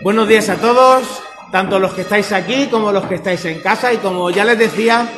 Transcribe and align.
Buenos 0.00 0.28
días 0.28 0.48
a 0.48 0.56
todos, 0.56 1.04
tanto 1.50 1.78
los 1.78 1.92
que 1.92 2.02
estáis 2.02 2.30
aquí 2.32 2.68
como 2.68 2.92
los 2.92 3.04
que 3.06 3.16
estáis 3.16 3.44
en 3.46 3.60
casa 3.60 3.92
y 3.92 3.96
como 3.98 4.30
ya 4.30 4.44
les 4.44 4.58
decía 4.58 5.08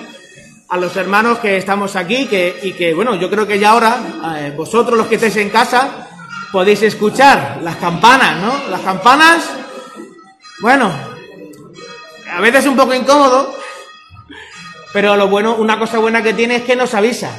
a 0.71 0.77
los 0.77 0.96
hermanos 0.96 1.38
que 1.38 1.57
estamos 1.57 1.96
aquí 1.96 2.27
que, 2.27 2.61
y 2.62 2.73
que, 2.73 2.95
bueno, 2.95 3.15
yo 3.17 3.29
creo 3.29 3.46
que 3.46 3.59
ya 3.59 3.71
ahora 3.71 3.99
eh, 4.38 4.54
vosotros 4.57 4.96
los 4.96 5.07
que 5.07 5.17
estáis 5.17 5.37
en 5.37 5.51
casa 5.51 6.09
podéis 6.51 6.83
escuchar 6.83 7.59
las 7.62 7.77
campanas, 7.77 8.40
¿no? 8.40 8.71
Las 8.71 8.81
campanas, 8.81 9.51
bueno, 10.61 10.92
a 12.33 12.40
veces 12.40 12.61
es 12.61 12.71
un 12.71 12.77
poco 12.77 12.95
incómodo, 12.95 13.54
pero 14.92 15.17
lo 15.17 15.29
bueno, 15.29 15.56
una 15.56 15.79
cosa 15.79 15.99
buena 15.99 16.23
que 16.23 16.34
tiene 16.34 16.56
es 16.56 16.62
que 16.62 16.77
nos 16.77 16.95
avisa, 16.95 17.30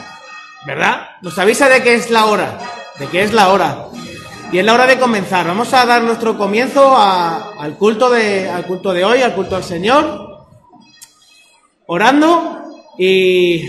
¿verdad? 0.65 1.09
Nos 1.21 1.37
avisa 1.39 1.69
de 1.69 1.81
que 1.81 1.95
es 1.95 2.09
la 2.11 2.25
hora, 2.25 2.59
de 2.99 3.07
que 3.07 3.23
es 3.23 3.33
la 3.33 3.49
hora. 3.49 3.85
Y 4.51 4.59
es 4.59 4.65
la 4.65 4.73
hora 4.73 4.85
de 4.85 4.99
comenzar. 4.99 5.47
Vamos 5.47 5.73
a 5.73 5.85
dar 5.85 6.03
nuestro 6.03 6.37
comienzo 6.37 6.97
al, 6.97 7.77
culto 7.77 8.09
de, 8.09 8.49
al 8.49 8.65
culto 8.65 8.91
de 8.91 9.05
hoy, 9.05 9.21
al 9.21 9.33
culto 9.33 9.55
al 9.55 9.63
Señor, 9.63 10.45
orando 11.85 12.61
y, 12.97 13.63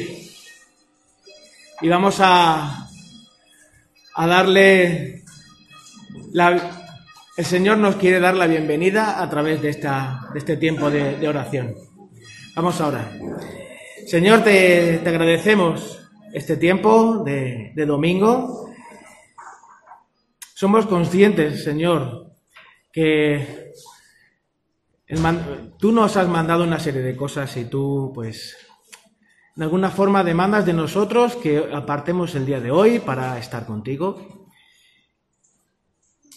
y 1.81 1.89
vamos 1.89 2.17
a, 2.19 2.89
a 4.15 4.27
darle 4.27 5.23
la, 6.33 6.89
el 7.37 7.45
Señor 7.45 7.79
nos 7.79 7.95
quiere 7.95 8.19
dar 8.19 8.35
la 8.35 8.49
bienvenida 8.49 9.23
a 9.23 9.31
través 9.31 9.62
de, 9.62 9.69
esta, 9.69 10.31
de 10.33 10.41
este 10.41 10.57
tiempo 10.57 10.91
de, 10.91 11.29
oración. 11.29 11.77
Vamos 12.57 12.81
a 12.81 12.89
orar. 12.89 13.12
Señor, 14.09 14.43
te, 14.43 14.99
te 14.99 15.09
agradecemos 15.09 16.01
este 16.33 16.57
tiempo 16.57 17.23
de 17.25 17.85
domingo 17.87 18.72
somos 20.62 20.87
conscientes, 20.87 21.65
Señor, 21.65 22.37
que 22.93 23.73
tú 25.77 25.91
nos 25.91 26.17
has 26.17 26.28
mandado 26.28 26.62
una 26.62 26.78
serie 26.78 27.03
de 27.03 27.17
cosas 27.17 27.56
y 27.56 27.64
tú, 27.64 28.12
pues, 28.14 28.56
de 29.56 29.64
alguna 29.64 29.91
forma 29.91 30.22
demandas 30.22 30.64
de 30.64 30.72
nosotros 30.72 31.34
que 31.34 31.69
apartemos 31.75 32.37
el 32.37 32.47
día 32.47 32.61
de 32.61 32.70
hoy 32.70 33.00
para 33.00 33.41
estar 33.41 33.67
contigo. 33.67 34.47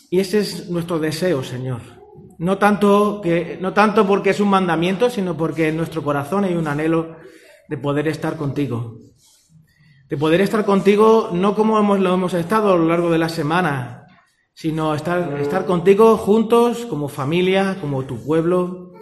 Y 0.10 0.20
ese 0.20 0.40
es 0.40 0.72
nuestro 0.72 0.98
deseo, 0.98 1.44
Señor. 1.44 1.82
No 2.40 2.58
tanto, 2.58 3.22
que, 3.22 3.60
no 3.62 3.74
tanto 3.74 4.08
porque 4.08 4.32
es 4.32 4.40
un 4.40 4.50
mandamiento, 4.50 5.12
sino 5.12 5.38
porque 5.38 5.68
en 5.68 5.78
nuestro 5.78 6.04
corazón 6.04 6.46
hay 6.46 6.56
un 6.56 6.68
anhelo 6.68 7.18
de 7.70 7.78
poder 7.78 8.08
estar 8.08 8.38
contigo. 8.38 8.98
De 10.10 10.18
poder 10.18 10.42
estar 10.42 10.66
contigo 10.66 11.30
no 11.32 11.54
como 11.54 11.78
hemos, 11.78 12.00
lo 12.00 12.12
hemos 12.12 12.34
estado 12.34 12.74
a 12.74 12.76
lo 12.76 12.86
largo 12.86 13.12
de 13.12 13.20
la 13.20 13.30
semana, 13.30 14.02
sino 14.56 14.96
estar, 14.96 15.40
estar 15.42 15.66
contigo 15.66 16.18
juntos 16.18 16.86
como 16.86 17.10
familia, 17.10 17.78
como 17.82 18.06
tu 18.06 18.24
pueblo, 18.24 18.94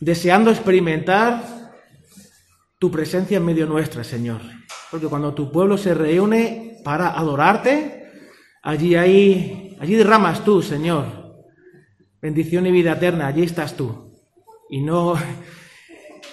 deseando 0.00 0.50
experimentar 0.50 1.42
tu 2.78 2.90
presencia 2.90 3.38
en 3.38 3.44
medio 3.46 3.66
nuestra, 3.66 4.04
Señor. 4.04 4.42
Porque 4.90 5.06
cuando 5.06 5.32
tu 5.32 5.50
pueblo 5.50 5.78
se 5.78 5.94
reúne 5.94 6.78
para 6.84 7.18
adorarte, 7.18 8.10
allí 8.62 8.96
hay, 8.96 9.78
allí 9.80 9.94
derramas 9.94 10.44
tú, 10.44 10.60
Señor. 10.60 11.06
Bendición 12.20 12.66
y 12.66 12.70
vida 12.70 12.92
eterna, 12.92 13.28
allí 13.28 13.44
estás 13.44 13.74
tú. 13.74 14.12
Y 14.68 14.82
no, 14.82 15.14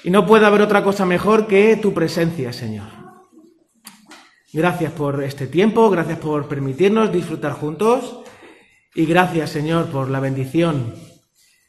y 0.03 0.09
no 0.09 0.25
puede 0.25 0.45
haber 0.45 0.61
otra 0.61 0.83
cosa 0.83 1.05
mejor 1.05 1.47
que 1.47 1.77
tu 1.77 1.93
presencia, 1.93 2.51
Señor. 2.51 2.98
Gracias 4.51 4.91
por 4.93 5.23
este 5.23 5.45
tiempo, 5.45 5.91
gracias 5.91 6.17
por 6.17 6.47
permitirnos 6.47 7.11
disfrutar 7.11 7.53
juntos 7.53 8.21
y 8.95 9.05
gracias 9.05 9.51
Señor 9.51 9.87
por 9.91 10.09
la 10.09 10.19
bendición 10.19 10.95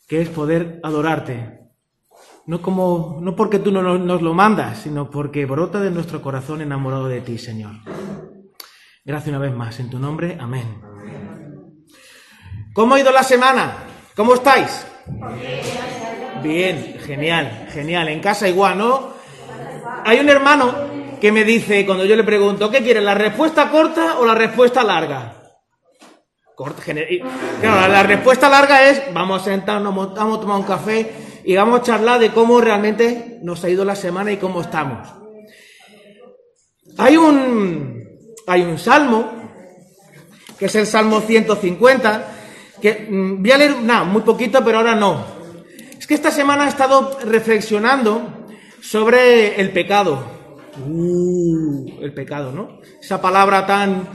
que 0.08 0.22
es 0.22 0.30
poder 0.30 0.80
adorarte. 0.82 1.60
No 2.46 2.62
como 2.62 3.18
no 3.20 3.36
porque 3.36 3.58
tú 3.58 3.70
no 3.70 3.98
nos 3.98 4.22
lo 4.22 4.32
mandas, 4.32 4.78
sino 4.78 5.10
porque 5.10 5.44
brota 5.44 5.78
de 5.80 5.90
nuestro 5.90 6.22
corazón 6.22 6.62
enamorado 6.62 7.06
de 7.06 7.20
ti, 7.20 7.38
Señor. 7.38 7.76
Gracias 9.04 9.28
una 9.28 9.38
vez 9.38 9.54
más 9.54 9.78
en 9.78 9.90
tu 9.90 9.98
nombre. 9.98 10.38
Amén. 10.40 10.80
¿Cómo 12.72 12.94
ha 12.94 13.00
ido 13.00 13.12
la 13.12 13.22
semana? 13.22 13.74
¿Cómo 14.16 14.34
estáis? 14.34 14.86
Bien, 16.42 16.96
genial, 17.04 17.68
genial. 17.70 18.08
En 18.08 18.20
casa 18.20 18.48
igual, 18.48 18.78
¿no? 18.78 19.12
Hay 20.04 20.18
un 20.18 20.28
hermano 20.28 20.89
que 21.20 21.30
me 21.30 21.44
dice 21.44 21.84
cuando 21.84 22.04
yo 22.04 22.16
le 22.16 22.24
pregunto, 22.24 22.70
¿qué 22.70 22.82
quiere, 22.82 23.00
la 23.00 23.14
respuesta 23.14 23.70
corta 23.70 24.18
o 24.18 24.24
la 24.24 24.34
respuesta 24.34 24.82
larga? 24.82 25.34
Corta, 26.56 26.82
claro, 26.82 27.88
la, 27.88 28.02
respuesta 28.02 28.48
larga 28.48 28.88
es, 28.88 29.02
vamos 29.14 29.42
a 29.42 29.44
sentarnos, 29.44 29.94
vamos 29.94 30.38
a 30.38 30.40
tomar 30.40 30.58
un 30.58 30.64
café 30.64 31.10
y 31.44 31.54
vamos 31.56 31.80
a 31.80 31.82
charlar 31.82 32.20
de 32.20 32.32
cómo 32.32 32.60
realmente 32.60 33.38
nos 33.42 33.64
ha 33.64 33.68
ido 33.70 33.84
la 33.84 33.96
semana 33.96 34.32
y 34.32 34.36
cómo 34.36 34.60
estamos. 34.60 35.08
Hay 36.98 37.16
un, 37.16 38.04
hay 38.46 38.62
un 38.62 38.78
salmo, 38.78 39.30
que 40.58 40.66
es 40.66 40.74
el 40.74 40.86
Salmo 40.86 41.20
150, 41.20 42.32
que 42.80 43.06
mm, 43.08 43.42
voy 43.42 43.52
a 43.52 43.58
leer, 43.58 43.76
nada, 43.82 44.04
muy 44.04 44.22
poquito, 44.22 44.62
pero 44.64 44.78
ahora 44.78 44.94
no. 44.94 45.24
Es 45.98 46.06
que 46.06 46.14
esta 46.14 46.30
semana 46.30 46.66
he 46.66 46.68
estado 46.68 47.18
reflexionando 47.24 48.46
sobre 48.82 49.60
el 49.60 49.70
pecado. 49.70 50.39
Uh, 50.78 52.00
el 52.00 52.12
pecado, 52.14 52.52
¿no? 52.52 52.80
Esa 53.00 53.20
palabra 53.20 53.66
tan 53.66 54.08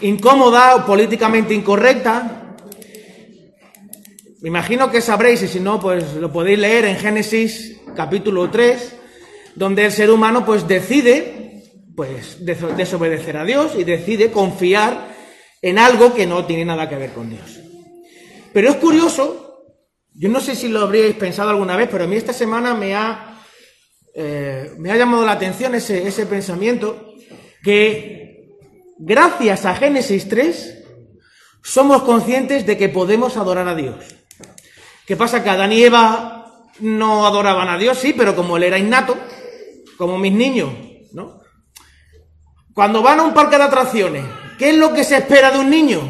incómoda 0.00 0.76
o 0.76 0.86
políticamente 0.86 1.54
incorrecta. 1.54 2.56
Me 4.40 4.48
imagino 4.48 4.90
que 4.90 5.00
sabréis, 5.00 5.42
y 5.42 5.48
si 5.48 5.60
no, 5.60 5.78
pues 5.78 6.14
lo 6.14 6.32
podéis 6.32 6.58
leer 6.58 6.86
en 6.86 6.96
Génesis 6.96 7.80
capítulo 7.94 8.48
3, 8.50 8.96
donde 9.54 9.84
el 9.84 9.92
ser 9.92 10.10
humano 10.10 10.44
pues 10.46 10.66
decide 10.66 11.64
pues 11.94 12.38
desobedecer 12.40 13.36
a 13.36 13.44
Dios 13.44 13.72
y 13.76 13.84
decide 13.84 14.30
confiar 14.30 15.14
en 15.60 15.78
algo 15.78 16.14
que 16.14 16.26
no 16.26 16.46
tiene 16.46 16.64
nada 16.64 16.88
que 16.88 16.96
ver 16.96 17.10
con 17.10 17.28
Dios. 17.28 17.60
Pero 18.54 18.70
es 18.70 18.76
curioso, 18.76 19.64
yo 20.14 20.30
no 20.30 20.40
sé 20.40 20.54
si 20.54 20.68
lo 20.68 20.80
habríais 20.80 21.14
pensado 21.16 21.50
alguna 21.50 21.76
vez, 21.76 21.88
pero 21.90 22.04
a 22.04 22.06
mí 22.06 22.16
esta 22.16 22.32
semana 22.32 22.74
me 22.74 22.94
ha 22.94 23.29
eh, 24.14 24.72
me 24.78 24.90
ha 24.90 24.96
llamado 24.96 25.24
la 25.24 25.32
atención 25.32 25.74
ese, 25.74 26.26
pensamiento, 26.26 27.14
que 27.62 28.48
gracias 28.98 29.64
a 29.64 29.74
Génesis 29.76 30.28
3 30.28 30.78
somos 31.62 32.02
conscientes 32.02 32.66
de 32.66 32.76
que 32.76 32.88
podemos 32.88 33.36
adorar 33.36 33.68
a 33.68 33.74
Dios. 33.74 33.96
¿Qué 35.06 35.16
pasa? 35.16 35.42
Que 35.42 35.50
Adán 35.50 35.72
y 35.72 35.82
Eva 35.82 36.64
no 36.80 37.26
adoraban 37.26 37.68
a 37.68 37.78
Dios, 37.78 37.98
sí, 37.98 38.14
pero 38.16 38.34
como 38.34 38.56
él 38.56 38.64
era 38.64 38.78
innato, 38.78 39.16
como 39.96 40.18
mis 40.18 40.32
niños, 40.32 40.70
¿no? 41.12 41.40
Cuando 42.74 43.02
van 43.02 43.20
a 43.20 43.24
un 43.24 43.34
parque 43.34 43.58
de 43.58 43.64
atracciones, 43.64 44.24
¿qué 44.58 44.70
es 44.70 44.76
lo 44.76 44.92
que 44.94 45.04
se 45.04 45.18
espera 45.18 45.50
de 45.50 45.58
un 45.58 45.68
niño? 45.68 46.00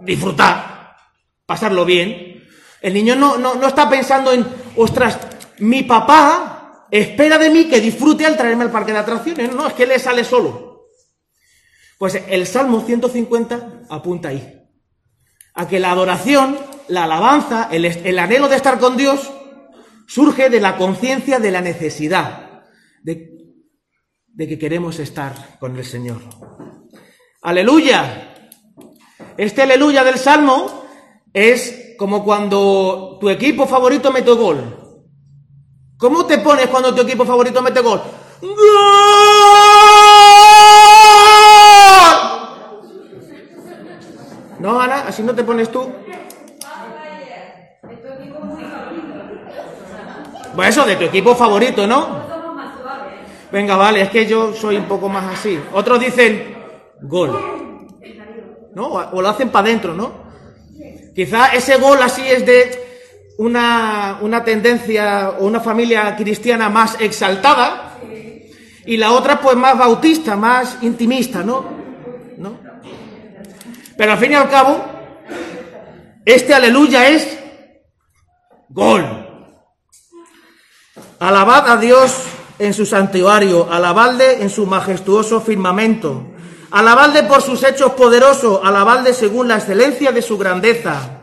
Disfrutar, 0.00 0.96
pasarlo 1.46 1.84
bien. 1.84 2.46
El 2.80 2.94
niño 2.94 3.16
no, 3.16 3.38
no, 3.38 3.54
no 3.54 3.66
está 3.66 3.88
pensando 3.88 4.32
en, 4.32 4.46
ostras, 4.76 5.18
mi 5.60 5.82
papá 5.82 6.86
espera 6.90 7.38
de 7.38 7.50
mí 7.50 7.66
que 7.66 7.80
disfrute 7.80 8.26
al 8.26 8.36
traerme 8.36 8.64
al 8.64 8.70
parque 8.70 8.92
de 8.92 8.98
atracciones. 8.98 9.54
No, 9.54 9.66
es 9.66 9.74
que 9.74 9.86
le 9.86 9.98
sale 9.98 10.24
solo. 10.24 10.88
Pues 11.98 12.22
el 12.28 12.46
Salmo 12.46 12.80
150 12.80 13.82
apunta 13.90 14.28
ahí. 14.28 14.54
A 15.54 15.66
que 15.66 15.80
la 15.80 15.90
adoración, 15.90 16.56
la 16.88 17.04
alabanza, 17.04 17.68
el, 17.72 18.18
anhelo 18.18 18.48
de 18.48 18.56
estar 18.56 18.78
con 18.78 18.96
Dios 18.96 19.32
surge 20.06 20.48
de 20.48 20.60
la 20.60 20.76
conciencia 20.76 21.38
de 21.38 21.50
la 21.50 21.60
necesidad 21.60 22.62
de, 23.02 23.30
de 24.28 24.48
que 24.48 24.58
queremos 24.58 24.98
estar 25.00 25.58
con 25.58 25.76
el 25.76 25.84
Señor. 25.84 26.22
Aleluya. 27.42 28.34
Este 29.36 29.62
aleluya 29.62 30.04
del 30.04 30.18
Salmo 30.18 30.84
es 31.32 31.94
como 31.98 32.24
cuando 32.24 33.18
tu 33.20 33.28
equipo 33.28 33.66
favorito 33.66 34.12
mete 34.12 34.30
gol. 34.30 34.77
¿Cómo 35.98 36.24
te 36.26 36.38
pones 36.38 36.68
cuando 36.68 36.94
tu 36.94 37.02
equipo 37.02 37.24
favorito 37.24 37.60
mete 37.60 37.80
gol? 37.80 38.00
¡Gol! 38.40 38.54
No, 44.60 44.80
Ana, 44.80 45.04
así 45.08 45.24
no 45.24 45.34
te 45.34 45.42
pones 45.42 45.70
tú. 45.70 45.90
Pues 50.54 50.68
eso, 50.68 50.84
de 50.84 50.96
tu 50.96 51.04
equipo 51.04 51.34
favorito, 51.34 51.86
¿no? 51.86 52.28
Venga, 53.50 53.76
vale, 53.76 54.02
es 54.02 54.10
que 54.10 54.26
yo 54.26 54.52
soy 54.54 54.76
un 54.76 54.84
poco 54.84 55.08
más 55.08 55.38
así. 55.38 55.60
Otros 55.72 55.98
dicen 55.98 56.56
gol. 57.02 57.36
¿No? 58.72 58.86
O 58.86 59.20
lo 59.20 59.28
hacen 59.28 59.50
para 59.50 59.66
adentro, 59.66 59.94
¿no? 59.94 60.12
Quizá 61.12 61.48
ese 61.48 61.76
gol 61.78 62.00
así 62.00 62.22
es 62.28 62.46
de 62.46 62.87
una, 63.38 64.18
una 64.20 64.44
tendencia 64.44 65.30
o 65.38 65.46
una 65.46 65.60
familia 65.60 66.14
cristiana 66.16 66.68
más 66.68 67.00
exaltada 67.00 67.98
y 68.84 68.96
la 68.96 69.12
otra 69.12 69.40
pues 69.40 69.56
más 69.56 69.78
bautista, 69.78 70.36
más 70.36 70.78
intimista, 70.82 71.42
¿no? 71.42 71.64
¿no? 72.36 72.58
Pero 73.96 74.12
al 74.12 74.18
fin 74.18 74.32
y 74.32 74.34
al 74.34 74.50
cabo, 74.50 74.84
este 76.24 76.52
aleluya 76.52 77.08
es 77.08 77.38
gol. 78.68 79.04
Alabad 81.20 81.68
a 81.70 81.76
Dios 81.76 82.16
en 82.58 82.74
su 82.74 82.86
santuario, 82.86 83.70
alabadle 83.70 84.42
en 84.42 84.50
su 84.50 84.66
majestuoso 84.66 85.40
firmamento, 85.40 86.26
alabadle 86.72 87.22
por 87.22 87.42
sus 87.42 87.62
hechos 87.62 87.92
poderosos, 87.92 88.60
alabadle 88.64 89.14
según 89.14 89.46
la 89.46 89.56
excelencia 89.56 90.10
de 90.10 90.22
su 90.22 90.38
grandeza, 90.38 91.17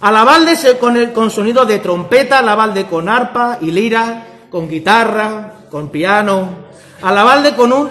alabadle 0.00 0.56
con, 0.78 0.96
el, 0.96 1.12
con 1.12 1.30
sonido 1.30 1.64
de 1.64 1.78
trompeta, 1.78 2.38
alabadle 2.38 2.86
con 2.86 3.08
arpa 3.08 3.58
y 3.60 3.70
lira, 3.70 4.26
con 4.50 4.68
guitarra, 4.68 5.66
con 5.70 5.90
piano, 5.90 6.48
alabalde 7.02 7.54
con 7.54 7.72
un 7.72 7.88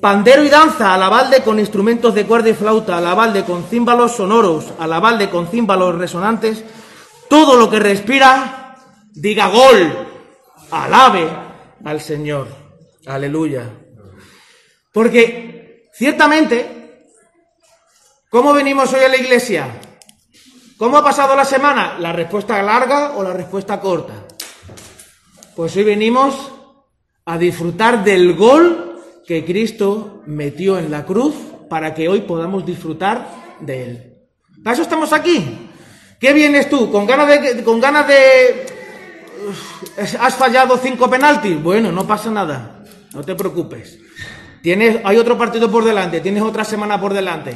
pandero 0.00 0.44
y 0.44 0.48
danza, 0.48 0.92
alabalde 0.92 1.42
con 1.42 1.58
instrumentos 1.58 2.14
de 2.14 2.26
cuerda 2.26 2.50
y 2.50 2.54
flauta, 2.54 2.98
alabalde 2.98 3.44
con 3.44 3.64
címbalos 3.64 4.16
sonoros, 4.16 4.66
alabalde 4.78 5.30
con 5.30 5.48
címbalos 5.48 5.94
resonantes, 5.94 6.62
todo 7.28 7.56
lo 7.56 7.70
que 7.70 7.78
respira, 7.78 8.76
diga 9.12 9.48
gol, 9.48 10.08
alabe 10.70 11.28
al 11.84 12.00
Señor. 12.00 12.48
Aleluya. 13.06 13.70
Porque 14.92 15.88
ciertamente, 15.92 17.08
¿cómo 18.30 18.52
venimos 18.52 18.92
hoy 18.92 19.04
a 19.04 19.08
la 19.08 19.16
iglesia? 19.16 19.66
¿Cómo 20.76 20.98
ha 20.98 21.04
pasado 21.04 21.36
la 21.36 21.44
semana? 21.44 21.96
¿La 22.00 22.12
respuesta 22.12 22.60
larga 22.62 23.12
o 23.16 23.22
la 23.22 23.32
respuesta 23.32 23.80
corta? 23.80 24.12
Pues 25.54 25.76
hoy 25.76 25.84
venimos 25.84 26.50
a 27.24 27.38
disfrutar 27.38 28.02
del 28.02 28.34
gol 28.34 29.00
que 29.24 29.44
Cristo 29.44 30.22
metió 30.26 30.78
en 30.78 30.90
la 30.90 31.06
cruz 31.06 31.34
para 31.70 31.94
que 31.94 32.08
hoy 32.08 32.22
podamos 32.22 32.66
disfrutar 32.66 33.56
de 33.60 33.82
él. 33.84 34.14
Para 34.64 34.74
eso 34.74 34.82
estamos 34.82 35.12
aquí. 35.12 35.70
¿Qué 36.18 36.32
vienes 36.32 36.68
tú? 36.68 36.90
¿Con 36.90 37.06
ganas 37.06 37.28
de... 37.28 37.62
Con 37.62 37.80
ganas 37.80 38.08
de 38.08 38.66
¿Has 40.18 40.34
fallado 40.34 40.76
cinco 40.78 41.08
penaltis? 41.08 41.62
Bueno, 41.62 41.92
no 41.92 42.06
pasa 42.06 42.30
nada. 42.30 42.82
No 43.12 43.22
te 43.22 43.36
preocupes. 43.36 43.98
Tienes, 44.60 45.00
hay 45.04 45.18
otro 45.18 45.38
partido 45.38 45.70
por 45.70 45.84
delante, 45.84 46.20
tienes 46.20 46.42
otra 46.42 46.64
semana 46.64 47.00
por 47.00 47.12
delante. 47.12 47.54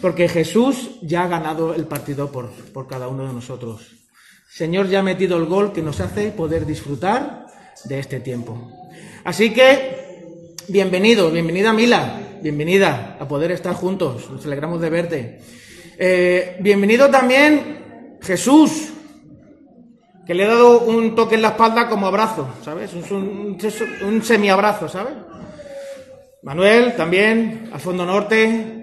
Porque 0.00 0.28
Jesús 0.28 0.98
ya 1.02 1.24
ha 1.24 1.28
ganado 1.28 1.74
el 1.74 1.86
partido 1.86 2.30
por, 2.32 2.50
por 2.72 2.86
cada 2.86 3.08
uno 3.08 3.26
de 3.26 3.34
nosotros. 3.34 4.00
Señor 4.48 4.88
ya 4.88 5.00
ha 5.00 5.02
metido 5.02 5.36
el 5.36 5.44
gol 5.44 5.72
que 5.72 5.82
nos 5.82 6.00
hace 6.00 6.30
poder 6.30 6.66
disfrutar 6.66 7.46
de 7.84 7.98
este 7.98 8.20
tiempo. 8.20 8.70
Así 9.24 9.52
que, 9.52 10.56
bienvenido, 10.68 11.30
bienvenida 11.30 11.72
Mila, 11.72 12.20
bienvenida 12.42 13.16
a 13.20 13.28
poder 13.28 13.52
estar 13.52 13.74
juntos, 13.74 14.30
nos 14.30 14.44
alegramos 14.46 14.80
de 14.80 14.90
verte. 14.90 15.40
Eh, 15.98 16.56
bienvenido 16.60 17.10
también 17.10 18.16
Jesús, 18.22 18.88
que 20.26 20.34
le 20.34 20.44
he 20.44 20.46
dado 20.46 20.80
un 20.80 21.14
toque 21.14 21.34
en 21.34 21.42
la 21.42 21.48
espalda 21.48 21.88
como 21.88 22.06
abrazo, 22.06 22.48
¿sabes? 22.64 22.92
Un, 22.94 23.58
un, 24.02 24.22
semiabrazo, 24.22 24.88
¿sabes? 24.88 25.14
Manuel 26.42 26.96
también, 26.96 27.68
al 27.72 27.80
fondo 27.80 28.06
norte. 28.06 28.79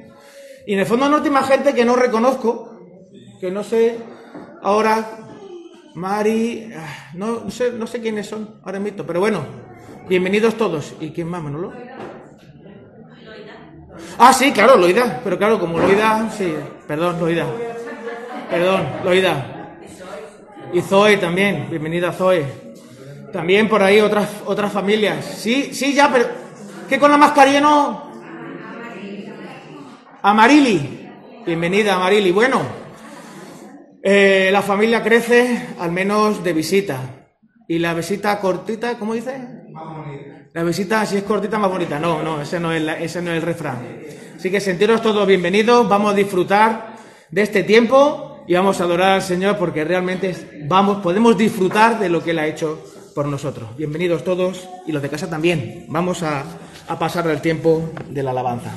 Y 0.68 0.74
en 0.74 0.80
el 0.80 0.86
fondo 0.86 1.06
hay 1.06 1.30
más 1.30 1.48
gente 1.48 1.74
que 1.74 1.86
no 1.86 1.96
reconozco, 1.96 2.78
que 3.40 3.50
no 3.50 3.64
sé 3.64 3.98
ahora 4.62 5.08
Mari, 5.96 6.74
ah, 6.76 7.12
no, 7.14 7.50
sé, 7.50 7.72
no 7.72 7.88
sé 7.88 8.02
quiénes 8.02 8.28
son 8.28 8.60
ahora 8.66 8.78
mismo, 8.78 9.06
pero 9.06 9.22
bueno, 9.22 9.46
bienvenidos 10.10 10.56
todos. 10.56 10.94
¿Y 11.00 11.12
quién 11.12 11.30
más, 11.30 11.42
Manolo? 11.42 11.72
Ah, 14.18 14.34
sí, 14.34 14.52
claro, 14.52 14.76
Loida, 14.76 15.22
pero 15.24 15.38
claro, 15.38 15.58
como 15.58 15.80
Loida, 15.80 16.30
sí, 16.38 16.54
perdón, 16.86 17.18
Loida. 17.18 17.46
Perdón, 18.50 18.88
Loida. 19.06 19.78
Y 20.74 20.82
Zoe 20.82 21.16
también, 21.16 21.68
bienvenida 21.70 22.12
Zoe. 22.12 22.46
También 23.32 23.70
por 23.70 23.82
ahí 23.82 24.02
otras, 24.02 24.28
otras 24.46 24.74
familias. 24.74 25.24
Sí, 25.24 25.74
sí, 25.74 25.94
ya, 25.94 26.12
pero 26.12 26.26
¿qué 26.90 27.00
con 27.00 27.10
la 27.10 27.18
mascarilla 27.18 27.62
no? 27.62 28.07
Amarili. 30.30 31.08
Bienvenida, 31.46 31.96
Amarili. 31.96 32.34
Bueno, 32.34 32.62
eh, 34.04 34.50
la 34.52 34.62
familia 34.62 35.02
crece 35.02 35.68
al 35.80 35.94
menos 35.94 36.44
de 36.44 36.52
visita. 36.52 37.00
Y 37.66 37.80
la 37.80 37.94
visita 37.94 38.38
cortita, 38.42 39.00
¿cómo 39.00 39.14
dice? 39.14 39.40
La 40.54 40.64
visita, 40.64 41.06
si 41.06 41.16
es 41.16 41.24
cortita, 41.24 41.58
más 41.58 41.72
bonita. 41.72 41.98
No, 41.98 42.22
no, 42.24 42.42
ese 42.42 42.60
no 42.60 42.74
es, 42.74 42.84
ese 43.00 43.22
no 43.22 43.32
es 43.32 43.38
el 43.38 43.42
refrán. 43.42 43.78
Así 44.36 44.52
que 44.52 44.60
sentiros 44.60 45.02
todos 45.02 45.26
bienvenidos, 45.26 45.88
vamos 45.88 46.12
a 46.12 46.16
disfrutar 46.16 46.98
de 47.32 47.42
este 47.44 47.64
tiempo 47.64 48.44
y 48.48 48.54
vamos 48.54 48.82
a 48.82 48.84
adorar 48.84 49.12
al 49.14 49.22
Señor 49.22 49.58
porque 49.58 49.86
realmente 49.86 50.36
vamos, 50.68 50.98
podemos 50.98 51.38
disfrutar 51.38 52.00
de 52.00 52.10
lo 52.10 52.22
que 52.22 52.32
Él 52.32 52.40
ha 52.40 52.48
hecho 52.48 52.84
por 53.16 53.28
nosotros. 53.28 53.78
Bienvenidos 53.78 54.26
todos 54.26 54.68
y 54.86 54.92
los 54.92 55.02
de 55.02 55.10
casa 55.10 55.30
también. 55.30 55.86
Vamos 55.88 56.22
a, 56.22 56.44
a 56.90 57.00
pasar 57.00 57.26
el 57.30 57.40
tiempo 57.40 57.92
de 58.10 58.24
la 58.24 58.32
alabanza. 58.32 58.76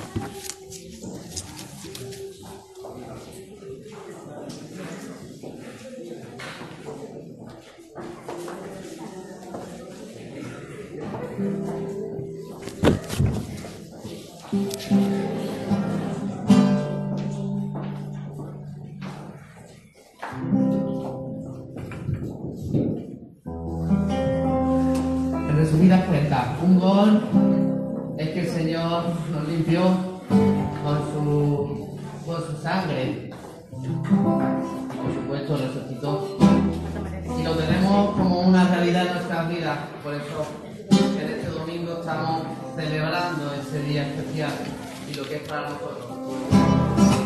Un 26.63 26.79
gol 26.79 27.23
es 28.19 28.29
que 28.31 28.41
el 28.41 28.49
Señor 28.49 29.05
nos 29.31 29.49
limpió 29.49 29.83
con 30.83 30.99
su, 31.13 31.99
con 32.25 32.47
su 32.47 32.63
sangre. 32.63 33.31
Por 33.71 35.15
supuesto, 35.15 35.57
resucitó. 35.57 36.39
Y 37.39 37.43
lo 37.43 37.53
tenemos 37.55 38.17
como 38.17 38.41
una 38.41 38.69
realidad 38.69 39.07
en 39.07 39.13
nuestras 39.15 39.49
vidas. 39.49 39.79
Por 40.03 40.15
eso, 40.15 40.47
en 41.21 41.31
este 41.31 41.51
domingo 41.51 41.99
estamos 42.01 42.43
celebrando 42.77 43.53
ese 43.55 43.83
día 43.83 44.07
especial 44.07 44.53
y 45.11 45.15
lo 45.15 45.25
que 45.25 45.37
es 45.37 45.49
para 45.49 45.71
nosotros. 45.71 47.20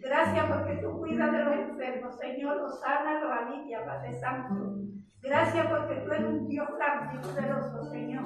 Gracias 0.00 0.46
porque 0.46 0.76
tú 0.76 0.98
cuidas 0.98 1.32
de 1.32 1.44
los 1.44 1.54
enfermos, 1.54 2.18
Señor, 2.18 2.56
los 2.56 2.80
sana, 2.80 3.20
los 3.20 3.32
alivia, 3.32 3.84
Padre 3.84 4.14
Santo. 4.14 4.54
Gracias 5.22 5.66
porque 5.66 5.96
tú 5.96 6.12
eres 6.12 6.26
un 6.26 6.48
Dios 6.48 6.68
grande 6.76 7.16
y 7.16 7.18
poderoso, 7.18 7.84
Señor. 7.90 8.24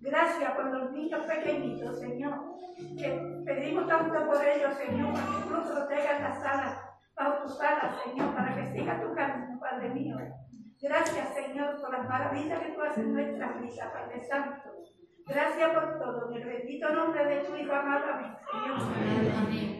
Gracias 0.00 0.50
por 0.52 0.66
los 0.66 0.92
niños 0.92 1.20
pequeñitos, 1.26 2.00
Señor. 2.00 2.34
Que 2.98 3.42
pedimos 3.44 3.86
tanto 3.86 4.26
por 4.26 4.44
ellos, 4.44 4.74
Señor, 4.74 5.12
para 5.12 5.26
que 5.26 5.42
tú 5.44 5.50
los 5.50 5.66
protejas 5.70 6.20
la 6.20 6.34
sala, 6.34 6.80
bajo 7.16 7.42
tus 7.42 7.60
alas, 7.60 7.96
Señor, 8.04 8.34
para 8.34 8.54
que 8.54 8.66
siga 8.72 9.00
tu 9.00 9.14
camino, 9.14 9.58
Padre 9.60 9.88
mío. 9.90 10.16
Gracias, 10.82 11.34
Señor, 11.34 11.80
por 11.80 11.92
las 11.92 12.08
maravillas 12.08 12.60
que 12.60 12.72
tú 12.72 12.82
haces 12.82 12.98
en 12.98 13.12
nuestra 13.12 13.52
vida, 13.52 13.92
Padre 13.92 14.22
Santo. 14.24 14.70
Gracias 15.26 15.70
por 15.70 15.98
todo. 15.98 16.30
En 16.30 16.42
el 16.42 16.48
bendito 16.48 16.92
nombre 16.92 17.24
de 17.24 17.40
tu 17.40 17.56
Hijo 17.56 17.72
amado. 17.72 18.04
Amén, 18.12 18.36
Señor. 18.52 19.34
Amén. 19.36 19.75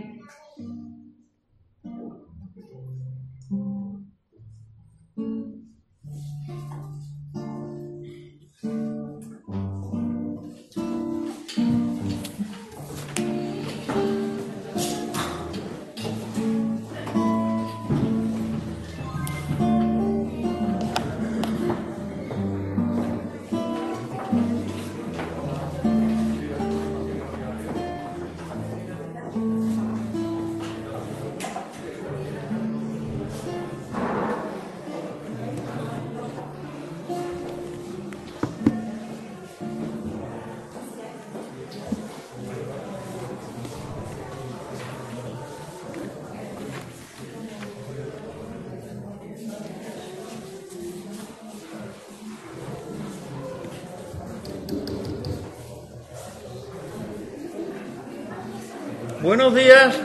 Buenos 59.67 59.97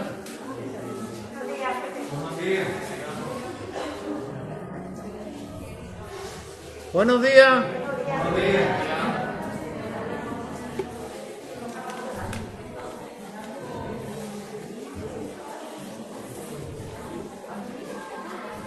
días. 2.42 2.68
Buenos 6.92 7.22
días. 7.22 7.66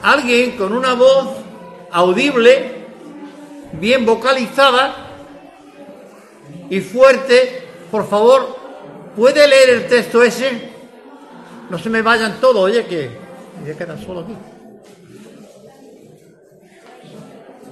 Alguien 0.00 0.56
con 0.56 0.74
una 0.74 0.94
voz 0.94 1.38
audible, 1.90 2.86
bien 3.72 4.06
vocalizada 4.06 4.94
y 6.70 6.78
fuerte, 6.80 7.64
por 7.90 8.08
favor, 8.08 8.64
¿Puede 9.16 9.46
leer 9.46 9.70
el 9.70 9.86
texto 9.86 10.24
ese? 10.24 10.73
No 11.74 11.80
se 11.80 11.90
me 11.90 12.02
vayan 12.02 12.40
todos, 12.40 12.70
oye, 12.70 12.86
que 12.86 13.10
ya 13.66 13.76
queda 13.76 13.98
solo 13.98 14.20
aquí. 14.20 14.36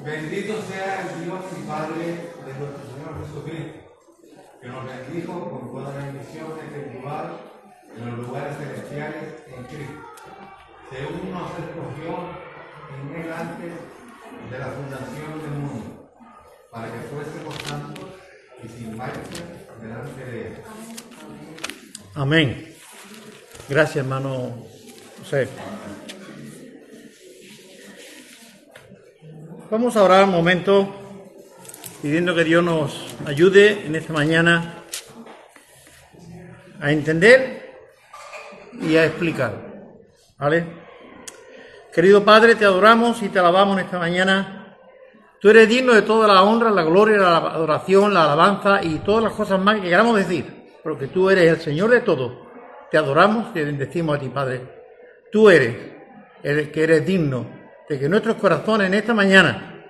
Bendito 0.05 0.55
sea 0.69 1.03
el 1.03 1.25
Dios 1.25 1.41
y 1.57 1.69
Padre 1.69 2.07
de 2.43 2.53
nuestro 2.59 2.83
Señor 2.91 3.12
Jesucristo, 3.23 3.79
que 4.61 4.67
nos 4.67 4.87
bendijo 4.87 5.49
con 5.49 5.71
toda 5.71 5.97
bendición 5.97 6.51
espiritual 6.59 7.38
en 7.97 8.11
los 8.11 8.27
lugares 8.27 8.57
celestiales 8.57 9.35
en 9.47 9.65
Cristo. 9.67 10.03
Según 10.91 11.31
nos 11.31 11.51
escogió 11.53 12.27
en 12.91 13.23
él 13.23 13.33
antes 13.33 13.73
de 14.51 14.59
la 14.59 14.67
fundación 14.67 15.43
del 15.43 15.61
mundo, 15.61 16.11
para 16.73 16.88
que 16.88 16.99
fuésemos 17.07 17.55
santos 17.69 18.11
y 18.65 18.69
sin 18.69 18.97
mancha 18.97 19.45
delante 19.81 20.25
de 20.25 20.47
él. 20.49 20.57
Amén. 22.17 22.72
Gracias, 23.68 23.96
hermano 23.96 24.66
José. 25.18 25.48
Vamos 29.70 29.96
a 29.96 30.03
orar 30.03 30.25
un 30.25 30.31
momento 30.31 30.94
pidiendo 32.03 32.35
que 32.35 32.44
Dios 32.44 32.62
nos 32.62 33.14
ayude 33.27 33.87
en 33.87 33.94
esta 33.94 34.12
mañana 34.12 34.85
a 36.81 36.92
entender 36.92 37.72
y 38.81 38.96
a 38.96 39.07
explicar. 39.07 39.55
¿Vale? 40.38 40.66
Querido 41.92 42.25
Padre, 42.25 42.57
te 42.57 42.64
adoramos 42.64 43.22
y 43.22 43.29
te 43.29 43.38
alabamos 43.38 43.79
en 43.79 43.85
esta 43.87 43.98
mañana. 43.98 44.77
Tú 45.40 45.48
eres 45.51 45.68
digno 45.68 45.94
de 45.94 46.03
toda 46.03 46.29
la 46.29 46.42
honra, 46.42 46.70
la 46.70 46.83
gloria, 46.83 47.16
la 47.18 47.37
adoración, 47.37 48.12
la 48.12 48.25
alabanza 48.25 48.83
y 48.83 48.98
todas 48.98 49.25
las 49.25 49.33
cosas 49.33 49.61
más 49.61 49.81
que 49.81 49.88
queramos 49.88 50.16
decir 50.16 50.62
porque 50.83 51.07
tú 51.07 51.31
eres 51.31 51.48
el 51.48 51.61
Señor 51.61 51.90
de 51.90 52.01
todo. 52.01 52.52
Te 52.93 52.99
adoramos 52.99 53.49
y 53.49 53.53
te 53.55 53.65
bendecimos 53.65 54.15
a 54.15 54.21
ti, 54.21 54.29
Padre. 54.29 54.61
Tú 55.33 55.49
eres 55.49 55.75
el 56.43 56.71
que 56.71 56.83
eres 56.85 57.07
digno 57.07 57.51
de 57.89 57.99
que 57.99 58.07
nuestros 58.07 58.37
corazones 58.37 58.89
en 58.89 58.93
esta 58.93 59.15
mañana 59.15 59.83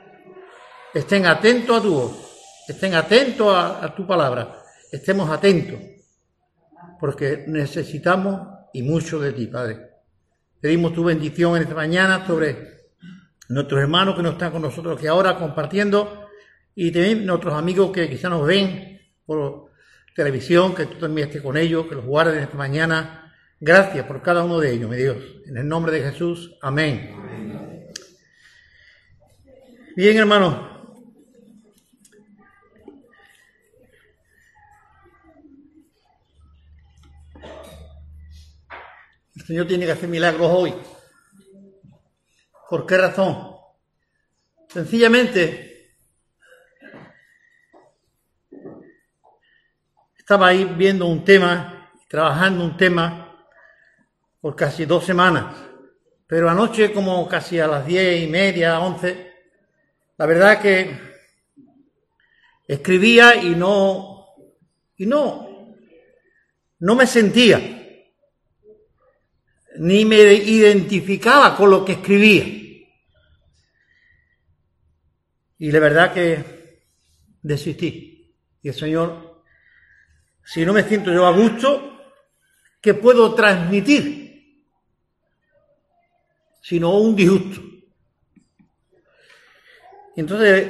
estén 0.94 1.26
atentos 1.26 1.80
a 1.80 1.82
tu 1.82 1.94
voz, 1.94 2.64
estén 2.68 2.94
atentos 2.94 3.52
a, 3.52 3.92
tu 3.92 4.06
palabra, 4.06 4.54
estemos 4.92 5.28
atentos, 5.30 5.80
porque 7.00 7.42
necesitamos 7.48 8.40
y 8.72 8.82
mucho 8.82 9.18
de 9.18 9.32
ti, 9.32 9.48
Padre. 9.48 9.78
Pedimos 10.60 10.94
tu 10.94 11.02
bendición 11.02 11.56
en 11.56 11.62
esta 11.62 11.74
mañana 11.74 12.24
sobre 12.24 12.92
nuestros 13.48 13.80
hermanos 13.80 14.14
que 14.14 14.22
no 14.22 14.30
están 14.30 14.52
con 14.52 14.62
nosotros, 14.62 15.00
que 15.00 15.08
ahora 15.08 15.36
compartiendo, 15.36 16.28
y 16.76 16.92
también 16.92 17.26
nuestros 17.26 17.54
amigos 17.54 17.90
que 17.90 18.08
quizá 18.08 18.28
nos 18.28 18.46
ven 18.46 19.00
por 19.26 19.71
televisión, 20.14 20.74
que 20.74 20.86
tú 20.86 20.98
también 20.98 21.28
estés 21.28 21.42
con 21.42 21.56
ellos, 21.56 21.86
que 21.86 21.94
los 21.94 22.04
guardes 22.04 22.42
esta 22.42 22.56
mañana. 22.56 23.34
Gracias 23.60 24.04
por 24.06 24.22
cada 24.22 24.44
uno 24.44 24.58
de 24.58 24.72
ellos, 24.72 24.90
mi 24.90 24.96
Dios. 24.96 25.16
En 25.46 25.56
el 25.56 25.68
nombre 25.68 25.92
de 25.92 26.10
Jesús, 26.10 26.56
amén. 26.60 27.16
Bien, 29.96 30.16
hermano. 30.16 30.70
El 39.34 39.42
Señor 39.46 39.66
tiene 39.66 39.86
que 39.86 39.92
hacer 39.92 40.08
milagros 40.08 40.50
hoy. 40.52 40.74
¿Por 42.68 42.86
qué 42.86 42.96
razón? 42.96 43.52
Sencillamente 44.68 45.71
Estaba 50.22 50.46
ahí 50.46 50.64
viendo 50.64 51.06
un 51.06 51.24
tema, 51.24 51.90
trabajando 52.08 52.64
un 52.64 52.76
tema 52.76 53.44
por 54.40 54.54
casi 54.54 54.84
dos 54.84 55.04
semanas, 55.04 55.56
pero 56.28 56.48
anoche 56.48 56.92
como 56.92 57.28
casi 57.28 57.58
a 57.58 57.66
las 57.66 57.84
diez 57.84 58.22
y 58.22 58.28
media, 58.28 58.78
once, 58.78 59.32
la 60.16 60.26
verdad 60.26 60.62
que 60.62 60.96
escribía 62.68 63.34
y 63.34 63.56
no, 63.56 64.26
y 64.96 65.06
no, 65.06 65.74
no 66.78 66.94
me 66.94 67.06
sentía, 67.08 67.58
ni 69.78 70.04
me 70.04 70.34
identificaba 70.34 71.56
con 71.56 71.68
lo 71.68 71.84
que 71.84 71.94
escribía. 71.94 72.44
Y 75.58 75.72
la 75.72 75.80
verdad 75.80 76.14
que 76.14 76.44
desistí. 77.42 78.32
Y 78.62 78.68
el 78.68 78.74
Señor 78.74 79.31
si 80.44 80.64
no 80.64 80.72
me 80.72 80.82
siento 80.82 81.12
yo 81.12 81.26
a 81.26 81.32
gusto, 81.32 82.00
¿qué 82.80 82.94
puedo 82.94 83.34
transmitir? 83.34 84.64
Sino 86.60 86.96
un 86.98 87.16
disgusto. 87.16 87.60
Entonces, 90.16 90.68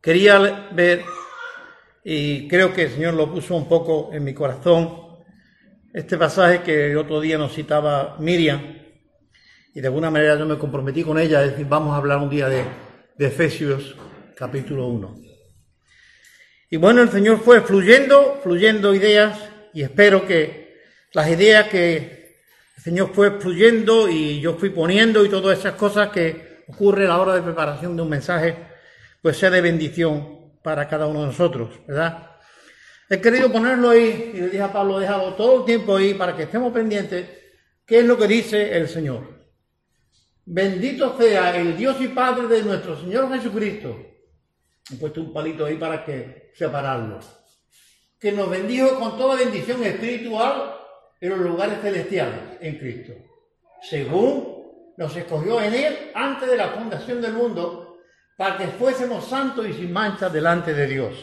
quería 0.00 0.68
ver, 0.72 1.04
y 2.04 2.48
creo 2.48 2.72
que 2.72 2.84
el 2.84 2.90
Señor 2.90 3.14
lo 3.14 3.32
puso 3.32 3.54
un 3.54 3.68
poco 3.68 4.10
en 4.12 4.24
mi 4.24 4.34
corazón, 4.34 5.10
este 5.92 6.16
pasaje 6.16 6.62
que 6.62 6.90
el 6.90 6.96
otro 6.96 7.20
día 7.20 7.38
nos 7.38 7.54
citaba 7.54 8.16
Miriam, 8.18 8.78
y 9.72 9.80
de 9.80 9.86
alguna 9.86 10.10
manera 10.10 10.36
yo 10.36 10.46
me 10.46 10.58
comprometí 10.58 11.04
con 11.04 11.18
ella, 11.18 11.44
es 11.44 11.52
decir, 11.52 11.66
vamos 11.68 11.94
a 11.94 11.98
hablar 11.98 12.18
un 12.18 12.30
día 12.30 12.48
de, 12.48 12.64
de 13.16 13.26
Efesios 13.26 13.94
capítulo 14.36 14.88
1. 14.88 15.29
Y 16.72 16.76
bueno, 16.76 17.02
el 17.02 17.10
Señor 17.10 17.40
fue 17.40 17.62
fluyendo, 17.62 18.38
fluyendo 18.44 18.94
ideas 18.94 19.36
y 19.74 19.82
espero 19.82 20.24
que 20.24 20.78
las 21.12 21.28
ideas 21.28 21.66
que 21.66 22.36
el 22.76 22.82
Señor 22.82 23.10
fue 23.12 23.40
fluyendo 23.40 24.08
y 24.08 24.40
yo 24.40 24.54
fui 24.54 24.70
poniendo 24.70 25.24
y 25.24 25.28
todas 25.28 25.58
esas 25.58 25.74
cosas 25.74 26.10
que 26.10 26.62
ocurren 26.68 27.06
a 27.06 27.08
la 27.08 27.18
hora 27.18 27.34
de 27.34 27.42
preparación 27.42 27.96
de 27.96 28.02
un 28.02 28.08
mensaje, 28.08 28.56
pues 29.20 29.36
sea 29.36 29.50
de 29.50 29.60
bendición 29.60 30.52
para 30.62 30.86
cada 30.86 31.08
uno 31.08 31.22
de 31.22 31.26
nosotros, 31.26 31.70
¿verdad? 31.88 32.36
He 33.08 33.20
querido 33.20 33.50
ponerlo 33.50 33.90
ahí 33.90 34.30
y 34.32 34.38
le 34.38 34.46
dije 34.46 34.62
a 34.62 34.72
Pablo, 34.72 35.00
dejado 35.00 35.34
todo 35.34 35.58
el 35.58 35.64
tiempo 35.64 35.96
ahí 35.96 36.14
para 36.14 36.36
que 36.36 36.44
estemos 36.44 36.72
pendientes 36.72 37.26
qué 37.84 37.98
es 37.98 38.04
lo 38.04 38.16
que 38.16 38.28
dice 38.28 38.76
el 38.76 38.88
Señor. 38.88 39.40
Bendito 40.46 41.18
sea 41.18 41.56
el 41.56 41.76
Dios 41.76 41.96
y 42.00 42.06
Padre 42.06 42.46
de 42.46 42.62
nuestro 42.62 42.96
Señor 42.96 43.28
Jesucristo. 43.34 44.09
He 44.92 44.96
puesto 44.96 45.20
un 45.20 45.32
palito 45.32 45.66
ahí 45.66 45.76
para 45.76 46.04
que 46.04 46.50
separarlo. 46.54 47.20
Que 48.18 48.32
nos 48.32 48.50
bendijo 48.50 48.98
con 48.98 49.16
toda 49.16 49.36
bendición 49.36 49.82
espiritual 49.84 50.74
en 51.20 51.30
los 51.30 51.38
lugares 51.38 51.80
celestiales 51.80 52.40
en 52.60 52.78
Cristo. 52.78 53.12
Según 53.82 54.60
nos 54.96 55.16
escogió 55.16 55.60
en 55.62 55.74
Él 55.74 56.10
antes 56.14 56.50
de 56.50 56.56
la 56.56 56.68
fundación 56.68 57.22
del 57.22 57.32
mundo, 57.32 57.98
para 58.36 58.56
que 58.58 58.66
fuésemos 58.68 59.26
santos 59.26 59.66
y 59.68 59.72
sin 59.72 59.92
mancha 59.92 60.28
delante 60.28 60.74
de 60.74 60.86
Dios. 60.86 61.14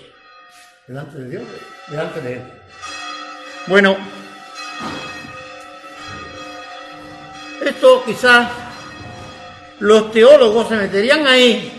Delante 0.87 1.17
de 1.17 1.29
Dios, 1.29 1.43
delante 1.87 2.21
de 2.21 2.33
Él. 2.33 2.41
Bueno, 3.67 3.97
esto 7.63 8.03
quizás 8.05 8.49
los 9.79 10.11
teólogos 10.11 10.69
se 10.69 10.75
meterían 10.75 11.27
ahí, 11.27 11.76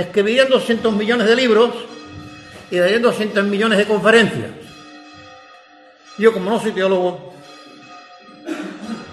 escribirían 0.00 0.48
200 0.48 0.94
millones 0.94 1.26
de 1.26 1.36
libros 1.36 1.70
y 2.70 2.76
darían 2.76 3.02
200 3.02 3.44
millones 3.44 3.78
de 3.78 3.86
conferencias. 3.86 4.50
Yo 6.18 6.32
como 6.32 6.50
no 6.50 6.60
soy 6.60 6.72
teólogo, 6.72 7.34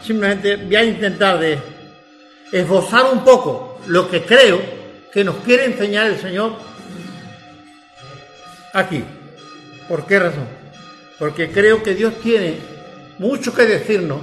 simplemente 0.03 0.57
voy 0.57 0.75
a 0.75 0.83
intentar 0.83 1.39
de 1.39 1.57
esbozar 2.51 3.05
un 3.11 3.23
poco 3.23 3.79
lo 3.87 4.09
que 4.09 4.23
creo 4.23 4.61
que 5.11 5.23
nos 5.23 5.37
quiere 5.37 5.65
enseñar 5.65 6.07
el 6.07 6.19
Señor 6.19 6.53
aquí. 8.73 9.03
¿Por 9.87 10.05
qué 10.05 10.19
razón? 10.19 10.47
Porque 11.17 11.49
creo 11.49 11.81
que 11.81 11.95
Dios 11.95 12.13
tiene 12.21 12.57
mucho 13.17 13.53
que 13.53 13.65
decirnos 13.65 14.21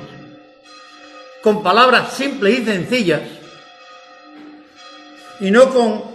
con 1.42 1.62
palabras 1.62 2.14
simples 2.14 2.60
y 2.60 2.64
sencillas 2.64 3.22
y 5.40 5.50
no 5.50 5.68
con 5.70 6.13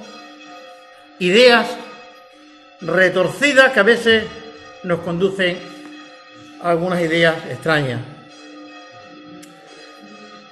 ideas 1.19 1.67
retorcidas 2.81 3.71
que 3.73 3.79
a 3.79 3.83
veces 3.83 4.23
nos 4.83 4.99
conducen 4.99 5.57
a 6.61 6.71
algunas 6.71 7.01
ideas 7.01 7.35
extrañas. 7.49 8.01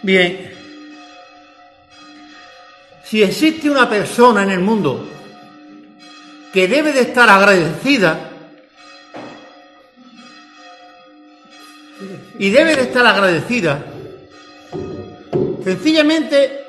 Bien, 0.02 0.54
si 3.04 3.24
existe 3.24 3.70
una 3.70 3.90
persona 3.90 4.44
en 4.44 4.52
el 4.52 4.60
mundo 4.60 5.08
que 6.54 6.68
debe 6.68 6.92
de 6.92 7.02
estar 7.02 7.30
agradecida 7.30 8.32
y 12.40 12.50
debe 12.50 12.76
de 12.76 12.82
estar 12.84 13.06
agradecida 13.06 13.86
sencillamente 15.64 16.64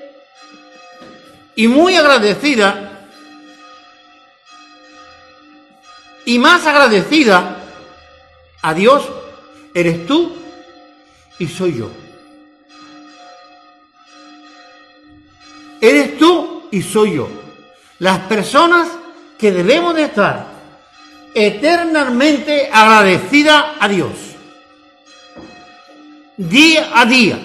y 1.54 1.68
muy 1.68 1.96
agradecida 1.96 2.87
y 6.28 6.38
más 6.38 6.66
agradecida 6.66 7.56
a 8.60 8.74
Dios 8.74 9.02
eres 9.72 10.06
tú 10.06 10.36
y 11.38 11.46
soy 11.46 11.78
yo. 11.78 11.90
Eres 15.80 16.18
tú 16.18 16.64
y 16.70 16.82
soy 16.82 17.14
yo. 17.14 17.30
Las 17.98 18.18
personas 18.26 18.90
que 19.38 19.52
debemos 19.52 19.94
de 19.94 20.02
estar 20.02 20.48
eternamente 21.34 22.68
agradecidas 22.70 23.64
a 23.80 23.88
Dios. 23.88 24.12
Día 26.36 26.90
a 26.94 27.06
día, 27.06 27.38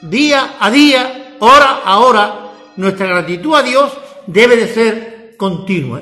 día 0.00 0.56
a 0.58 0.70
día, 0.70 1.36
hora 1.40 1.82
a 1.84 1.98
hora, 1.98 2.52
nuestra 2.76 3.08
gratitud 3.08 3.54
a 3.56 3.62
Dios 3.62 3.92
debe 4.26 4.56
de 4.56 4.72
ser 4.72 5.34
continua 5.36 6.00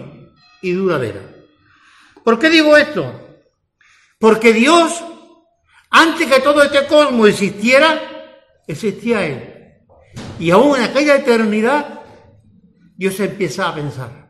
y 0.63 0.71
duradera. 0.71 1.34
¿Por 2.25 2.39
qué 2.39 2.51
digo 2.51 2.77
esto? 2.77 3.39
Porque 4.19 4.53
Dios, 4.53 5.05
antes 5.91 6.27
que 6.27 6.41
todo 6.41 6.63
este 6.63 6.87
cosmos 6.87 7.29
existiera, 7.29 8.01
existía 8.67 9.27
Él. 9.27 9.55
Y 10.39 10.51
aún 10.51 10.77
en 10.77 10.85
aquella 10.85 11.17
eternidad, 11.17 12.01
Dios 12.97 13.19
empieza 13.21 13.69
a 13.69 13.75
pensar. 13.75 14.25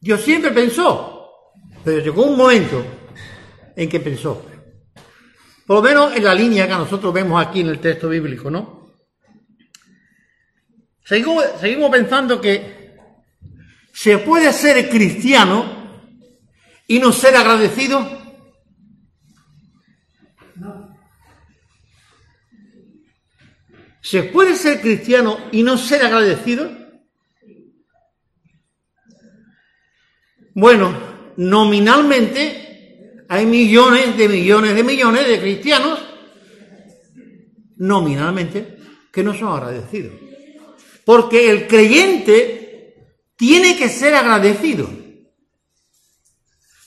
Dios 0.00 0.20
siempre 0.20 0.50
pensó, 0.50 1.52
pero 1.84 2.00
llegó 2.00 2.24
un 2.24 2.36
momento 2.36 2.84
en 3.74 3.88
que 3.88 4.00
pensó. 4.00 4.44
Por 5.66 5.76
lo 5.76 5.82
menos 5.82 6.16
en 6.16 6.24
la 6.24 6.34
línea 6.34 6.66
que 6.66 6.74
nosotros 6.74 7.12
vemos 7.12 7.44
aquí 7.44 7.60
en 7.60 7.68
el 7.68 7.78
texto 7.78 8.08
bíblico, 8.08 8.50
¿no? 8.50 8.78
Seguimos, 11.04 11.90
pensando 11.90 12.38
que 12.40 12.96
se 13.92 14.18
puede 14.18 14.52
ser 14.52 14.90
cristiano 14.90 15.77
y 16.88 16.98
no 16.98 17.12
ser 17.12 17.36
agradecido. 17.36 18.18
¿Se 24.00 24.22
puede 24.24 24.56
ser 24.56 24.80
cristiano 24.80 25.38
y 25.52 25.62
no 25.62 25.76
ser 25.76 26.02
agradecido? 26.02 26.70
Bueno, 30.54 31.34
nominalmente 31.36 33.24
hay 33.28 33.44
millones 33.44 34.16
de 34.16 34.28
millones 34.28 34.74
de 34.74 34.82
millones 34.82 35.28
de 35.28 35.40
cristianos, 35.40 36.00
nominalmente, 37.76 38.78
que 39.12 39.22
no 39.22 39.34
son 39.34 39.52
agradecidos. 39.52 40.14
Porque 41.04 41.50
el 41.50 41.68
creyente 41.68 42.94
tiene 43.36 43.76
que 43.76 43.90
ser 43.90 44.14
agradecido, 44.14 44.88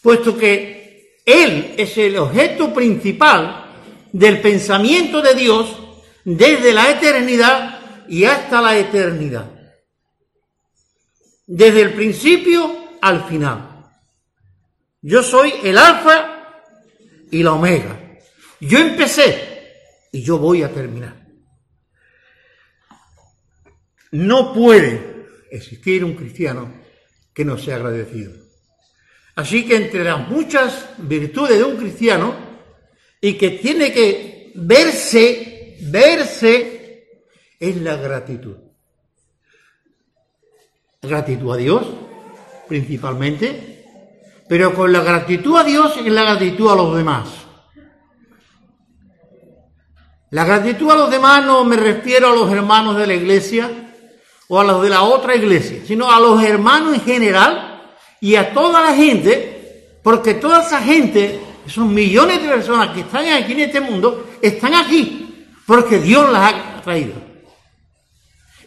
puesto 0.02 0.38
que 0.38 1.22
Él 1.26 1.76
es 1.78 1.98
el 1.98 2.18
objeto 2.18 2.74
principal 2.74 3.66
del 4.12 4.42
pensamiento 4.42 5.22
de 5.22 5.36
Dios 5.36 5.78
desde 6.26 6.74
la 6.74 6.90
eternidad 6.90 8.06
y 8.08 8.26
hasta 8.26 8.62
la 8.62 8.78
eternidad. 8.78 9.50
Desde 11.48 11.82
el 11.82 11.94
principio 11.94 12.98
al 13.02 13.24
final. 13.26 13.90
Yo 15.02 15.24
soy 15.24 15.54
el 15.64 15.78
alfa 15.78 16.64
y 17.32 17.44
la 17.44 17.54
omega. 17.54 18.00
Yo 18.60 18.78
empecé 18.78 19.72
y 20.12 20.22
yo 20.22 20.38
voy 20.38 20.64
a 20.64 20.72
terminar. 20.72 21.22
No 24.12 24.54
puede 24.54 25.26
existir 25.50 26.04
un 26.04 26.16
cristiano 26.16 26.74
que 27.34 27.46
no 27.46 27.58
sea 27.58 27.78
agradecido. 27.78 28.34
Así 29.42 29.66
que 29.66 29.76
entre 29.76 30.04
las 30.04 30.30
muchas 30.30 30.90
virtudes 31.00 31.58
de 31.58 31.64
un 31.64 31.76
cristiano 31.76 32.36
y 33.20 33.34
que 33.40 33.50
tiene 33.50 33.92
que 33.92 34.52
verse, 34.54 35.78
verse, 35.82 37.08
es 37.60 37.76
la 37.78 37.96
gratitud. 37.96 38.56
Gratitud 41.02 41.54
a 41.54 41.58
Dios, 41.58 41.88
principalmente, 42.68 43.84
pero 44.48 44.76
con 44.76 44.94
la 44.94 45.02
gratitud 45.02 45.58
a 45.58 45.64
Dios 45.64 45.98
es 45.98 46.12
la 46.12 46.22
gratitud 46.22 46.72
a 46.72 46.76
los 46.76 46.96
demás. 46.96 47.30
La 50.30 50.46
gratitud 50.46 50.92
a 50.92 50.96
los 50.96 51.10
demás 51.10 51.44
no 51.44 51.66
me 51.66 51.78
refiero 51.78 52.28
a 52.28 52.36
los 52.36 52.52
hermanos 52.52 52.96
de 52.96 53.08
la 53.08 53.16
iglesia, 53.16 53.72
o 54.50 54.60
a 54.60 54.64
los 54.64 54.84
de 54.84 54.90
la 54.90 55.02
otra 55.02 55.36
iglesia, 55.36 55.82
sino 55.84 56.12
a 56.12 56.20
los 56.20 56.44
hermanos 56.44 56.94
en 56.94 57.02
general 57.02 57.71
y 58.22 58.36
a 58.36 58.54
toda 58.54 58.82
la 58.82 58.96
gente, 58.96 59.98
porque 60.04 60.36
toda 60.36 60.62
esa 60.62 60.82
gente, 60.82 61.42
esos 61.66 61.88
millones 61.88 62.42
de 62.42 62.48
personas 62.48 62.90
que 62.92 63.02
están 63.02 63.28
aquí 63.28 63.54
en 63.54 63.62
este 63.62 63.82
mundo, 63.82 64.30
están 64.42 64.74
aquí 64.76 65.46
porque 65.66 66.00
Dios 66.00 66.32
las 66.32 66.54
ha 66.54 66.82
traído. 66.82 67.14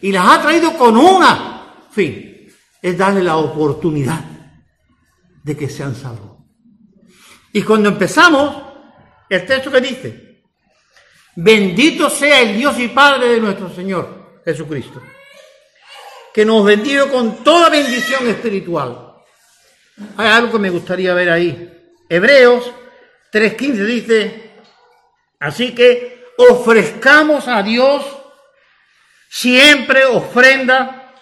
Y 0.01 0.11
las 0.11 0.27
ha 0.27 0.41
traído 0.41 0.77
con 0.77 0.97
una 0.97 1.87
fin, 1.89 2.47
es 2.81 2.97
darle 2.97 3.23
la 3.23 3.37
oportunidad 3.37 4.23
de 5.41 5.55
que 5.55 5.69
sean 5.69 5.95
salvos. 5.95 6.37
Y 7.53 7.61
cuando 7.61 7.89
empezamos, 7.89 8.61
el 9.29 9.45
texto 9.45 9.71
que 9.71 9.79
dice, 9.81 10.43
bendito 11.37 12.09
sea 12.09 12.41
el 12.41 12.57
Dios 12.57 12.77
y 12.79 12.89
Padre 12.89 13.29
de 13.29 13.39
nuestro 13.39 13.73
Señor 13.73 14.41
Jesucristo, 14.43 15.01
que 16.33 16.43
nos 16.43 16.65
bendiga 16.65 17.09
con 17.09 17.43
toda 17.43 17.69
bendición 17.69 18.27
espiritual. 18.27 19.14
Hay 20.17 20.27
algo 20.27 20.53
que 20.53 20.59
me 20.59 20.69
gustaría 20.69 21.13
ver 21.13 21.29
ahí. 21.29 21.71
Hebreos 22.09 22.71
3.15 23.31 23.85
dice, 23.85 24.51
así 25.39 25.73
que 25.73 26.25
ofrezcamos 26.37 27.47
a 27.47 27.63
Dios 27.63 28.05
siempre 29.29 30.05
ofrenda, 30.05 31.13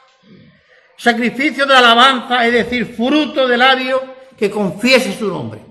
sacrificio 0.98 1.66
de 1.66 1.76
alabanza, 1.76 2.46
es 2.46 2.54
decir, 2.54 2.96
fruto 2.96 3.48
de 3.48 3.58
labio 3.58 4.16
que 4.38 4.50
confiese 4.50 5.18
su 5.18 5.28
nombre. 5.28 5.62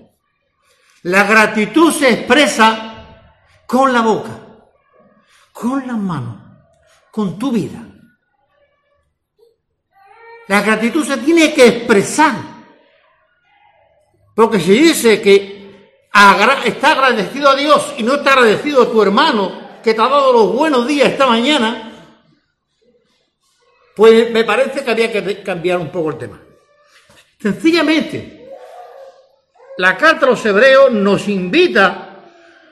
La 1.03 1.23
gratitud 1.23 1.93
se 1.93 2.09
expresa 2.09 2.93
con 3.65 3.91
la 3.93 4.01
boca, 4.01 4.31
con 5.51 5.85
las 5.85 5.97
manos, 5.97 6.37
con 7.11 7.37
tu 7.37 7.51
vida. 7.51 7.79
La 10.47 10.61
gratitud 10.61 11.05
se 11.05 11.17
tiene 11.17 11.53
que 11.53 11.67
expresar. 11.67 12.52
Porque 14.35 14.59
si 14.59 14.71
dice 14.71 15.21
que 15.21 15.63
está 16.65 16.91
agradecido 16.91 17.49
a 17.49 17.55
Dios 17.55 17.93
y 17.97 18.03
no 18.03 18.15
está 18.15 18.33
agradecido 18.33 18.83
a 18.83 18.91
tu 18.91 19.01
hermano 19.01 19.63
que 19.83 19.93
te 19.93 20.01
ha 20.01 20.07
dado 20.07 20.33
los 20.33 20.53
buenos 20.53 20.87
días 20.87 21.09
esta 21.09 21.27
mañana, 21.27 21.91
pues 23.95 24.31
me 24.31 24.43
parece 24.43 24.83
que 24.83 24.91
había 24.91 25.11
que 25.11 25.43
cambiar 25.43 25.79
un 25.79 25.89
poco 25.89 26.11
el 26.11 26.17
tema. 26.17 26.41
Sencillamente, 27.39 28.49
la 29.77 29.97
carta 29.97 30.25
a 30.25 30.29
los 30.29 30.45
hebreos 30.45 30.91
nos 30.91 31.27
invita 31.27 32.09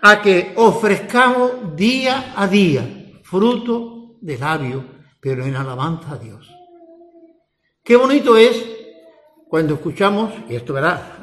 a 0.02 0.22
que 0.22 0.54
ofrezcamos 0.56 1.76
día 1.76 2.34
a 2.36 2.48
día 2.48 2.84
fruto 3.24 4.16
de 4.22 4.38
labio, 4.38 4.86
pero 5.20 5.46
en 5.46 5.56
alabanza 5.56 6.14
a 6.14 6.18
Dios. 6.18 6.50
Qué 7.84 7.96
bonito 7.96 8.38
es 8.38 8.64
cuando 9.48 9.76
escuchamos, 9.76 10.34
y 10.50 10.56
esto 10.56 10.74
verá, 10.74 11.21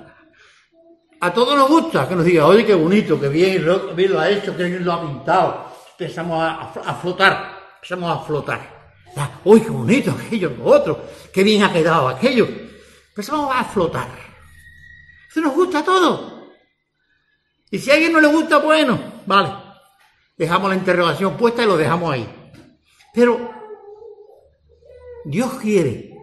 a 1.20 1.32
todos 1.32 1.56
nos 1.56 1.68
gusta 1.68 2.08
que 2.08 2.14
nos 2.14 2.24
diga, 2.24 2.46
oye, 2.46 2.64
qué 2.64 2.74
bonito, 2.74 3.20
qué 3.20 3.28
bien, 3.28 3.64
lo, 3.64 4.20
ha 4.20 4.30
hecho, 4.30 4.56
qué 4.56 4.64
bien 4.64 4.84
lo 4.84 4.92
ha 4.92 5.02
pintado. 5.02 5.72
Empezamos 5.98 6.40
a, 6.40 6.94
flotar, 6.94 7.58
empezamos 7.76 8.16
a 8.16 8.24
flotar. 8.24 8.78
Uy, 9.44 9.60
qué 9.60 9.70
bonito 9.70 10.12
aquello, 10.12 10.54
lo 10.56 10.64
otro, 10.64 11.04
qué 11.32 11.42
bien 11.42 11.64
ha 11.64 11.72
quedado 11.72 12.08
aquello. 12.08 12.46
Empezamos 13.08 13.54
a 13.54 13.64
flotar. 13.64 14.08
Eso 15.28 15.40
nos 15.40 15.54
gusta 15.54 15.80
a 15.80 15.84
todos. 15.84 16.34
Y 17.70 17.78
si 17.78 17.90
a 17.90 17.94
alguien 17.94 18.12
no 18.12 18.20
le 18.20 18.28
gusta, 18.28 18.58
bueno, 18.58 18.98
vale. 19.26 19.52
Dejamos 20.36 20.70
la 20.70 20.76
interrogación 20.76 21.36
puesta 21.36 21.64
y 21.64 21.66
lo 21.66 21.76
dejamos 21.76 22.12
ahí. 22.12 22.28
Pero 23.12 23.50
Dios 25.24 25.54
quiere 25.54 26.16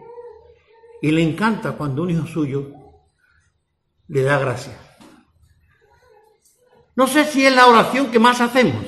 y 1.01 1.11
le 1.11 1.21
encanta 1.21 1.73
cuando 1.73 2.03
un 2.03 2.11
hijo 2.11 2.25
suyo 2.25 2.71
le 4.07 4.23
da 4.23 4.39
gracias. 4.39 4.84
No 6.95 7.07
sé 7.07 7.25
si 7.25 7.45
es 7.45 7.53
la 7.53 7.67
oración 7.67 8.09
que 8.11 8.19
más 8.19 8.39
hacemos. 8.39 8.85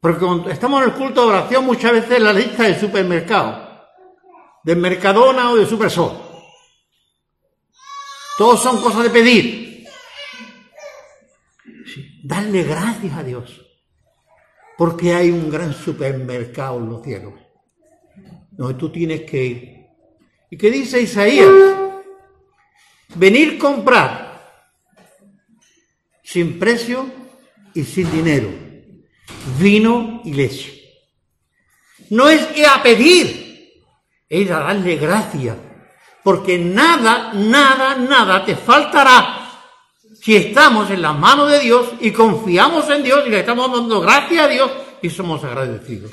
Porque 0.00 0.24
cuando 0.24 0.50
estamos 0.50 0.82
en 0.82 0.90
el 0.90 0.94
culto 0.94 1.22
de 1.22 1.28
oración 1.28 1.64
muchas 1.64 1.92
veces 1.92 2.20
la 2.20 2.32
lista 2.32 2.64
del 2.64 2.78
supermercado, 2.78 3.86
de 4.62 4.76
Mercadona 4.76 5.50
o 5.50 5.56
de 5.56 5.66
Supersol. 5.66 6.12
Todos 8.36 8.62
son 8.62 8.82
cosas 8.82 9.04
de 9.04 9.10
pedir. 9.10 9.86
darle 12.22 12.64
gracias 12.64 13.16
a 13.16 13.22
Dios. 13.22 13.60
Porque 14.76 15.14
hay 15.14 15.30
un 15.30 15.50
gran 15.50 15.72
supermercado 15.72 16.78
en 16.78 16.88
los 16.88 17.02
cielos. 17.02 17.34
Donde 18.50 18.74
tú 18.74 18.90
tienes 18.90 19.22
que 19.22 19.44
ir. 19.44 19.86
¿Y 20.50 20.56
qué 20.56 20.70
dice 20.70 21.00
Isaías? 21.00 21.50
Venir 23.14 23.58
comprar 23.58 24.23
sin 26.34 26.58
precio 26.58 27.06
y 27.74 27.84
sin 27.84 28.10
dinero 28.10 28.48
vino 29.56 30.20
y 30.24 30.34
leche. 30.34 30.82
No 32.10 32.28
es 32.28 32.58
ir 32.58 32.66
a 32.66 32.82
pedir, 32.82 33.72
es 34.28 34.50
a 34.50 34.58
darle 34.58 34.96
gracias, 34.96 35.56
porque 36.24 36.58
nada, 36.58 37.32
nada, 37.34 37.94
nada 37.94 38.44
te 38.44 38.56
faltará 38.56 39.48
si 40.20 40.34
estamos 40.34 40.90
en 40.90 41.02
las 41.02 41.16
manos 41.16 41.52
de 41.52 41.60
Dios 41.60 41.92
y 42.00 42.10
confiamos 42.10 42.90
en 42.90 43.04
Dios 43.04 43.22
y 43.28 43.30
le 43.30 43.38
estamos 43.38 43.70
dando 43.70 44.00
gracias 44.00 44.44
a 44.44 44.48
Dios 44.48 44.72
y 45.02 45.10
somos 45.10 45.44
agradecidos. 45.44 46.10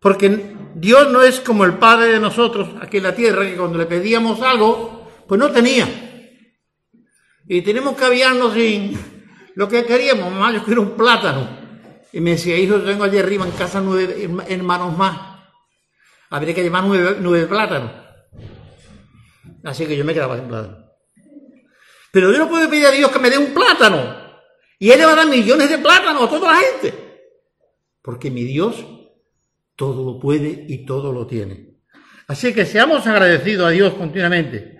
Porque 0.00 0.54
Dios 0.74 1.10
no 1.10 1.22
es 1.22 1.40
como 1.40 1.64
el 1.64 1.78
Padre 1.78 2.12
de 2.12 2.20
nosotros 2.20 2.68
aquí 2.82 2.98
en 2.98 3.04
la 3.04 3.14
tierra, 3.14 3.46
que 3.46 3.56
cuando 3.56 3.78
le 3.78 3.86
pedíamos 3.86 4.42
algo, 4.42 5.01
pues 5.26 5.38
no 5.38 5.50
tenía. 5.50 5.88
Y 7.46 7.62
tenemos 7.62 7.96
que 7.96 8.04
aviarnos 8.04 8.54
sin 8.54 8.98
lo 9.54 9.68
que 9.68 9.84
queríamos. 9.84 10.30
Mamá, 10.30 10.52
yo 10.52 10.64
quiero 10.64 10.82
un 10.82 10.96
plátano. 10.96 11.62
Y 12.12 12.20
me 12.20 12.30
decía, 12.32 12.56
hijo, 12.56 12.80
tengo 12.80 13.04
allí 13.04 13.18
arriba 13.18 13.46
en 13.46 13.52
casa 13.52 13.80
nueve 13.80 14.28
hermanos 14.48 14.96
más. 14.96 15.40
Habría 16.30 16.54
que 16.54 16.62
llevar 16.62 16.84
nueve, 16.84 17.46
plátanos. 17.46 17.90
Así 19.64 19.86
que 19.86 19.96
yo 19.96 20.04
me 20.04 20.14
quedaba 20.14 20.36
sin 20.36 20.48
plátano. 20.48 20.86
Pero 22.10 22.30
yo 22.30 22.38
no 22.38 22.48
puedo 22.48 22.68
pedir 22.68 22.86
a 22.86 22.90
Dios 22.90 23.10
que 23.10 23.18
me 23.18 23.30
dé 23.30 23.38
un 23.38 23.54
plátano. 23.54 24.22
Y 24.78 24.90
Él 24.90 24.98
le 24.98 25.06
va 25.06 25.12
a 25.12 25.16
dar 25.16 25.26
millones 25.26 25.70
de 25.70 25.78
plátanos 25.78 26.24
a 26.24 26.28
toda 26.28 26.52
la 26.52 26.58
gente. 26.58 26.94
Porque 28.02 28.30
mi 28.30 28.44
Dios 28.44 28.84
todo 29.76 30.04
lo 30.04 30.20
puede 30.20 30.66
y 30.68 30.84
todo 30.84 31.12
lo 31.12 31.26
tiene. 31.26 31.78
Así 32.28 32.52
que 32.52 32.66
seamos 32.66 33.06
agradecidos 33.06 33.66
a 33.66 33.70
Dios 33.70 33.94
continuamente. 33.94 34.71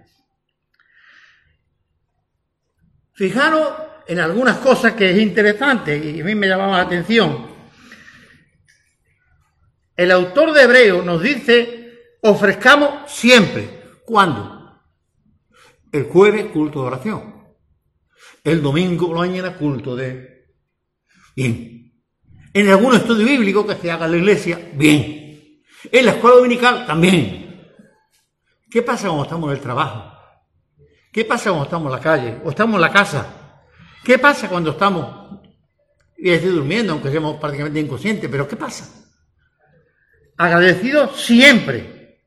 Fijaros 3.14 3.72
en 4.07 4.18
algunas 4.18 4.59
cosas 4.59 4.94
que 4.94 5.11
es 5.11 5.18
interesante 5.18 5.96
y 5.96 6.20
a 6.20 6.25
mí 6.25 6.35
me 6.35 6.48
llamaba 6.48 6.79
la 6.79 6.83
atención. 6.85 7.46
El 9.96 10.11
autor 10.11 10.53
de 10.53 10.62
Hebreo 10.62 11.03
nos 11.03 11.22
dice, 11.22 12.16
ofrezcamos 12.22 13.11
siempre. 13.11 13.83
¿Cuándo? 14.05 14.81
El 15.92 16.05
jueves 16.05 16.46
culto 16.46 16.81
de 16.81 16.87
oración. 16.87 17.44
El 18.42 18.62
domingo 18.62 19.09
por 19.09 19.16
la 19.16 19.29
mañana 19.29 19.57
culto 19.57 19.94
de... 19.94 20.46
Bien. 21.37 21.92
En 22.55 22.68
algún 22.68 22.94
estudio 22.94 23.27
bíblico 23.27 23.66
que 23.66 23.77
se 23.77 23.90
haga 23.90 24.07
en 24.07 24.12
la 24.12 24.16
iglesia, 24.16 24.70
bien. 24.75 25.62
En 25.90 26.07
la 26.07 26.12
escuela 26.12 26.37
dominical, 26.37 26.87
también. 26.87 27.42
¿Qué 28.70 28.83
pasa 28.83 29.09
cuando 29.09 29.25
estamos 29.25 29.51
en 29.51 29.57
el 29.57 29.62
trabajo? 29.62 30.12
¿Qué 31.12 31.27
pasa 31.27 31.51
cuando 31.51 31.64
estamos 31.64 31.87
en 31.87 31.98
la 31.98 32.03
calle 32.03 32.40
o 32.42 32.51
estamos 32.51 32.77
en 32.77 32.81
la 32.81 32.90
casa? 32.90 33.27
¿Qué 34.03 34.18
pasa 34.18 34.48
cuando 34.48 34.70
estamos, 34.70 35.38
y 36.16 36.31
estoy 36.31 36.51
durmiendo, 36.51 36.92
aunque 36.92 37.11
seamos 37.11 37.38
prácticamente 37.38 37.81
inconscientes, 37.81 38.31
pero 38.31 38.48
¿qué 38.48 38.57
pasa? 38.57 38.88
Agradecidos 40.38 41.20
siempre, 41.20 42.18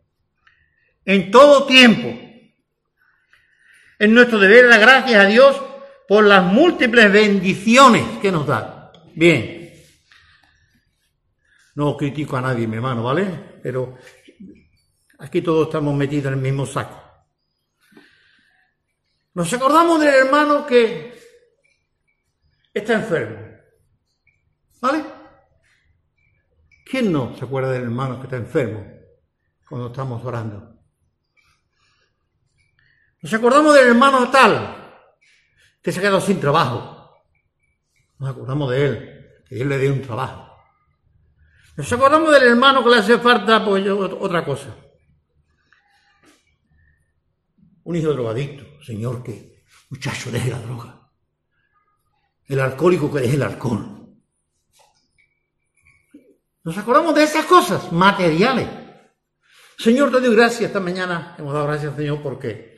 en 1.03 1.31
todo 1.31 1.65
tiempo. 1.65 2.09
Es 3.97 4.09
nuestro 4.09 4.37
deber 4.37 4.69
dar 4.69 4.79
gracias 4.79 5.19
a 5.19 5.27
Dios 5.27 5.61
por 6.07 6.25
las 6.25 6.43
múltiples 6.43 7.11
bendiciones 7.11 8.03
que 8.21 8.31
nos 8.31 8.45
da. 8.45 8.91
Bien. 9.15 9.73
No 11.73 11.97
critico 11.97 12.37
a 12.37 12.41
nadie, 12.41 12.67
mi 12.67 12.75
hermano, 12.75 13.03
¿vale? 13.03 13.25
Pero 13.63 13.97
aquí 15.17 15.41
todos 15.41 15.67
estamos 15.67 15.95
metidos 15.95 16.27
en 16.27 16.33
el 16.33 16.39
mismo 16.39 16.65
saco. 16.65 17.04
Nos 19.35 19.51
acordamos 19.51 19.99
del 19.99 20.15
hermano 20.15 20.65
que 20.65 21.13
está 22.73 22.93
enfermo. 22.93 23.37
¿Vale? 24.79 25.03
¿Quién 26.85 27.11
no 27.11 27.35
se 27.35 27.43
acuerda 27.43 27.71
del 27.71 27.83
hermano 27.83 28.17
que 28.17 28.23
está 28.23 28.37
enfermo 28.37 28.87
cuando 29.67 29.87
estamos 29.87 30.23
orando? 30.23 30.79
Nos 33.21 33.33
acordamos 33.33 33.75
del 33.75 33.89
hermano 33.89 34.31
tal 34.31 35.03
que 35.81 35.91
se 35.91 35.99
ha 35.99 36.01
quedado 36.01 36.21
sin 36.21 36.39
trabajo. 36.39 37.25
Nos 38.19 38.29
acordamos 38.29 38.71
de 38.71 38.85
él, 38.85 39.43
que 39.49 39.55
Dios 39.55 39.67
le 39.67 39.79
dio 39.79 39.91
un 39.91 40.01
trabajo. 40.01 40.49
Nos 41.75 41.91
acordamos 41.91 42.31
del 42.31 42.43
hermano 42.43 42.85
que 42.85 42.89
le 42.89 42.95
hace 42.97 43.17
falta 43.17 43.65
pues, 43.65 43.85
otra 43.85 44.45
cosa 44.45 44.84
un 47.85 47.95
hijo 47.95 48.11
drogadicto, 48.13 48.65
señor, 48.83 49.23
que 49.23 49.63
muchacho, 49.89 50.29
deje 50.29 50.51
la 50.51 50.59
droga. 50.59 51.09
El 52.47 52.59
alcohólico 52.59 53.11
que 53.11 53.21
deje 53.21 53.35
el 53.35 53.43
alcohol. 53.43 54.07
Nos 56.63 56.77
acordamos 56.77 57.15
de 57.15 57.23
esas 57.23 57.45
cosas 57.45 57.91
materiales. 57.91 58.67
Señor, 59.77 60.11
te 60.11 60.19
doy 60.19 60.35
gracias 60.35 60.63
esta 60.63 60.79
mañana. 60.79 61.35
Hemos 61.39 61.53
dado 61.53 61.67
gracias, 61.67 61.95
Señor, 61.95 62.21
porque. 62.21 62.75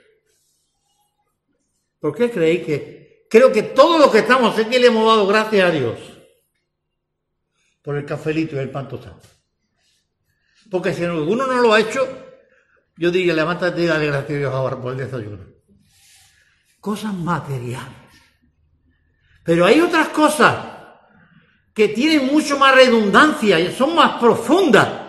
¿Por 1.99 2.15
qué 2.15 2.29
creéis 2.29 2.65
que 2.65 3.25
creo 3.29 3.51
que 3.51 3.63
todos 3.63 3.99
los 3.99 4.11
que 4.11 4.19
estamos 4.19 4.57
aquí 4.57 4.77
le 4.77 4.87
hemos 4.87 5.05
dado 5.05 5.25
gracias 5.25 5.67
a 5.67 5.71
Dios 5.71 5.99
por 7.87 7.95
el 7.95 8.05
cafelito 8.05 8.57
y 8.57 8.59
el 8.59 8.69
pan 8.69 8.89
tostado. 8.89 9.21
Porque 10.69 10.93
si 10.93 11.05
alguno 11.05 11.47
no 11.47 11.61
lo 11.61 11.73
ha 11.73 11.79
hecho, 11.79 12.26
yo 12.97 13.11
diría, 13.11 13.33
levántate 13.33 13.83
y 13.83 13.85
dale 13.85 14.07
gracias 14.07 14.31
a 14.31 14.39
Dios 14.39 14.53
ahora 14.53 14.81
por 14.81 14.93
el 14.93 14.97
desayuno. 14.97 15.45
Cosas 16.79 17.13
materiales. 17.13 17.93
Pero 19.43 19.65
hay 19.65 19.79
otras 19.79 20.09
cosas 20.09 20.57
que 21.73 21.89
tienen 21.89 22.25
mucho 22.25 22.57
más 22.57 22.75
redundancia 22.75 23.59
y 23.59 23.73
son 23.73 23.95
más 23.95 24.19
profundas 24.19 25.07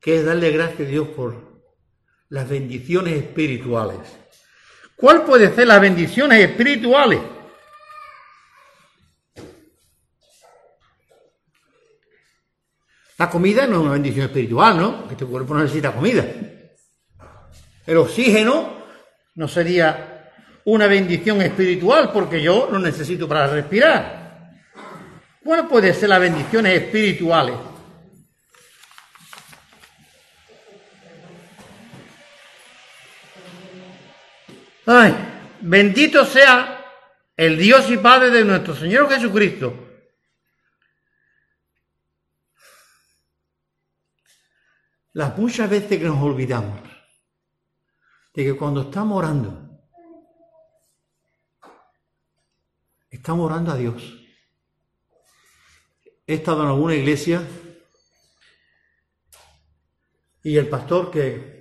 que 0.00 0.16
es 0.16 0.24
darle 0.24 0.50
gracias 0.50 0.80
a 0.80 0.90
Dios 0.90 1.08
por 1.08 1.62
las 2.30 2.48
bendiciones 2.48 3.22
espirituales. 3.22 3.98
¿Cuál 4.96 5.24
puede 5.24 5.54
ser 5.54 5.66
las 5.66 5.80
bendiciones 5.80 6.48
espirituales? 6.48 7.20
La 13.20 13.28
comida 13.28 13.66
no 13.66 13.74
es 13.74 13.80
una 13.82 13.92
bendición 13.92 14.24
espiritual, 14.24 14.78
¿no? 14.78 15.04
Tu 15.04 15.28
cuerpo 15.28 15.54
necesita 15.54 15.92
comida. 15.92 16.24
El 17.86 17.96
oxígeno 17.98 18.78
no 19.34 19.46
sería 19.46 20.30
una 20.64 20.86
bendición 20.86 21.42
espiritual 21.42 22.12
porque 22.14 22.40
yo 22.40 22.70
lo 22.72 22.78
necesito 22.78 23.28
para 23.28 23.46
respirar. 23.48 24.52
¿Cuál 25.44 25.68
puede 25.68 25.92
ser 25.92 26.08
las 26.08 26.18
bendiciones 26.18 26.80
espirituales? 26.80 27.56
Ay, 34.86 35.14
bendito 35.60 36.24
sea 36.24 36.86
el 37.36 37.58
Dios 37.58 37.90
y 37.90 37.98
Padre 37.98 38.30
de 38.30 38.46
nuestro 38.46 38.74
Señor 38.74 39.10
Jesucristo. 39.10 39.89
Las 45.12 45.36
muchas 45.36 45.68
veces 45.68 45.98
que 45.98 46.04
nos 46.04 46.22
olvidamos 46.22 46.80
de 48.32 48.44
que 48.44 48.56
cuando 48.56 48.82
estamos 48.82 49.18
orando, 49.18 49.70
estamos 53.10 53.46
orando 53.46 53.72
a 53.72 53.76
Dios. 53.76 54.16
He 56.26 56.34
estado 56.34 56.62
en 56.62 56.68
alguna 56.68 56.94
iglesia 56.94 57.42
y 60.44 60.56
el 60.56 60.68
pastor 60.68 61.10
que 61.10 61.60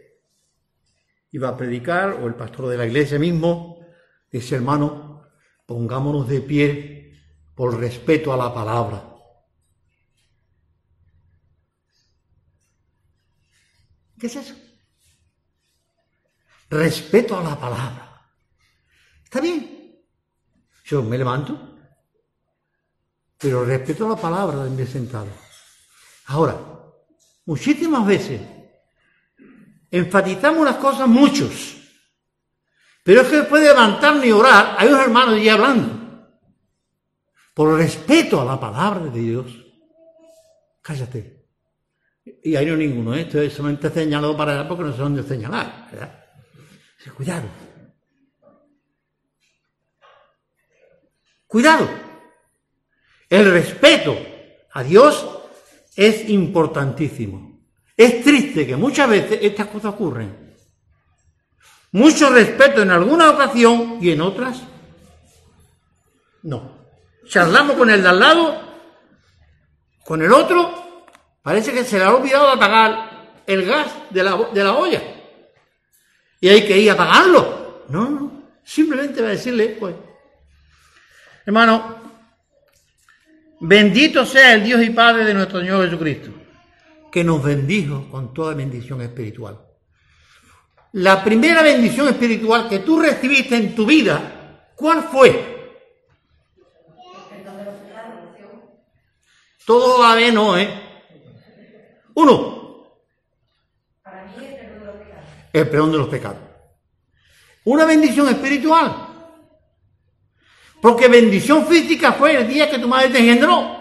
iba 1.31 1.49
a 1.49 1.57
predicar, 1.57 2.13
o 2.13 2.27
el 2.27 2.35
pastor 2.35 2.67
de 2.67 2.77
la 2.77 2.85
iglesia 2.85 3.19
mismo, 3.19 3.85
dice, 4.31 4.55
hermano, 4.55 5.27
pongámonos 5.65 6.27
de 6.27 6.41
pie 6.41 7.19
por 7.55 7.79
respeto 7.79 8.31
a 8.31 8.37
la 8.37 8.53
palabra. 8.53 9.08
¿Qué 14.19 14.27
es 14.27 14.35
eso? 14.35 14.53
Respeto 16.69 17.37
a 17.37 17.43
la 17.43 17.59
palabra. 17.59 18.21
Está 19.23 19.39
bien. 19.39 19.97
Yo 20.83 21.03
me 21.03 21.17
levanto, 21.17 21.77
pero 23.37 23.63
respeto 23.63 24.05
a 24.05 24.09
la 24.09 24.15
palabra 24.15 24.63
de 24.63 24.69
mi 24.71 24.85
sentado. 24.85 25.29
Ahora, 26.25 26.57
muchísimas 27.45 28.05
veces 28.05 28.41
enfatizamos 29.89 30.65
las 30.65 30.75
cosas 30.77 31.07
muchos. 31.07 31.77
Pero 33.03 33.21
es 33.21 33.27
que 33.27 33.37
después 33.37 33.61
de 33.61 33.69
levantarme 33.69 34.27
y 34.27 34.31
orar, 34.31 34.75
hay 34.77 34.87
unos 34.89 35.01
hermanos 35.01 35.41
ya 35.41 35.53
hablando. 35.53 36.27
Por 37.53 37.77
respeto 37.77 38.41
a 38.41 38.45
la 38.45 38.59
palabra 38.59 39.05
de 39.05 39.19
Dios, 39.19 39.51
cállate. 40.81 41.38
Y 42.43 42.55
ahí 42.55 42.65
no 42.65 42.75
ninguno, 42.75 43.15
¿eh? 43.15 43.21
esto 43.21 43.41
es 43.41 43.53
solamente 43.53 43.89
señalado 43.89 44.35
para 44.35 44.53
allá 44.53 44.67
porque 44.67 44.83
no 44.83 44.91
sé 44.93 44.99
dónde 44.99 45.23
señalar. 45.23 45.89
Cuidado. 47.15 47.47
Cuidado. 51.47 51.89
El 53.29 53.51
respeto 53.51 54.17
a 54.71 54.83
Dios 54.83 55.27
es 55.95 56.29
importantísimo. 56.29 57.61
Es 57.95 58.23
triste 58.23 58.65
que 58.65 58.75
muchas 58.75 59.09
veces 59.09 59.39
estas 59.41 59.67
cosas 59.67 59.93
ocurren. 59.93 60.55
Mucho 61.91 62.29
respeto 62.29 62.81
en 62.81 62.91
alguna 62.91 63.31
ocasión 63.31 63.97
y 64.01 64.11
en 64.11 64.21
otras 64.21 64.63
no. 66.43 66.77
Charlamos 67.27 67.75
con 67.75 67.89
el 67.89 68.01
de 68.01 68.09
al 68.09 68.19
lado, 68.19 68.61
con 70.05 70.21
el 70.21 70.31
otro, 70.31 70.88
parece 71.41 71.71
que 71.71 71.83
se 71.83 71.97
le 71.97 72.05
ha 72.05 72.15
olvidado 72.15 72.49
apagar 72.49 73.27
el 73.45 73.65
gas 73.65 73.87
de 74.09 74.23
la, 74.23 74.37
de 74.53 74.63
la 74.63 74.73
olla. 74.73 75.01
Y 76.41 76.49
hay 76.49 76.65
que 76.65 76.77
ir 76.77 76.89
a 76.89 76.93
apagarlo. 76.93 77.85
No, 77.89 78.09
no. 78.09 78.43
Simplemente 78.63 79.21
va 79.21 79.29
a 79.29 79.31
decirle, 79.31 79.77
pues, 79.79 79.95
hermano, 81.45 81.95
bendito 83.61 84.25
sea 84.25 84.53
el 84.53 84.63
Dios 84.63 84.83
y 84.83 84.91
Padre 84.91 85.25
de 85.25 85.33
nuestro 85.33 85.59
Señor 85.59 85.85
Jesucristo 85.85 86.31
que 87.11 87.23
nos 87.23 87.43
bendijo 87.43 88.07
con 88.09 88.33
toda 88.33 88.53
bendición 88.53 89.01
espiritual. 89.01 89.59
La 90.93 91.23
primera 91.23 91.61
bendición 91.61 92.07
espiritual 92.07 92.67
que 92.67 92.79
tú 92.79 92.99
recibiste 92.99 93.55
en 93.55 93.75
tu 93.75 93.85
vida, 93.85 94.71
¿cuál 94.75 95.03
fue? 95.03 95.57
Todo 99.65 100.03
a 100.03 100.15
ver 100.15 100.33
no, 100.33 100.57
¿eh? 100.57 100.88
Uno. 102.19 102.85
Para 104.03 104.25
mí 104.25 104.45
el 104.45 104.55
perdón 104.55 104.79
de 104.79 104.85
los 104.85 104.97
pecados. 104.97 105.25
El 105.53 105.69
perdón 105.69 105.91
de 105.93 105.97
los 105.97 106.07
pecados. 106.09 106.39
Una 107.63 107.85
bendición 107.85 108.27
espiritual. 108.27 109.07
Porque 110.81 111.07
bendición 111.07 111.65
física 111.65 112.11
fue 112.11 112.35
el 112.35 112.47
día 112.47 112.69
que 112.69 112.79
tu 112.79 112.89
madre 112.89 113.09
te 113.09 113.19
engendró. 113.19 113.77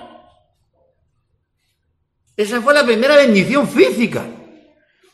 Esa 2.36 2.60
fue 2.60 2.74
la 2.74 2.84
primera 2.84 3.16
bendición 3.16 3.66
física. 3.66 4.24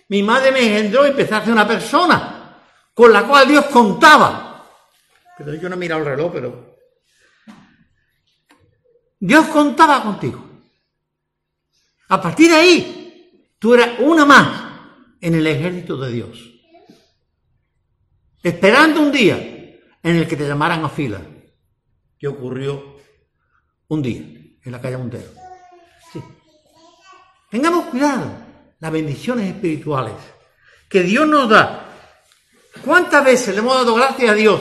Mi 0.09 0.23
madre 0.23 0.53
me 0.53 0.61
engendró 0.61 1.07
y 1.07 1.11
empecé 1.11 1.35
a 1.35 1.43
ser 1.43 1.53
una 1.55 1.67
persona 1.67 2.61
con 2.93 3.11
la 3.11 3.27
cual 3.27 3.49
Dios 3.49 3.65
contaba. 3.67 4.67
Pero 5.39 5.55
yo 5.55 5.71
no 5.71 5.77
he 5.77 5.79
mirado 5.79 6.03
el 6.03 6.07
reloj, 6.09 6.31
pero. 6.31 6.77
Dios 9.19 9.47
contaba 9.47 10.03
contigo. 10.03 10.45
A 12.09 12.21
partir 12.21 12.51
de 12.51 12.57
ahí, 12.57 13.04
tú 13.65 13.73
eras 13.73 13.99
una 14.01 14.27
más 14.27 14.73
en 15.23 15.35
el 15.37 15.47
ejército 15.47 15.97
de 15.97 16.13
Dios. 16.13 16.39
Esperando 18.43 19.01
un 19.01 19.11
día 19.11 19.39
en 20.03 20.17
el 20.17 20.29
que 20.29 20.37
te 20.37 20.47
llamaran 20.47 20.85
a 20.85 20.91
fila. 20.91 21.23
¿Qué 22.19 22.29
ocurrió 22.29 22.99
un 23.89 24.03
día 24.03 24.21
en 24.21 24.71
la 24.71 24.79
calle 24.83 24.99
Montero? 24.99 25.31
Tengamos 27.51 27.87
cuidado, 27.87 28.37
las 28.81 28.93
bendiciones 28.93 29.55
espirituales 29.55 30.13
que 30.87 31.01
Dios 31.01 31.27
nos 31.27 31.49
da. 31.49 31.89
¿Cuántas 32.85 33.25
veces 33.25 33.55
le 33.55 33.61
hemos 33.61 33.77
dado 33.77 33.95
gracias 33.95 34.31
a 34.31 34.35
Dios 34.35 34.61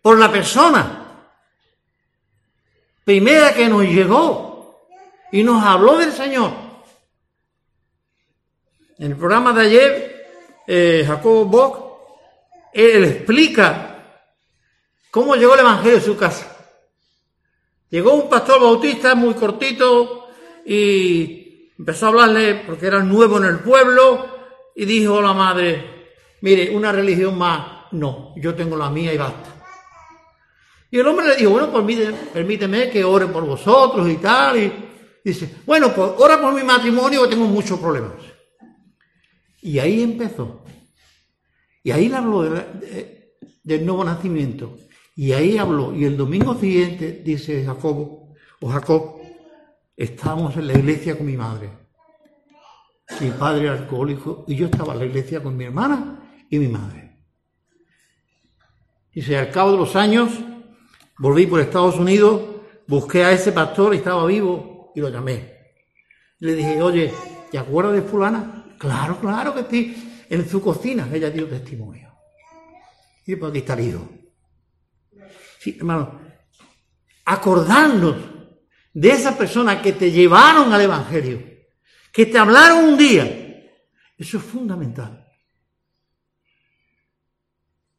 por 0.00 0.18
la 0.18 0.32
persona 0.32 1.28
primera 3.04 3.52
que 3.52 3.68
nos 3.68 3.82
llegó 3.82 4.51
y 5.32 5.42
nos 5.42 5.62
habló 5.64 5.98
del 5.98 6.12
Señor? 6.12 6.52
En 8.98 9.10
el 9.10 9.16
programa 9.16 9.52
de 9.52 9.60
ayer, 9.62 10.26
eh, 10.66 11.04
Jacobo 11.04 11.46
Bock, 11.46 11.92
él 12.72 13.04
explica 13.04 14.20
cómo 15.10 15.34
llegó 15.34 15.54
el 15.54 15.60
Evangelio 15.60 15.98
a 15.98 16.02
su 16.02 16.16
casa. 16.16 16.56
Llegó 17.90 18.14
un 18.14 18.28
pastor 18.28 18.60
bautista 18.60 19.14
muy 19.14 19.34
cortito 19.34 20.28
y 20.64 21.72
empezó 21.78 22.06
a 22.06 22.08
hablarle 22.10 22.62
porque 22.66 22.86
era 22.86 23.02
nuevo 23.02 23.38
en 23.38 23.44
el 23.44 23.58
pueblo 23.58 24.26
y 24.76 24.84
dijo 24.84 25.20
la 25.20 25.32
madre, 25.32 26.08
mire, 26.42 26.70
una 26.74 26.92
religión 26.92 27.36
más, 27.36 27.86
no, 27.92 28.34
yo 28.36 28.54
tengo 28.54 28.76
la 28.76 28.88
mía 28.88 29.12
y 29.12 29.18
basta. 29.18 29.50
Y 30.90 30.98
el 30.98 31.06
hombre 31.06 31.26
le 31.26 31.36
dijo, 31.36 31.50
bueno, 31.50 31.72
permíteme, 31.72 32.16
permíteme 32.32 32.90
que 32.90 33.02
ore 33.02 33.26
por 33.26 33.46
vosotros 33.46 34.08
y 34.10 34.16
tal. 34.16 34.58
Y 34.58 34.91
dice, 35.24 35.56
bueno, 35.66 35.92
pues 35.94 36.12
ora 36.18 36.40
por 36.40 36.54
mi 36.54 36.62
matrimonio 36.62 37.28
tengo 37.28 37.46
muchos 37.46 37.78
problemas. 37.78 38.12
Y 39.60 39.78
ahí 39.78 40.02
empezó. 40.02 40.64
Y 41.84 41.90
ahí 41.90 42.08
le 42.08 42.16
habló 42.16 42.42
del 42.42 43.86
nuevo 43.86 44.04
nacimiento. 44.04 44.76
Y 45.14 45.32
ahí 45.32 45.58
habló. 45.58 45.94
Y 45.94 46.04
el 46.04 46.16
domingo 46.16 46.54
siguiente, 46.54 47.22
dice 47.24 47.64
Jacobo, 47.64 48.34
o 48.60 48.68
Jacob, 48.68 49.20
estábamos 49.96 50.56
en 50.56 50.66
la 50.66 50.74
iglesia 50.74 51.16
con 51.16 51.26
mi 51.26 51.36
madre. 51.36 51.70
Mi 53.20 53.30
padre 53.30 53.64
era 53.64 53.74
alcohólico 53.74 54.44
y 54.48 54.56
yo 54.56 54.66
estaba 54.66 54.94
en 54.94 55.00
la 55.00 55.04
iglesia 55.06 55.42
con 55.42 55.56
mi 55.56 55.64
hermana 55.64 56.44
y 56.48 56.58
mi 56.58 56.68
madre. 56.68 57.18
Dice, 59.12 59.36
al 59.36 59.50
cabo 59.50 59.72
de 59.72 59.76
los 59.78 59.94
años, 59.94 60.30
volví 61.18 61.46
por 61.46 61.60
Estados 61.60 61.96
Unidos, 61.96 62.40
busqué 62.86 63.24
a 63.24 63.32
ese 63.32 63.52
pastor 63.52 63.94
y 63.94 63.98
estaba 63.98 64.24
vivo 64.26 64.71
y 64.94 65.00
lo 65.00 65.08
llamé. 65.08 65.74
Le 66.38 66.54
dije, 66.54 66.82
oye, 66.82 67.12
¿te 67.50 67.58
acuerdas 67.58 67.94
de 67.94 68.02
fulana? 68.02 68.74
Claro, 68.78 69.20
claro 69.20 69.54
que 69.54 69.64
sí. 69.70 70.24
En 70.28 70.48
su 70.48 70.60
cocina 70.60 71.08
ella 71.12 71.30
dio 71.30 71.46
testimonio. 71.46 72.12
Y 73.26 73.32
después 73.32 73.50
aquí 73.50 73.58
está 73.58 73.74
el 73.74 73.88
hijo. 73.88 74.08
Sí, 75.60 75.76
hermano, 75.78 76.20
acordarnos 77.24 78.16
de 78.92 79.10
esas 79.10 79.36
personas 79.36 79.80
que 79.80 79.92
te 79.92 80.10
llevaron 80.10 80.72
al 80.72 80.80
Evangelio, 80.80 81.40
que 82.12 82.26
te 82.26 82.38
hablaron 82.38 82.84
un 82.84 82.98
día, 82.98 83.24
eso 84.18 84.38
es 84.38 84.42
fundamental. 84.42 85.24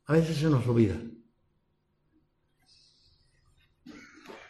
A 0.05 0.13
veces 0.13 0.37
se 0.37 0.49
nos 0.49 0.67
olvida. 0.67 0.97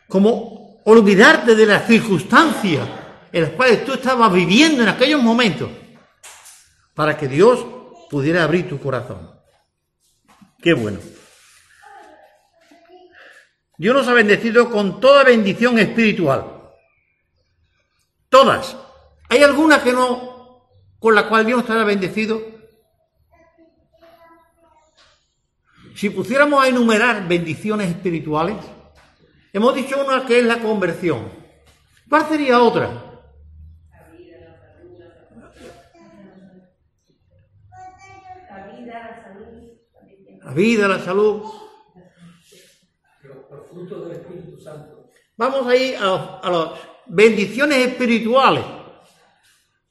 Como 0.07 0.62
olvidarte 0.85 1.55
de 1.55 1.65
las 1.65 1.87
circunstancias 1.87 2.87
en 3.31 3.41
las 3.41 3.51
cuales 3.51 3.85
tú 3.85 3.93
estabas 3.93 4.31
viviendo 4.31 4.83
en 4.83 4.89
aquellos 4.89 5.21
momentos 5.21 5.69
para 6.93 7.17
que 7.17 7.27
Dios 7.27 7.65
pudiera 8.09 8.43
abrir 8.43 8.69
tu 8.69 8.79
corazón. 8.79 9.31
Qué 10.61 10.73
bueno. 10.73 10.99
Dios 13.77 13.95
nos 13.95 14.07
ha 14.07 14.13
bendecido 14.13 14.69
con 14.69 14.99
toda 14.99 15.23
bendición 15.23 15.79
espiritual. 15.79 16.45
Todas. 18.29 18.77
¿Hay 19.29 19.41
alguna 19.41 19.83
que 19.83 19.93
no, 19.93 20.69
con 20.99 21.15
la 21.15 21.27
cual 21.27 21.45
Dios 21.45 21.61
nos 21.61 21.69
haya 21.71 21.83
bendecido? 21.83 22.41
Si 25.95 26.09
pusiéramos 26.09 26.63
a 26.63 26.67
enumerar 26.67 27.27
bendiciones 27.27 27.89
espirituales, 27.89 28.55
hemos 29.53 29.75
dicho 29.75 30.03
una 30.03 30.25
que 30.25 30.39
es 30.39 30.45
la 30.45 30.59
conversión. 30.59 31.29
¿Cuál 32.09 32.27
sería 32.27 32.61
otra? 32.61 32.89
La 33.91 34.09
vida, 34.11 34.49
la 38.89 39.23
salud, 39.23 39.73
la 40.43 40.53
vida, 40.53 40.87
la 40.87 40.99
salud. 40.99 41.43
Los 43.23 43.67
frutos 43.69 44.07
del 44.07 44.17
Espíritu 44.17 44.59
Santo. 44.59 45.09
Vamos 45.37 45.67
ahí 45.67 45.95
a, 45.99 46.39
a 46.43 46.51
las 46.51 46.69
bendiciones 47.05 47.77
espirituales. 47.87 48.63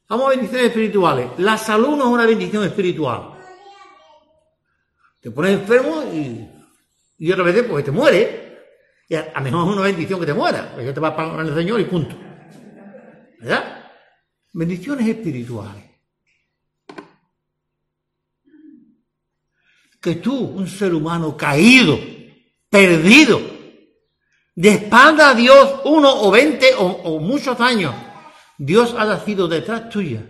Vamos 0.07 0.27
a 0.27 0.29
bendiciones 0.29 0.67
espirituales. 0.67 1.27
La 1.37 1.57
salud 1.57 1.97
no 1.97 2.03
es 2.03 2.09
una 2.09 2.25
bendición 2.25 2.63
espiritual. 2.63 3.33
Te 5.19 5.31
pones 5.31 5.53
enfermo 5.53 6.03
y, 6.13 6.47
y 7.17 7.31
otra 7.31 7.45
vez 7.45 7.63
pues 7.63 7.85
te 7.85 7.91
mueres. 7.91 8.42
A, 9.15 9.31
a 9.33 9.39
lo 9.39 9.43
mejor 9.43 9.67
es 9.67 9.73
una 9.73 9.81
bendición 9.81 10.19
que 10.19 10.25
te 10.25 10.33
muera, 10.33 10.71
porque 10.73 10.93
te 10.93 10.99
va 10.99 11.09
a 11.09 11.15
pagar 11.15 11.45
el 11.45 11.53
Señor 11.53 11.79
y 11.79 11.85
punto. 11.85 12.15
¿Verdad? 13.39 13.91
Bendiciones 14.53 15.07
espirituales. 15.07 15.83
Que 19.99 20.15
tú, 20.15 20.35
un 20.35 20.67
ser 20.67 20.93
humano 20.93 21.35
caído, 21.35 21.97
perdido, 22.69 23.39
de 24.55 24.69
espalda 24.69 25.31
a 25.31 25.33
Dios 25.33 25.81
uno 25.85 26.21
o 26.23 26.31
veinte 26.31 26.67
o, 26.77 27.19
muchos 27.19 27.59
años, 27.59 27.93
Dios 28.57 28.93
ha 28.97 29.05
nacido 29.05 29.47
detrás 29.47 29.89
tuya 29.89 30.23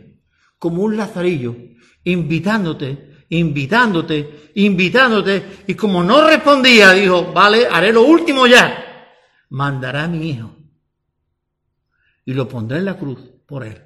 como 0.57 0.83
un 0.83 0.95
lazarillo, 0.95 1.55
invitándote, 2.03 3.12
invitándote, 3.37 4.51
invitándote, 4.55 5.63
y 5.67 5.75
como 5.75 6.03
no 6.03 6.27
respondía, 6.27 6.91
dijo, 6.91 7.31
vale, 7.33 7.67
haré 7.69 7.91
lo 7.91 8.03
último 8.03 8.45
ya, 8.47 9.09
mandará 9.49 10.03
a 10.03 10.07
mi 10.07 10.29
hijo 10.29 10.55
y 12.25 12.33
lo 12.33 12.47
pondré 12.47 12.77
en 12.79 12.85
la 12.85 12.97
cruz 12.97 13.19
por 13.45 13.65
él. 13.65 13.81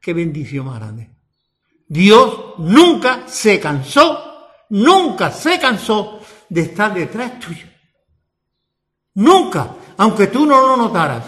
Qué 0.00 0.12
bendición 0.12 0.66
más 0.66 0.78
grande. 0.78 1.10
Dios 1.86 2.54
nunca 2.58 3.26
se 3.26 3.60
cansó, 3.60 4.48
nunca 4.70 5.30
se 5.30 5.58
cansó 5.58 6.20
de 6.48 6.62
estar 6.62 6.92
detrás 6.92 7.38
tuyo. 7.38 7.66
Nunca, 9.14 9.76
aunque 9.96 10.26
tú 10.26 10.44
no 10.44 10.60
lo 10.60 10.76
notaras, 10.76 11.24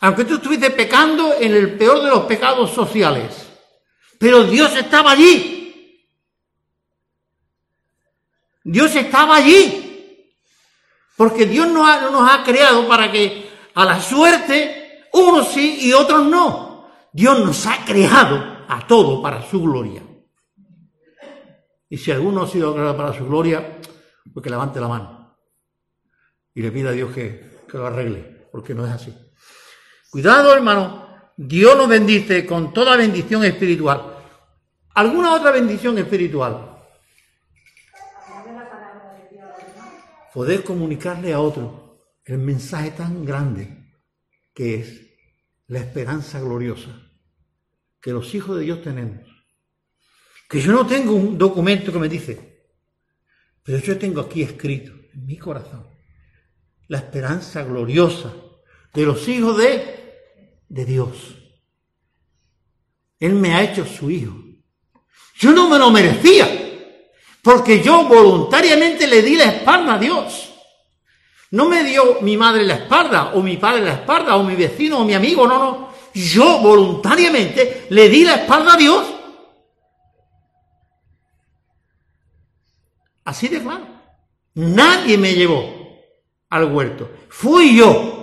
aunque 0.00 0.24
tú 0.24 0.34
estuviste 0.34 0.70
pecando 0.70 1.34
en 1.38 1.54
el 1.54 1.76
peor 1.76 2.02
de 2.02 2.10
los 2.10 2.24
pecados 2.24 2.70
sociales, 2.70 3.51
pero 4.22 4.44
Dios 4.44 4.72
estaba 4.76 5.10
allí. 5.10 6.06
Dios 8.62 8.94
estaba 8.94 9.34
allí. 9.34 10.32
Porque 11.16 11.44
Dios 11.44 11.66
no, 11.66 12.10
nos 12.12 12.30
ha 12.30 12.44
creado 12.44 12.86
para 12.86 13.10
que 13.10 13.50
a 13.74 13.84
la 13.84 14.00
suerte 14.00 15.08
unos 15.12 15.48
sí 15.48 15.88
y 15.88 15.92
otros 15.92 16.24
no. 16.26 16.88
Dios 17.12 17.40
nos 17.40 17.66
ha 17.66 17.84
creado 17.84 18.64
a 18.68 18.86
todos 18.86 19.20
para 19.20 19.42
su 19.42 19.60
gloria. 19.60 20.04
Y 21.88 21.98
si 21.98 22.12
alguno 22.12 22.42
ha 22.44 22.46
sido 22.46 22.72
creado 22.74 22.96
para 22.96 23.12
su 23.12 23.26
gloria, 23.26 23.80
pues 24.32 24.44
que 24.44 24.50
levante 24.50 24.78
la 24.78 24.86
mano 24.86 25.36
y 26.54 26.62
le 26.62 26.70
pida 26.70 26.90
a 26.90 26.92
Dios 26.92 27.12
que 27.12 27.50
lo 27.72 27.86
arregle, 27.88 28.46
porque 28.52 28.72
no 28.72 28.86
es 28.86 28.92
así. 28.92 29.12
Cuidado, 30.10 30.54
hermano, 30.54 31.11
Dios 31.36 31.76
nos 31.76 31.88
bendice 31.88 32.46
con 32.46 32.72
toda 32.72 32.96
bendición 32.96 33.44
espiritual. 33.44 34.18
¿Alguna 34.94 35.34
otra 35.34 35.50
bendición 35.50 35.98
espiritual? 35.98 36.78
Poder 40.34 40.64
comunicarle 40.64 41.32
a 41.32 41.40
otro 41.40 41.98
el 42.24 42.38
mensaje 42.38 42.90
tan 42.92 43.24
grande 43.24 43.68
que 44.54 44.76
es 44.76 45.00
la 45.66 45.80
esperanza 45.80 46.40
gloriosa 46.40 46.90
que 48.00 48.10
los 48.12 48.34
hijos 48.34 48.58
de 48.58 48.64
Dios 48.64 48.82
tenemos. 48.82 49.20
Que 50.48 50.60
yo 50.60 50.72
no 50.72 50.86
tengo 50.86 51.14
un 51.14 51.38
documento 51.38 51.92
que 51.92 51.98
me 51.98 52.08
dice, 52.08 52.66
pero 53.62 53.78
yo 53.78 53.96
tengo 53.96 54.20
aquí 54.20 54.42
escrito 54.42 54.92
en 55.14 55.24
mi 55.24 55.38
corazón 55.38 55.86
la 56.88 56.98
esperanza 56.98 57.62
gloriosa 57.62 58.34
de 58.92 59.06
los 59.06 59.26
hijos 59.28 59.56
de, 59.56 60.01
de 60.72 60.86
Dios. 60.86 61.36
Él 63.20 63.34
me 63.34 63.54
ha 63.54 63.62
hecho 63.62 63.84
su 63.84 64.10
hijo. 64.10 64.34
Yo 65.36 65.52
no 65.52 65.68
me 65.68 65.78
lo 65.78 65.90
merecía, 65.90 66.48
porque 67.42 67.82
yo 67.82 68.04
voluntariamente 68.04 69.06
le 69.06 69.20
di 69.20 69.36
la 69.36 69.44
espalda 69.44 69.94
a 69.94 69.98
Dios. 69.98 70.48
No 71.50 71.68
me 71.68 71.84
dio 71.84 72.22
mi 72.22 72.38
madre 72.38 72.64
la 72.64 72.74
espalda, 72.74 73.34
o 73.34 73.42
mi 73.42 73.58
padre 73.58 73.82
la 73.82 73.92
espalda, 73.92 74.36
o 74.36 74.44
mi 74.44 74.54
vecino, 74.54 75.00
o 75.00 75.04
mi 75.04 75.12
amigo, 75.12 75.46
no, 75.46 75.58
no. 75.58 75.92
Yo 76.14 76.58
voluntariamente 76.60 77.86
le 77.90 78.08
di 78.08 78.24
la 78.24 78.36
espalda 78.36 78.74
a 78.74 78.76
Dios. 78.78 79.06
Así 83.24 83.48
de 83.48 83.62
claro. 83.62 83.86
Nadie 84.54 85.18
me 85.18 85.34
llevó 85.34 85.64
al 86.48 86.72
huerto. 86.72 87.10
Fui 87.28 87.76
yo. 87.76 88.21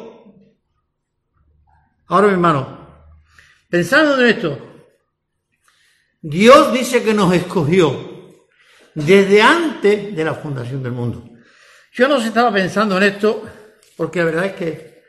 Ahora, 2.10 2.28
mi 2.28 2.34
hermano, 2.34 3.05
pensando 3.70 4.20
en 4.20 4.30
esto, 4.30 4.88
Dios 6.22 6.74
dice 6.74 7.03
que 7.03 7.14
nos 7.14 7.34
escogió 7.34 8.47
desde 8.95 9.41
antes 9.43 10.16
de 10.16 10.24
la 10.24 10.34
fundación 10.34 10.82
del 10.82 10.91
mundo. 10.91 11.30
Yo 11.93 12.07
no 12.07 12.18
estaba 12.18 12.51
pensando 12.51 12.97
en 12.97 13.03
esto, 13.03 13.47
porque 13.95 14.20
la 14.20 14.26
verdad 14.26 14.45
es 14.45 14.53
que 14.53 15.03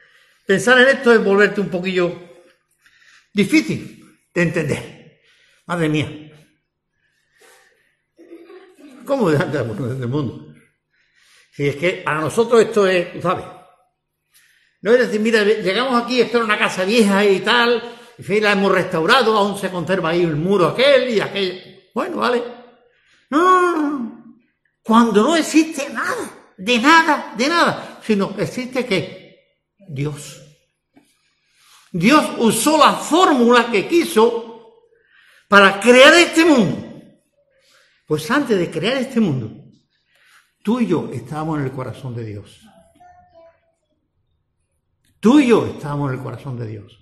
pensar 0.46 0.78
en 0.78 0.88
esto 0.88 1.12
es 1.12 1.24
volverte 1.24 1.62
un 1.62 1.70
poquillo 1.70 2.12
difícil 3.32 4.04
de 4.34 4.42
entender. 4.42 5.20
Madre 5.66 5.88
mía. 5.88 6.32
¿Cómo 9.06 9.30
delante 9.30 9.56
de 9.56 9.64
la 9.64 9.70
fundación 9.70 10.00
del 10.00 10.08
mundo? 10.08 10.54
Si 11.50 11.66
es 11.66 11.76
que 11.76 12.02
para 12.04 12.20
nosotros 12.20 12.60
esto 12.60 12.86
es, 12.86 13.22
sabes. 13.22 13.59
No 14.82 14.92
es 14.92 14.98
decir, 14.98 15.20
mira, 15.20 15.44
llegamos 15.44 16.02
aquí, 16.02 16.20
esto 16.20 16.38
era 16.38 16.46
una 16.46 16.58
casa 16.58 16.84
vieja 16.84 17.24
y 17.24 17.40
tal, 17.40 17.82
fin, 18.22 18.42
la 18.42 18.52
hemos 18.52 18.72
restaurado, 18.72 19.36
aún 19.36 19.58
se 19.58 19.70
conserva 19.70 20.10
ahí 20.10 20.22
el 20.22 20.36
muro 20.36 20.68
aquel 20.68 21.10
y 21.10 21.20
aquel. 21.20 21.90
Bueno, 21.94 22.18
vale. 22.18 22.42
No, 23.30 23.88
no. 23.88 24.36
Cuando 24.82 25.22
no 25.22 25.36
existe 25.36 25.88
nada, 25.90 26.52
de 26.56 26.78
nada, 26.78 27.34
de 27.36 27.48
nada, 27.48 28.00
sino 28.04 28.34
existe 28.38 28.84
que 28.84 29.56
Dios. 29.88 30.40
Dios 31.92 32.24
usó 32.38 32.78
la 32.78 32.92
fórmula 32.94 33.70
que 33.70 33.86
quiso 33.88 34.86
para 35.48 35.80
crear 35.80 36.14
este 36.14 36.44
mundo. 36.44 36.88
Pues 38.06 38.30
antes 38.30 38.58
de 38.58 38.70
crear 38.70 38.96
este 38.96 39.20
mundo, 39.20 39.52
tú 40.62 40.80
y 40.80 40.86
yo 40.86 41.10
estábamos 41.12 41.58
en 41.58 41.66
el 41.66 41.72
corazón 41.72 42.14
de 42.14 42.24
Dios. 42.24 42.60
Tú 45.20 45.38
y 45.38 45.48
yo 45.48 45.66
estábamos 45.66 46.10
en 46.10 46.18
el 46.18 46.22
corazón 46.22 46.58
de 46.58 46.66
Dios. 46.66 46.98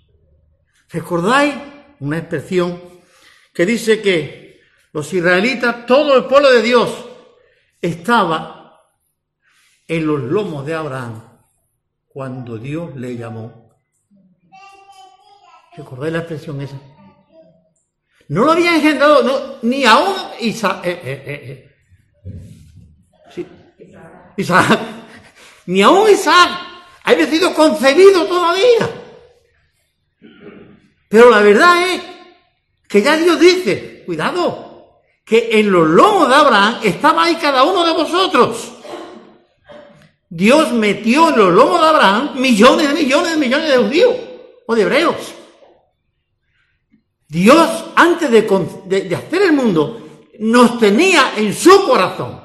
¿Recordáis 0.90 1.54
una 2.00 2.18
expresión 2.18 2.80
que 3.54 3.64
dice 3.64 4.02
que 4.02 4.60
los 4.92 5.12
israelitas, 5.12 5.86
todo 5.86 6.16
el 6.16 6.24
pueblo 6.24 6.50
de 6.50 6.62
Dios, 6.62 7.08
estaba 7.80 8.82
en 9.86 10.06
los 10.06 10.20
lomos 10.20 10.66
de 10.66 10.74
Abraham 10.74 11.22
cuando 12.08 12.58
Dios 12.58 12.94
le 12.96 13.16
llamó. 13.16 13.70
¿Recordáis 15.76 16.12
la 16.12 16.18
expresión 16.20 16.60
esa? 16.60 16.76
No 18.28 18.44
lo 18.44 18.52
había 18.52 18.74
engendrado 18.74 19.22
no, 19.22 19.58
ni 19.62 19.84
aún 19.84 20.14
Isaac. 20.40 20.84
Eh, 20.84 21.00
eh, 21.02 21.22
eh, 21.26 21.76
sí. 23.34 23.46
Isaac. 24.36 24.78
Ni 25.66 25.82
aún 25.82 26.10
Isaac 26.10 26.67
ha 27.14 27.26
sido 27.26 27.54
concebido 27.54 28.26
todavía. 28.26 28.90
Pero 31.08 31.30
la 31.30 31.40
verdad 31.40 31.88
es 31.88 32.02
que 32.88 33.02
ya 33.02 33.16
Dios 33.16 33.38
dice, 33.40 34.02
cuidado, 34.04 35.02
que 35.24 35.60
en 35.60 35.70
los 35.70 35.86
lomos 35.86 36.28
de 36.28 36.34
Abraham 36.34 36.80
estaba 36.82 37.24
ahí 37.24 37.36
cada 37.36 37.64
uno 37.64 37.84
de 37.84 37.92
vosotros. 37.92 38.72
Dios 40.30 40.72
metió 40.72 41.30
en 41.30 41.38
los 41.38 41.52
lomos 41.52 41.80
de 41.80 41.86
Abraham 41.86 42.32
millones 42.36 42.88
de 42.88 42.94
millones 42.94 43.32
de 43.32 43.36
millones 43.38 43.70
de 43.70 43.76
judíos 43.78 44.16
o 44.66 44.74
de 44.74 44.82
hebreos. 44.82 45.34
Dios, 47.28 47.84
antes 47.94 48.30
de, 48.30 49.14
hacer 49.14 49.42
el 49.42 49.52
mundo, 49.52 50.24
nos 50.38 50.78
tenía 50.78 51.34
en 51.36 51.54
su 51.54 51.86
corazón. 51.86 52.40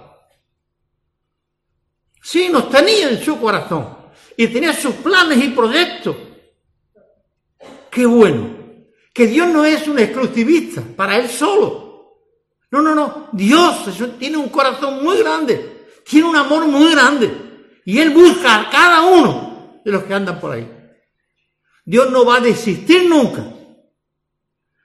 Sí, 2.21 2.49
nos 2.49 2.69
tenía 2.69 3.09
en 3.09 3.23
su 3.23 3.39
corazón. 3.39 4.02
Y 4.37 4.47
tenía 4.47 4.73
sus 4.73 4.95
planes 4.95 5.43
y 5.43 5.49
proyectos. 5.49 6.15
Qué 7.89 8.05
bueno. 8.05 8.63
Que 9.13 9.27
Dios 9.27 9.47
no 9.47 9.63
es 9.63 9.87
un 9.87 9.99
exclusivista 9.99 10.81
para 10.95 11.17
Él 11.17 11.29
solo. 11.29 11.83
No, 12.71 12.81
no, 12.81 12.95
no. 12.95 13.29
Dios 13.33 13.87
tiene 14.17 14.37
un 14.37 14.49
corazón 14.49 15.03
muy 15.03 15.19
grande. 15.19 15.85
Tiene 16.03 16.27
un 16.27 16.35
amor 16.35 16.67
muy 16.67 16.91
grande. 16.91 17.31
Y 17.85 17.99
Él 17.99 18.09
busca 18.09 18.61
a 18.61 18.69
cada 18.69 19.01
uno 19.01 19.81
de 19.85 19.91
los 19.91 20.03
que 20.03 20.13
andan 20.13 20.39
por 20.39 20.51
ahí. 20.51 20.67
Dios 21.85 22.09
no 22.09 22.25
va 22.25 22.37
a 22.37 22.41
desistir 22.41 23.07
nunca 23.07 23.45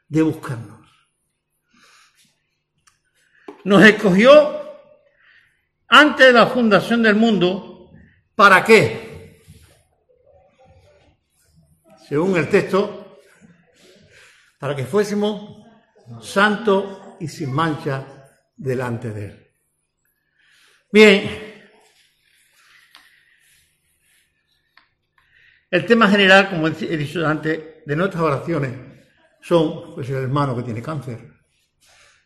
de 0.08 0.22
buscarnos. 0.22 0.78
Nos 3.64 3.82
escogió 3.84 4.58
antes 5.88 6.26
de 6.26 6.32
la 6.32 6.46
fundación 6.48 7.02
del 7.02 7.14
mundo. 7.16 7.90
¿Para 8.34 8.64
qué? 8.64 9.07
Según 12.08 12.36
el 12.36 12.48
texto, 12.48 13.18
para 14.58 14.74
que 14.74 14.84
fuésemos 14.84 15.66
santos 16.22 17.16
y 17.20 17.28
sin 17.28 17.52
mancha 17.52 18.06
delante 18.56 19.10
de 19.10 19.24
Él. 19.26 19.48
Bien, 20.90 21.30
el 25.70 25.84
tema 25.84 26.08
general, 26.08 26.48
como 26.48 26.68
he 26.68 26.96
dicho 26.96 27.26
antes, 27.26 27.84
de 27.84 27.96
nuestras 27.96 28.22
oraciones 28.22 28.72
son 29.42 29.94
pues, 29.94 30.08
el 30.08 30.16
hermano 30.16 30.56
que 30.56 30.62
tiene 30.62 30.80
cáncer, 30.80 31.18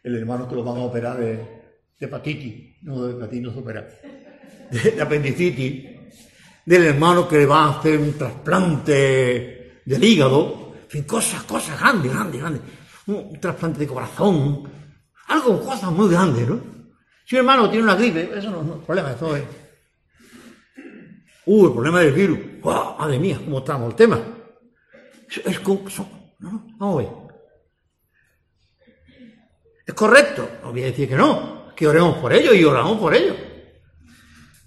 el 0.05 0.17
hermano 0.17 0.49
que 0.49 0.55
lo 0.55 0.63
van 0.63 0.77
a 0.77 0.85
operar 0.85 1.19
de, 1.19 1.63
hepatitis, 1.99 2.83
no 2.83 3.05
de 3.05 3.13
hepatitis 3.15 3.43
no 3.43 3.53
se 3.53 3.59
opera, 3.59 3.89
de, 4.71 5.03
apendicitis, 5.03 5.91
del 6.65 6.85
hermano 6.85 7.29
que 7.29 7.39
le 7.39 7.47
va 7.47 7.65
a 7.65 7.79
hacer 7.79 7.99
un 7.99 8.17
trasplante 8.17 9.62
del 9.85 10.05
hígado, 10.05 10.75
en 10.83 10.89
fin, 10.89 11.05
cosas, 11.05 11.43
cosas 11.45 11.79
grandes, 11.79 12.13
grandes, 12.13 12.41
grandes, 12.41 12.63
un, 13.07 13.41
trasplante 13.41 13.81
de 13.81 13.87
corazón, 13.87 14.71
algo, 15.29 15.61
cosas 15.61 15.91
muy 15.91 16.09
grandes, 16.11 16.49
¿no? 16.49 16.61
Si 17.25 17.37
un 17.37 17.41
hermano 17.41 17.71
tiene 17.71 17.85
una 17.85 17.95
gripe, 17.95 18.31
eso 18.37 18.51
no, 18.51 18.77
es 18.77 18.85
problema, 18.85 19.13
eso 19.13 19.37
es. 19.37 19.45
Uh, 21.47 21.67
el 21.67 21.73
problema 21.73 22.01
del 22.01 22.13
virus. 22.13 22.39
¡Wow! 22.61 22.99
Madre 22.99 23.19
mía, 23.19 23.41
cómo 23.43 23.59
estamos 23.59 23.91
el 23.91 23.97
tema. 23.97 24.21
Es, 25.45 25.61
con, 25.61 25.83
¿No? 26.39 26.67
Vamos 26.77 27.07
Es 29.87 29.95
correcto, 29.95 30.49
no 30.63 30.73
voy 30.73 30.83
a 30.83 30.87
decir 30.87 31.09
que 31.09 31.17
no, 31.17 31.75
que 31.75 31.87
oremos 31.87 32.19
por 32.19 32.33
ellos 32.33 32.55
y 32.55 32.65
oramos 32.65 32.99
por 32.99 33.15
ellos. 33.15 33.37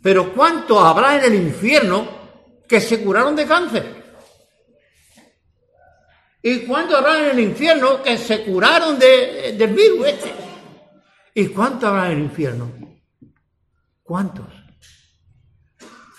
Pero 0.02 0.34
¿cuántos 0.34 0.78
habrá 0.84 1.18
en 1.18 1.34
el 1.34 1.48
infierno 1.48 2.08
que 2.68 2.80
se 2.80 3.04
curaron 3.04 3.36
de 3.36 3.46
cáncer? 3.46 4.05
¿Y 6.48 6.60
cuántos 6.60 7.00
habrá 7.00 7.20
en 7.20 7.32
el 7.32 7.40
infierno 7.40 8.04
que 8.04 8.18
se 8.18 8.44
curaron 8.44 9.00
de, 9.00 9.56
del 9.58 9.74
virus 9.74 10.08
este? 10.08 10.32
¿Y 11.34 11.48
cuántos 11.48 11.90
habrá 11.90 12.12
en 12.12 12.20
el 12.20 12.24
infierno? 12.26 12.72
¿Cuántos? 14.04 14.46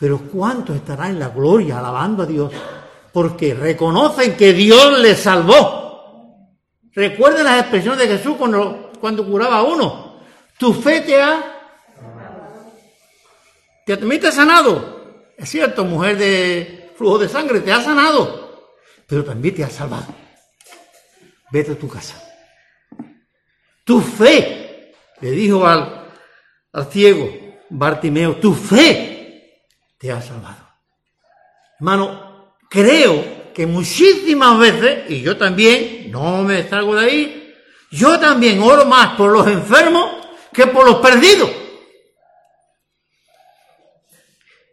Pero 0.01 0.18
¿cuántos 0.18 0.77
estarán 0.77 1.12
en 1.12 1.20
la 1.20 1.29
gloria 1.29 1.79
alabando 1.79 2.24
a 2.24 2.27
Dios? 2.27 2.53
porque 3.16 3.55
reconocen 3.55 4.37
que 4.37 4.53
Dios 4.53 4.99
les 4.99 5.18
salvó. 5.18 6.53
Recuerden 6.93 7.45
las 7.45 7.61
expresiones 7.61 8.01
de 8.01 8.18
Jesús 8.18 8.37
cuando, 8.37 8.93
cuando 9.01 9.24
curaba 9.24 9.57
a 9.57 9.62
uno. 9.62 10.20
Tu 10.59 10.74
fe 10.74 11.01
te 11.01 11.22
ha... 11.22 11.43
Te, 13.87 13.97
te 13.97 14.33
sanado. 14.33 15.24
Es 15.35 15.49
cierto, 15.49 15.87
mujer 15.87 16.18
de 16.18 16.93
flujo 16.95 17.16
de 17.16 17.31
sangre, 17.31 17.61
te 17.61 17.72
ha 17.72 17.81
sanado. 17.81 18.45
Pero 19.07 19.24
también 19.24 19.54
te 19.54 19.64
ha 19.64 19.70
salvado. 19.70 20.07
Vete 21.50 21.72
a 21.72 21.78
tu 21.78 21.88
casa. 21.88 22.22
Tu 23.84 24.00
fe, 24.00 24.94
le 25.20 25.30
dijo 25.30 25.66
al, 25.66 26.11
al 26.72 26.90
ciego 26.90 27.46
Bartimeo, 27.70 28.36
tu 28.36 28.54
fe 28.54 29.62
te 29.98 30.11
ha 30.11 30.20
salvado. 30.20 30.66
Hermano, 31.78 32.57
creo 32.68 33.52
que 33.54 33.66
muchísimas 33.66 34.59
veces, 34.59 35.11
y 35.11 35.22
yo 35.22 35.36
también, 35.36 36.11
no 36.11 36.42
me 36.42 36.68
salgo 36.68 36.94
de 36.94 37.04
ahí, 37.04 37.54
yo 37.90 38.18
también 38.18 38.61
oro 38.61 38.84
más 38.84 39.16
por 39.16 39.30
los 39.32 39.46
enfermos 39.46 40.26
que 40.52 40.66
por 40.66 40.86
los 40.86 40.96
perdidos. 40.96 41.50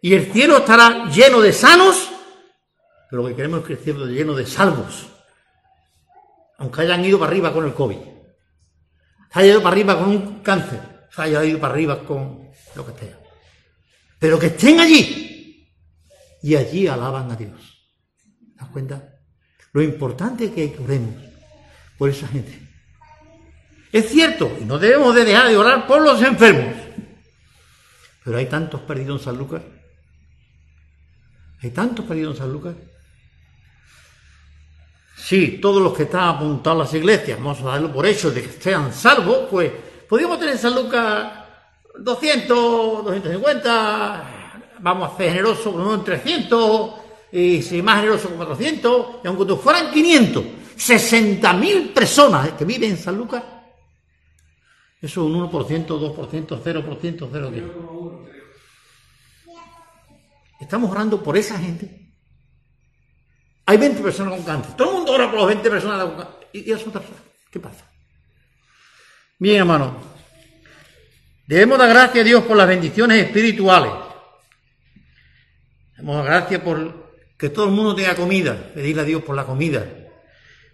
Y 0.01 0.13
el 0.13 0.31
cielo 0.31 0.57
estará 0.57 1.09
lleno 1.09 1.39
de 1.39 1.53
sanos, 1.53 2.09
pero 3.14 3.22
lo 3.22 3.30
que 3.30 3.36
queremos 3.36 3.70
es 3.70 3.78
que 3.78 3.93
lleno 3.93 4.34
de 4.34 4.43
salvos. 4.43 5.05
Aunque 6.57 6.82
hayan 6.82 7.05
ido 7.05 7.20
para 7.20 7.30
arriba 7.30 7.53
con 7.53 7.64
el 7.64 7.72
COVID, 7.72 7.99
hayan 9.34 9.51
ido 9.51 9.61
para 9.61 9.74
arriba 9.76 9.99
con 9.99 10.09
un 10.09 10.39
cáncer, 10.41 10.80
hayan 11.18 11.45
ido 11.45 11.59
para 11.59 11.76
arriba 11.76 12.03
con 12.03 12.49
lo 12.76 12.86
que 12.88 13.05
sea. 13.05 13.20
Pero 14.18 14.39
que 14.39 14.47
estén 14.47 14.80
allí 14.80 15.70
y 16.41 16.55
allí 16.55 16.88
alaban 16.88 17.30
a 17.30 17.36
Dios 17.36 17.86
das 18.55 18.70
cuenta? 18.70 19.16
Lo 19.74 19.84
importante 19.84 20.45
es 20.45 20.51
que 20.51 20.76
oremos 20.84 21.14
por 21.99 22.09
esa 22.09 22.28
gente. 22.30 22.68
Es 23.91 24.09
cierto, 24.09 24.57
y 24.59 24.66
no 24.66 24.80
debemos 24.80 25.14
de 25.14 25.24
dejar 25.24 25.49
de 25.49 25.57
orar 25.57 25.86
por 25.86 26.01
los 26.01 26.20
enfermos. 26.24 26.74
Pero 28.24 28.38
hay 28.39 28.47
tantos 28.47 28.82
perdidos 28.82 29.22
en 29.22 29.26
San 29.26 29.38
Lucas. 29.38 29.61
Hay 31.61 31.70
tantos 31.70 32.05
perdidos 32.05 32.38
en 32.38 32.41
San 32.41 32.51
Lucas. 32.51 32.74
Sí, 35.16 35.59
todos 35.61 35.82
los 35.82 35.93
que 35.93 36.03
están 36.03 36.36
apuntados 36.36 36.82
a 36.82 36.84
las 36.84 36.93
iglesias, 36.93 37.38
vamos 37.38 37.61
a 37.61 37.66
darlo 37.66 37.93
por 37.93 38.05
hecho 38.05 38.32
de 38.32 38.41
que 38.41 38.49
sean 38.49 38.91
salvos, 38.91 39.47
pues 39.49 39.72
podríamos 40.09 40.39
tener 40.39 40.55
en 40.55 40.59
San 40.59 40.76
Lucas 40.76 41.32
200, 41.97 43.05
250, 43.05 44.24
vamos 44.80 45.14
a 45.14 45.18
ser 45.18 45.30
generosos 45.30 45.74
con 45.74 45.82
un 45.82 46.03
300, 46.03 46.91
y 47.32 47.61
si 47.61 47.82
más 47.82 47.97
generoso 47.97 48.30
con 48.30 48.38
400, 48.38 49.07
y 49.24 49.28
aunque 49.28 49.55
fueran 49.55 49.91
500, 49.91 50.43
60.000 50.78 51.93
personas 51.93 52.51
que 52.53 52.66
viven 52.66 52.91
en 52.91 52.97
San 52.97 53.16
Lucas, 53.18 53.43
eso 54.99 55.28
es 55.28 55.34
un 55.34 55.49
1%, 55.49 55.86
2%, 55.88 56.61
0%, 56.64 57.30
0%. 57.30 58.28
Estamos 60.59 60.91
orando 60.91 61.22
por 61.22 61.38
esa 61.38 61.59
gente. 61.59 62.03
Hay 63.66 63.78
20 63.78 64.01
personas 64.01 64.36
con 64.36 64.43
cáncer. 64.43 64.76
Todo 64.76 64.89
el 64.89 64.95
mundo 64.97 65.14
ora 65.14 65.30
por 65.30 65.39
las 65.39 65.47
20 65.47 65.70
personas 65.70 66.03
con 66.05 66.16
cáncer. 66.18 66.47
¿Y 66.53 66.72
las 66.72 66.84
¿Qué 67.51 67.59
pasa? 67.59 67.89
Bien, 69.39 69.59
hermano. 69.59 69.95
Debemos 71.47 71.78
dar 71.78 71.89
gracias 71.89 72.24
a 72.24 72.28
Dios 72.28 72.43
por 72.43 72.57
las 72.57 72.68
bendiciones 72.68 73.24
espirituales. 73.24 73.91
Debemos 75.95 76.18
dar 76.18 76.26
gracias 76.26 76.61
por 76.61 77.03
que 77.38 77.49
todo 77.49 77.66
el 77.66 77.72
mundo 77.72 77.93
tenga 77.93 78.16
comida, 78.16 78.72
pedirle 78.74 79.01
a 79.01 79.05
Dios 79.05 79.24
por 79.24 79.36
la 79.36 79.45
comida, 79.45 79.86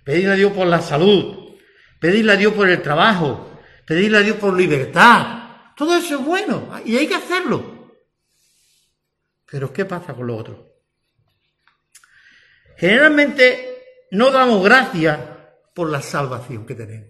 pedirle 0.04 0.34
a 0.34 0.36
Dios 0.36 0.52
por 0.52 0.68
la 0.68 0.82
salud, 0.82 1.56
pedirle 2.00 2.34
a 2.34 2.36
Dios 2.36 2.54
por 2.54 2.70
el 2.70 2.82
trabajo, 2.82 3.60
pedirle 3.86 4.20
a 4.20 4.22
Dios 4.22 4.38
por 4.38 4.56
libertad. 4.56 5.74
Todo 5.76 5.98
eso 5.98 6.20
es 6.20 6.26
bueno 6.26 6.70
y 6.86 6.96
hay 6.98 7.08
que 7.08 7.16
hacerlo. 7.16 7.96
Pero 9.50 9.74
¿qué 9.74 9.86
pasa 9.86 10.14
con 10.14 10.28
lo 10.28 10.38
otro? 10.38 10.69
Generalmente 12.80 14.08
no 14.12 14.32
damos 14.32 14.64
gracias 14.64 15.20
por 15.76 15.90
la 15.90 16.02
salvación 16.02 16.66
que 16.66 16.76
tenemos. 16.76 17.10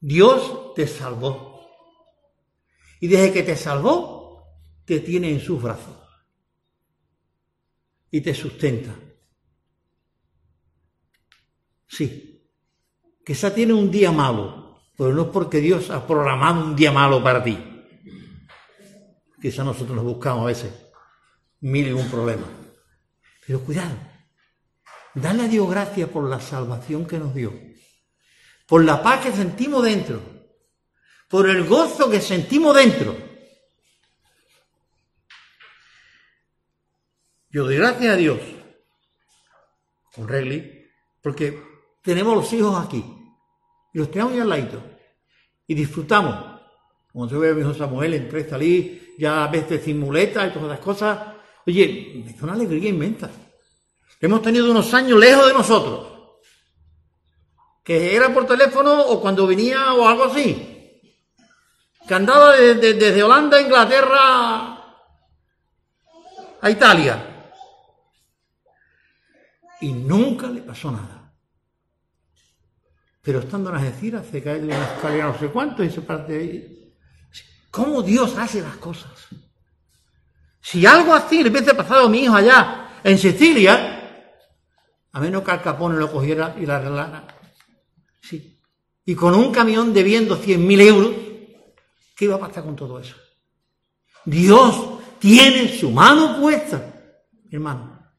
Dios 0.00 0.72
te 0.74 0.86
salvó. 0.86 1.68
Y 3.00 3.08
desde 3.08 3.34
que 3.34 3.42
te 3.42 3.54
salvó, 3.54 4.46
te 4.86 5.00
tiene 5.00 5.30
en 5.30 5.40
sus 5.40 5.62
brazos. 5.62 5.94
Y 8.10 8.22
te 8.22 8.32
sustenta. 8.32 8.94
Sí. 11.86 12.50
Quizá 13.22 13.54
tiene 13.54 13.74
un 13.74 13.90
día 13.90 14.10
malo, 14.10 14.80
pero 14.96 15.12
no 15.12 15.22
es 15.24 15.28
porque 15.28 15.60
Dios 15.60 15.90
ha 15.90 16.06
programado 16.06 16.64
un 16.64 16.74
día 16.74 16.92
malo 16.92 17.22
para 17.22 17.44
ti. 17.44 17.58
Quizá 19.40 19.64
nosotros 19.64 19.94
nos 19.96 20.04
buscamos 20.04 20.44
a 20.44 20.46
veces 20.46 20.72
mil 21.60 21.86
y 21.86 21.92
un 21.92 22.10
problema. 22.10 22.59
Pero 23.50 23.64
cuidado, 23.64 23.96
dale 25.12 25.42
a 25.42 25.48
Dios 25.48 25.68
gracias 25.68 26.08
por 26.08 26.22
la 26.30 26.38
salvación 26.38 27.04
que 27.04 27.18
nos 27.18 27.34
dio, 27.34 27.52
por 28.64 28.84
la 28.84 29.02
paz 29.02 29.24
que 29.24 29.32
sentimos 29.32 29.82
dentro, 29.82 30.22
por 31.28 31.50
el 31.50 31.66
gozo 31.66 32.08
que 32.08 32.20
sentimos 32.20 32.76
dentro. 32.76 33.16
Yo 37.48 37.64
doy 37.64 37.76
gracias 37.78 38.14
a 38.14 38.16
Dios 38.16 38.38
con 40.14 40.28
Regli, 40.28 40.88
porque 41.20 41.60
tenemos 42.04 42.36
los 42.36 42.52
hijos 42.52 42.86
aquí 42.86 43.04
y 43.92 43.98
los 43.98 44.12
tenemos 44.12 44.34
ahí 44.34 44.38
al 44.38 44.48
lado 44.48 44.80
y 45.66 45.74
disfrutamos. 45.74 46.60
Cuando 47.12 47.34
yo 47.34 47.40
veo 47.40 47.50
a 47.50 47.56
mi 47.56 47.62
hijo 47.62 47.74
Samuel, 47.74 48.14
entré, 48.14 48.48
salí, 48.48 49.16
ya 49.18 49.42
a 49.42 49.48
veces 49.48 49.82
sin 49.82 49.98
muleta 49.98 50.46
y 50.46 50.52
todas 50.52 50.68
las 50.68 50.78
cosas, 50.78 51.39
oye, 51.70 52.24
da 52.36 52.44
una 52.44 52.52
alegría 52.54 52.90
inmensa. 52.90 53.30
Hemos 54.20 54.42
tenido 54.42 54.70
unos 54.70 54.92
años 54.92 55.18
lejos 55.18 55.46
de 55.46 55.52
nosotros, 55.54 56.40
que 57.82 58.14
era 58.14 58.32
por 58.34 58.46
teléfono 58.46 59.00
o 59.00 59.20
cuando 59.20 59.46
venía 59.46 59.94
o 59.94 60.06
algo 60.06 60.24
así, 60.24 61.00
que 62.06 62.14
andaba 62.14 62.56
desde, 62.56 62.94
desde 62.94 63.22
Holanda 63.22 63.56
a 63.56 63.62
Inglaterra 63.62 64.76
a 66.62 66.70
Italia 66.70 67.52
y 69.80 69.92
nunca 69.92 70.48
le 70.48 70.60
pasó 70.60 70.90
nada. 70.90 71.32
Pero 73.22 73.40
estando 73.40 73.70
en 73.70 73.76
Algeciras 73.76 74.26
se 74.26 74.42
cae 74.42 74.60
de 74.60 74.66
una 74.66 74.94
escalera 74.94 75.28
no 75.28 75.38
sé 75.38 75.48
cuánto 75.48 75.82
y 75.82 75.90
se 75.90 76.02
parte 76.02 76.32
de 76.32 76.38
ahí. 76.38 76.94
¿Cómo 77.70 78.02
Dios 78.02 78.36
hace 78.36 78.60
las 78.60 78.76
cosas? 78.76 79.28
Si 80.60 80.84
algo 80.84 81.14
así 81.14 81.42
le 81.42 81.50
hubiese 81.50 81.74
pasado 81.74 82.06
a 82.06 82.08
mi 82.08 82.24
hijo 82.24 82.34
allá 82.34 83.00
en 83.02 83.18
Sicilia, 83.18 84.00
a 85.12 85.20
menos 85.20 85.42
que 85.42 85.50
Al 85.50 85.62
Capone 85.62 85.98
lo 85.98 86.10
cogiera 86.12 86.54
y 86.60 86.66
la 86.66 86.76
arreglara. 86.76 87.26
Sí. 88.20 88.60
Y 89.04 89.14
con 89.14 89.34
un 89.34 89.50
camión 89.50 89.92
debiendo 89.92 90.40
100.000 90.40 90.80
euros, 90.82 91.12
¿qué 92.14 92.26
iba 92.26 92.36
a 92.36 92.40
pasar 92.40 92.64
con 92.64 92.76
todo 92.76 93.00
eso? 93.00 93.16
Dios 94.24 95.00
tiene 95.18 95.76
su 95.76 95.90
mano 95.90 96.38
puesta, 96.40 96.94
hermano, 97.50 98.12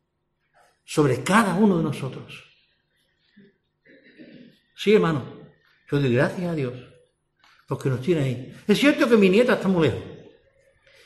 sobre 0.84 1.24
cada 1.24 1.54
uno 1.56 1.78
de 1.78 1.84
nosotros. 1.84 2.44
Sí, 4.76 4.94
hermano, 4.94 5.24
yo 5.90 6.00
doy 6.00 6.14
gracias 6.14 6.52
a 6.52 6.56
Dios 6.56 6.74
porque 7.68 7.88
nos 7.88 8.02
tiene 8.02 8.22
ahí. 8.22 8.56
Es 8.68 8.80
cierto 8.80 9.08
que 9.08 9.16
mi 9.16 9.30
nieta 9.30 9.54
está 9.54 9.68
muy 9.68 9.88
lejos, 9.88 10.02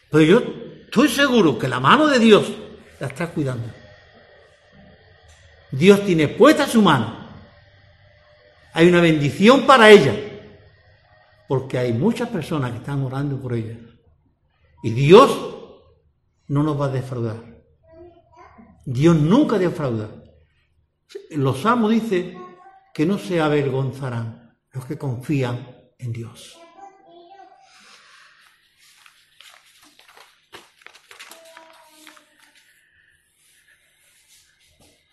pero 0.09 0.23
yo 0.23 0.64
estoy 0.95 1.09
seguro 1.09 1.59
que 1.59 1.67
la 1.67 1.81
mano 1.81 2.07
de 2.07 2.19
Dios 2.19 2.49
la 3.01 3.07
está 3.07 3.29
cuidando. 3.29 3.67
Dios 5.69 6.05
tiene 6.05 6.29
puesta 6.29 6.65
su 6.65 6.81
mano. 6.81 7.17
Hay 8.71 8.87
una 8.87 9.01
bendición 9.01 9.65
para 9.65 9.89
ella, 9.89 10.15
porque 11.49 11.77
hay 11.77 11.91
muchas 11.91 12.29
personas 12.29 12.71
que 12.71 12.77
están 12.77 13.03
orando 13.03 13.37
por 13.41 13.53
ella. 13.55 13.77
Y 14.83 14.91
Dios 14.91 15.37
no 16.47 16.63
nos 16.63 16.79
va 16.79 16.85
a 16.85 16.89
defraudar. 16.89 17.43
Dios 18.85 19.17
nunca 19.17 19.59
defrauda. 19.59 20.09
Los 21.31 21.59
salmos 21.59 21.91
dice 21.91 22.37
que 22.93 23.05
no 23.05 23.17
se 23.17 23.41
avergonzarán 23.41 24.57
los 24.71 24.85
que 24.85 24.97
confían 24.97 25.75
en 25.99 26.13
Dios. 26.13 26.57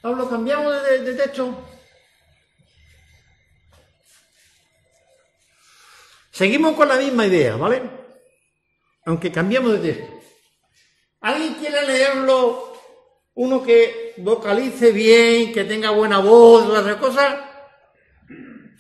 Pablo, 0.03 0.29
cambiamos 0.29 0.83
de, 0.83 1.15
texto. 1.15 1.57
Seguimos 6.33 6.75
con 6.75 6.89
la 6.89 6.97
misma 6.97 7.27
idea, 7.27 7.55
¿vale? 7.55 7.83
Aunque 9.07 9.31
cambiamos 9.31 9.81
de 9.81 9.93
texto. 9.93 10.21
¿Alguien 11.21 11.55
quiere 11.55 11.87
leerlo? 11.87 12.73
Uno 13.35 13.63
que 13.63 14.15
vocalice 14.17 14.91
bien, 14.91 15.53
que 15.53 15.63
tenga 15.65 15.91
buena 15.91 16.19
voz, 16.19 16.67
todas 16.67 16.85
esas 16.85 16.97
cosas. 16.97 17.37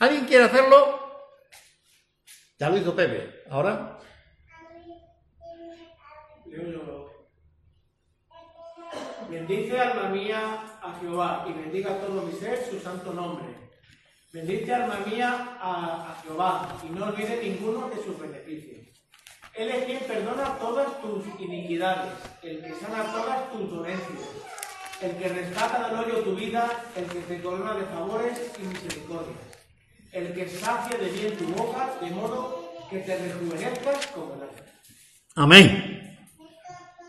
¿Alguien 0.00 0.24
quiere 0.24 0.44
hacerlo? 0.44 1.28
Ya 2.58 2.68
lo 2.68 2.78
hizo 2.78 2.96
Pepe. 2.96 3.44
Ahora. 3.48 3.91
Bendice 9.32 9.80
alma 9.80 10.10
mía 10.10 10.62
a 10.82 10.94
Jehová 11.00 11.46
y 11.48 11.54
bendiga 11.54 11.98
todo 12.00 12.20
mi 12.20 12.38
ser 12.38 12.68
su 12.70 12.78
santo 12.78 13.14
nombre. 13.14 13.46
Bendice 14.30 14.74
alma 14.74 14.98
mía 15.06 15.56
a, 15.58 16.20
Jehová 16.22 16.76
y 16.86 16.92
no 16.92 17.06
olvide 17.06 17.40
ninguno 17.42 17.88
de 17.88 17.96
sus 18.04 18.20
beneficios. 18.20 18.86
Él 19.54 19.70
es 19.70 19.86
quien 19.86 20.00
perdona 20.00 20.58
todas 20.58 21.00
tus 21.00 21.24
iniquidades, 21.40 22.12
el 22.42 22.62
que 22.62 22.74
sana 22.74 23.10
todas 23.10 23.50
tus 23.52 23.70
dolencias, 23.70 24.28
el 25.00 25.16
que 25.16 25.28
rescata 25.30 25.88
del 25.88 26.00
hoyo 26.00 26.24
tu 26.24 26.36
vida, 26.36 26.84
el 26.94 27.06
que 27.06 27.20
te 27.20 27.40
corona 27.40 27.74
de 27.74 27.86
favores 27.86 28.52
y 28.58 28.66
misericordias, 28.66 29.38
el 30.12 30.34
que 30.34 30.46
sacia 30.46 30.98
de 30.98 31.08
bien 31.08 31.38
tu 31.38 31.46
boca, 31.54 31.94
de 32.02 32.10
modo 32.10 32.70
que 32.90 32.98
te 32.98 33.16
rejuvenezcas 33.16 34.08
como 34.08 34.34
el. 34.34 34.50
Amén. 35.36 36.18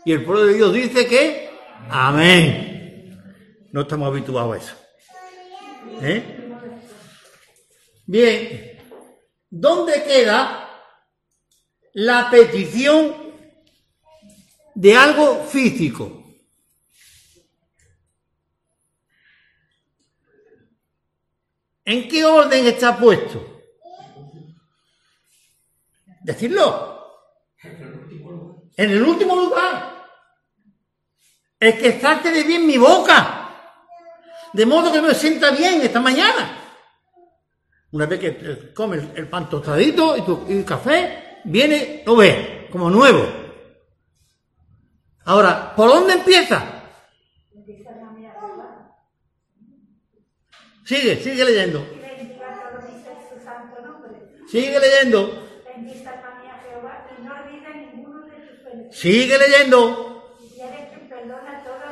Y 0.06 0.12
el 0.12 0.24
pueblo 0.24 0.46
de 0.46 0.54
Dios 0.54 0.72
dice 0.72 1.06
que 1.06 1.43
Amén. 1.90 3.22
No 3.72 3.82
estamos 3.82 4.08
habituados 4.08 4.54
a 4.54 4.58
eso. 4.58 4.76
¿Eh? 6.00 6.52
Bien, 8.06 8.78
¿dónde 9.50 10.04
queda 10.04 10.68
la 11.94 12.28
petición 12.30 13.14
de 14.74 14.96
algo 14.96 15.44
físico? 15.44 16.22
¿En 21.84 22.08
qué 22.08 22.24
orden 22.24 22.66
está 22.66 22.98
puesto? 22.98 23.62
Decirlo. 26.22 26.94
En 28.76 28.90
el 28.90 29.02
último 29.02 29.36
lugar. 29.36 29.93
Es 31.58 31.74
que 31.76 32.00
salte 32.00 32.30
de 32.30 32.42
bien 32.42 32.66
mi 32.66 32.78
boca. 32.78 33.48
De 34.52 34.66
modo 34.66 34.92
que 34.92 35.00
me 35.00 35.14
sienta 35.14 35.50
bien 35.50 35.80
esta 35.82 36.00
mañana. 36.00 36.58
Una 37.92 38.06
vez 38.06 38.20
que 38.20 38.72
comes 38.74 39.04
el 39.14 39.28
pan 39.28 39.48
tostadito 39.48 40.16
y 40.16 40.22
tu 40.22 40.46
y 40.48 40.58
el 40.58 40.64
café, 40.64 41.40
viene, 41.44 42.02
lo 42.04 42.16
ves, 42.16 42.68
como 42.70 42.90
nuevo. 42.90 43.24
Ahora, 45.26 45.74
¿por 45.74 45.88
dónde 45.88 46.14
empieza? 46.14 46.74
Sigue, 50.84 51.16
sigue 51.16 51.44
leyendo. 51.44 51.86
Sigue 54.48 54.78
leyendo. 54.78 55.42
Bendice 55.64 56.06
alma 56.06 56.34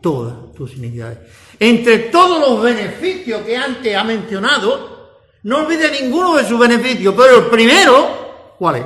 todas 0.02 0.54
tus 0.54 0.76
iniquidades. 0.76 1.20
Entre 1.60 2.00
todos 2.00 2.40
los 2.40 2.62
beneficios 2.62 3.42
que 3.42 3.58
antes 3.58 3.96
ha 3.96 4.04
mencionado, 4.04 4.98
no 5.44 5.60
olvide 5.60 6.02
ninguno 6.02 6.36
de 6.36 6.46
sus 6.46 6.60
beneficios, 6.60 7.14
pero 7.18 7.40
el 7.40 7.46
primero, 7.48 8.56
¿cuál 8.58 8.76
es? 8.78 8.86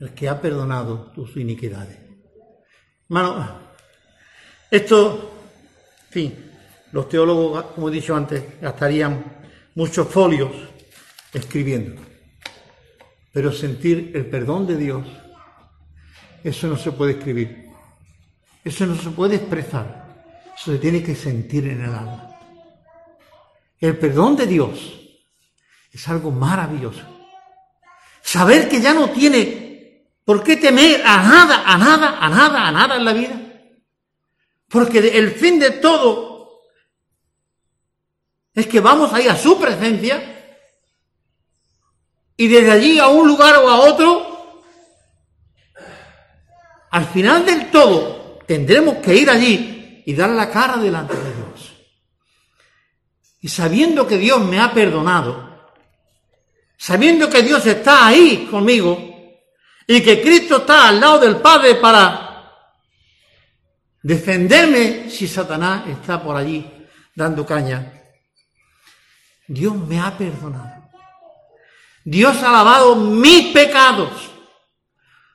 El 0.00 0.14
que 0.14 0.28
ha 0.28 0.40
perdonado 0.40 1.12
tus 1.14 1.36
iniquidades. 1.36 1.98
Hermano, 3.08 3.60
esto, 4.70 5.30
en 6.06 6.12
fin, 6.12 6.52
los 6.92 7.08
teólogos, 7.08 7.64
como 7.74 7.88
he 7.88 7.92
dicho 7.92 8.14
antes, 8.14 8.60
gastarían 8.60 9.43
muchos 9.74 10.08
folios 10.08 10.50
escribiendo. 11.32 12.00
Pero 13.32 13.52
sentir 13.52 14.12
el 14.14 14.26
perdón 14.26 14.66
de 14.66 14.76
Dios, 14.76 15.06
eso 16.44 16.68
no 16.68 16.76
se 16.76 16.92
puede 16.92 17.12
escribir. 17.12 17.68
Eso 18.64 18.86
no 18.86 18.94
se 18.96 19.10
puede 19.10 19.36
expresar. 19.36 20.24
Eso 20.56 20.72
se 20.72 20.78
tiene 20.78 21.02
que 21.02 21.14
sentir 21.14 21.66
en 21.66 21.82
el 21.82 21.92
alma. 21.92 22.30
El 23.80 23.98
perdón 23.98 24.36
de 24.36 24.46
Dios 24.46 25.00
es 25.92 26.08
algo 26.08 26.30
maravilloso. 26.30 27.02
Saber 28.22 28.68
que 28.68 28.80
ya 28.80 28.94
no 28.94 29.10
tiene 29.10 30.08
por 30.24 30.42
qué 30.42 30.56
temer 30.56 31.02
a 31.04 31.22
nada, 31.22 31.64
a 31.66 31.76
nada, 31.76 32.18
a 32.18 32.28
nada, 32.28 32.68
a 32.68 32.72
nada 32.72 32.96
en 32.96 33.04
la 33.04 33.12
vida. 33.12 33.40
Porque 34.68 34.98
el 34.98 35.32
fin 35.32 35.58
de 35.58 35.72
todo 35.72 36.33
es 38.54 38.66
que 38.66 38.80
vamos 38.80 39.12
ahí 39.12 39.26
a 39.26 39.36
su 39.36 39.58
presencia 39.58 40.34
y 42.36 42.48
desde 42.48 42.70
allí 42.70 42.98
a 42.98 43.08
un 43.08 43.26
lugar 43.26 43.56
o 43.56 43.68
a 43.68 43.80
otro, 43.80 44.62
al 46.90 47.06
final 47.06 47.44
del 47.44 47.70
todo 47.70 48.38
tendremos 48.46 48.96
que 48.98 49.14
ir 49.14 49.30
allí 49.30 50.02
y 50.06 50.14
dar 50.14 50.30
la 50.30 50.50
cara 50.50 50.76
delante 50.76 51.14
de 51.14 51.34
Dios. 51.34 51.72
Y 53.40 53.48
sabiendo 53.48 54.06
que 54.06 54.18
Dios 54.18 54.40
me 54.40 54.60
ha 54.60 54.72
perdonado, 54.72 55.72
sabiendo 56.76 57.28
que 57.28 57.42
Dios 57.42 57.66
está 57.66 58.06
ahí 58.06 58.48
conmigo 58.50 59.14
y 59.86 60.00
que 60.00 60.22
Cristo 60.22 60.58
está 60.58 60.88
al 60.88 61.00
lado 61.00 61.18
del 61.20 61.36
Padre 61.36 61.76
para 61.76 62.52
defenderme 64.02 65.10
si 65.10 65.26
Satanás 65.26 65.88
está 65.88 66.22
por 66.22 66.36
allí 66.36 66.70
dando 67.14 67.46
caña, 67.46 67.93
Dios 69.46 69.76
me 69.76 70.00
ha 70.00 70.16
perdonado. 70.16 70.84
Dios 72.04 72.42
ha 72.42 72.52
lavado 72.52 72.96
mis 72.96 73.52
pecados, 73.52 74.10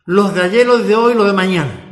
los 0.06 0.34
de 0.34 0.44
ayer, 0.44 0.68
los 0.68 0.88
de 0.88 0.96
hoy, 0.96 1.14
los 1.16 1.26
de 1.26 1.34
mañana. 1.34 1.90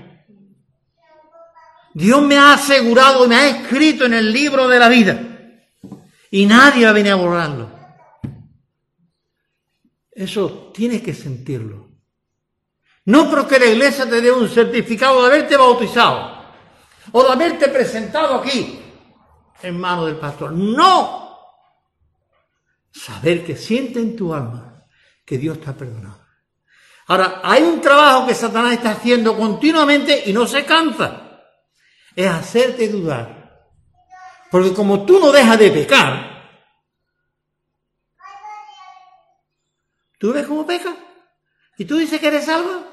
Dios 1.93 2.21
me 2.21 2.37
ha 2.37 2.53
asegurado 2.53 3.25
y 3.25 3.27
me 3.27 3.35
ha 3.35 3.47
escrito 3.47 4.05
en 4.05 4.13
el 4.13 4.31
libro 4.31 4.67
de 4.67 4.77
la 4.77 4.87
vida. 4.87 5.19
Y 6.29 6.45
nadie 6.45 6.85
va 6.85 6.91
a 6.91 7.13
a 7.13 7.15
borrarlo. 7.15 7.71
Eso 10.11 10.71
tienes 10.73 11.01
que 11.01 11.13
sentirlo. 11.13 11.87
No 13.05 13.29
porque 13.31 13.57
la 13.57 13.67
iglesia 13.67 14.07
te 14.07 14.21
dé 14.21 14.31
un 14.31 14.49
certificado 14.49 15.21
de 15.21 15.27
haberte 15.27 15.55
bautizado 15.55 16.37
o 17.13 17.23
de 17.23 17.31
haberte 17.31 17.69
presentado 17.69 18.35
aquí 18.35 18.79
en 19.63 19.79
manos 19.79 20.05
del 20.07 20.17
pastor. 20.17 20.51
No. 20.51 21.26
Saber 22.99 23.45
que 23.45 23.55
siente 23.55 23.99
en 23.99 24.15
tu 24.15 24.33
alma 24.33 24.85
que 25.25 25.37
Dios 25.37 25.61
te 25.61 25.69
ha 25.69 25.77
perdonado. 25.77 26.25
Ahora, 27.07 27.41
hay 27.43 27.63
un 27.63 27.79
trabajo 27.79 28.27
que 28.27 28.33
Satanás 28.33 28.73
está 28.73 28.91
haciendo 28.91 29.37
continuamente 29.37 30.23
y 30.25 30.33
no 30.33 30.45
se 30.47 30.65
cansa 30.65 31.27
es 32.17 32.27
hacerte 32.27 32.89
dudar. 32.89 33.69
Porque 34.49 34.73
como 34.73 35.05
tú 35.05 35.19
no 35.19 35.31
dejas 35.31 35.59
de 35.59 35.69
pecar, 35.69 36.49
¿tú 40.17 40.33
ves 40.33 40.47
cómo 40.47 40.65
peca? 40.65 40.95
¿Y 41.77 41.85
tú 41.85 41.97
dices 41.97 42.19
que 42.19 42.27
eres 42.27 42.45
salvo? 42.45 42.83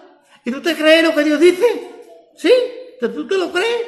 ¿Y 0.44 0.50
tú 0.50 0.60
te 0.60 0.76
crees 0.76 1.02
lo 1.02 1.14
que 1.14 1.24
Dios 1.24 1.40
dice? 1.40 1.66
¿Sí? 2.36 2.52
¿Tú 3.00 3.26
te 3.26 3.38
lo 3.38 3.50
crees? 3.50 3.86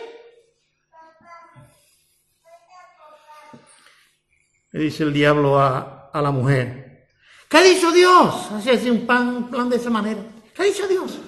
Le 4.73 4.81
dice 4.85 5.03
el 5.03 5.12
diablo 5.12 5.61
a, 5.61 5.96
a 6.19 6.23
la 6.23 6.31
mujer. 6.31 7.09
¿Qué 7.49 7.57
ha 7.57 7.62
dicho 7.62 7.93
Dios? 7.93 8.51
Así 8.53 8.71
es 8.71 8.85
un 8.87 9.07
plan, 9.07 9.51
plan 9.51 9.69
de 9.69 9.77
esa 9.77 9.91
manera. 9.91 10.21
¿Qué 10.55 10.62
ha 10.62 10.64
dicho 10.64 10.87
Dios? 10.89 11.19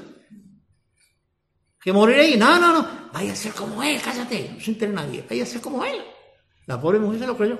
que 1.80 1.92
moriréis. 1.92 2.38
No, 2.38 2.58
no, 2.58 2.72
no, 2.72 3.10
vaya 3.12 3.32
a 3.32 3.36
ser 3.36 3.52
como 3.52 3.82
él, 3.82 4.00
cállate, 4.02 4.50
no 4.54 4.60
se 4.60 4.72
entere 4.72 4.92
nadie, 4.92 5.24
vaya 5.28 5.42
a 5.42 5.46
ser 5.46 5.60
como 5.60 5.84
él. 5.84 6.02
La 6.66 6.80
pobre 6.80 6.98
mujer 6.98 7.20
se 7.20 7.26
lo 7.26 7.36
creyó. 7.36 7.58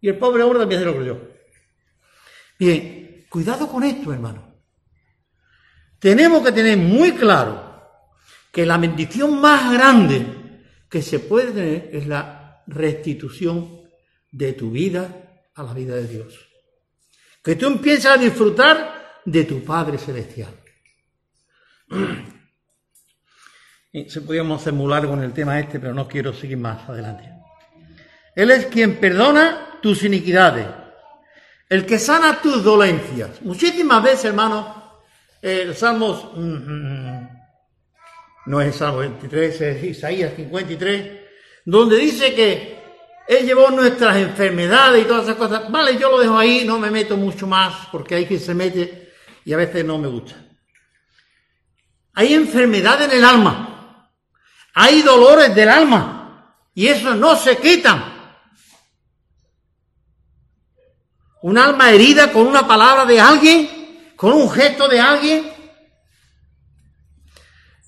Y 0.00 0.08
el 0.08 0.18
pobre 0.18 0.42
hombre 0.42 0.60
también 0.60 0.80
se 0.80 0.86
lo 0.86 0.96
creyó. 0.96 1.20
Bien, 2.58 3.26
cuidado 3.28 3.68
con 3.68 3.82
esto, 3.82 4.12
hermano. 4.12 4.62
Tenemos 5.98 6.42
que 6.42 6.52
tener 6.52 6.78
muy 6.78 7.12
claro 7.12 7.82
que 8.52 8.64
la 8.64 8.78
bendición 8.78 9.40
más 9.40 9.72
grande 9.72 10.62
que 10.88 11.02
se 11.02 11.18
puede 11.18 11.52
tener 11.52 11.90
es 11.92 12.06
la 12.06 12.62
restitución 12.66 13.85
de 14.36 14.52
tu 14.52 14.70
vida 14.70 15.08
a 15.54 15.62
la 15.62 15.72
vida 15.72 15.96
de 15.96 16.06
Dios. 16.06 16.34
Que 17.42 17.56
tú 17.56 17.66
empieces 17.66 18.04
a 18.06 18.18
disfrutar 18.18 19.20
de 19.24 19.44
tu 19.44 19.64
Padre 19.64 19.96
Celestial. 19.96 20.54
Se 24.08 24.20
podíamos 24.20 24.60
hacer 24.60 24.74
muy 24.74 24.90
largo 24.90 25.14
en 25.14 25.22
el 25.22 25.32
tema 25.32 25.58
este, 25.58 25.80
pero 25.80 25.94
no 25.94 26.06
quiero 26.06 26.34
seguir 26.34 26.58
más 26.58 26.86
adelante. 26.86 27.32
Él 28.34 28.50
es 28.50 28.66
quien 28.66 28.96
perdona 28.96 29.78
tus 29.80 30.04
iniquidades, 30.04 30.66
el 31.70 31.86
que 31.86 31.98
sana 31.98 32.42
tus 32.42 32.62
dolencias. 32.62 33.40
Muchísimas 33.40 34.02
veces, 34.02 34.26
hermano, 34.26 35.00
el 35.40 35.74
Salmos, 35.74 36.32
mm, 36.34 36.40
mm, 36.40 37.20
mm, 37.20 37.28
no 38.46 38.60
es 38.60 38.66
el 38.66 38.74
Salmo 38.74 38.98
23, 38.98 39.60
es 39.62 39.82
Isaías 39.84 40.34
53, 40.36 41.20
donde 41.64 41.96
dice 41.96 42.34
que 42.34 42.75
Él 43.26 43.44
llevó 43.44 43.70
nuestras 43.70 44.16
enfermedades 44.16 45.02
y 45.02 45.06
todas 45.06 45.24
esas 45.24 45.36
cosas. 45.36 45.70
Vale, 45.70 45.98
yo 45.98 46.10
lo 46.10 46.18
dejo 46.18 46.38
ahí, 46.38 46.64
no 46.64 46.78
me 46.78 46.90
meto 46.90 47.16
mucho 47.16 47.46
más, 47.46 47.88
porque 47.90 48.14
hay 48.14 48.26
quien 48.26 48.40
se 48.40 48.54
mete 48.54 49.12
y 49.44 49.52
a 49.52 49.56
veces 49.56 49.84
no 49.84 49.98
me 49.98 50.06
gusta. 50.06 50.36
Hay 52.14 52.34
enfermedad 52.34 53.02
en 53.02 53.10
el 53.10 53.24
alma. 53.24 54.10
Hay 54.74 55.02
dolores 55.02 55.54
del 55.54 55.68
alma. 55.68 56.54
Y 56.74 56.86
eso 56.86 57.14
no 57.14 57.36
se 57.36 57.56
quitan. 57.58 58.14
Un 61.42 61.58
alma 61.58 61.90
herida 61.90 62.32
con 62.32 62.46
una 62.46 62.66
palabra 62.66 63.04
de 63.04 63.20
alguien, 63.20 64.12
con 64.16 64.32
un 64.32 64.50
gesto 64.50 64.88
de 64.88 65.00
alguien. 65.00 65.52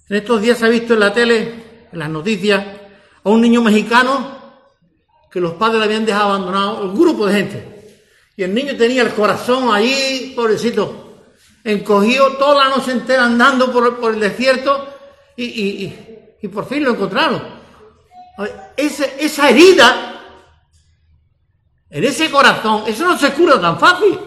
En 0.08 0.16
estos 0.16 0.40
días 0.40 0.58
se 0.58 0.66
ha 0.66 0.68
visto 0.68 0.94
en 0.94 1.00
la 1.00 1.12
tele, 1.12 1.88
en 1.92 1.98
las 1.98 2.08
noticias, 2.08 2.64
a 3.24 3.28
un 3.28 3.40
niño 3.40 3.62
mexicano 3.62 4.37
que 5.38 5.42
los 5.42 5.54
padres 5.54 5.78
le 5.78 5.84
habían 5.84 6.04
dejado 6.04 6.30
abandonado, 6.30 6.82
un 6.82 6.98
grupo 6.98 7.24
de 7.24 7.32
gente. 7.32 8.02
Y 8.36 8.42
el 8.42 8.52
niño 8.52 8.76
tenía 8.76 9.02
el 9.02 9.14
corazón 9.14 9.72
ahí, 9.72 10.32
pobrecito, 10.34 11.28
encogió 11.62 12.32
toda 12.32 12.64
la 12.64 12.76
noche 12.76 12.90
entera 12.90 13.26
andando 13.26 13.70
por, 13.70 14.14
el 14.14 14.18
desierto 14.18 14.94
y, 15.36 15.86
por 16.52 16.68
fin 16.68 16.82
lo 16.82 16.90
encontraron. 16.90 17.40
Esa, 18.76 19.04
esa 19.04 19.48
herida 19.48 20.24
en 21.88 22.02
ese 22.02 22.32
corazón, 22.32 22.82
eso 22.88 23.06
no 23.06 23.16
se 23.16 23.32
cura 23.32 23.60
tan 23.60 23.78
fácil. 23.78 24.18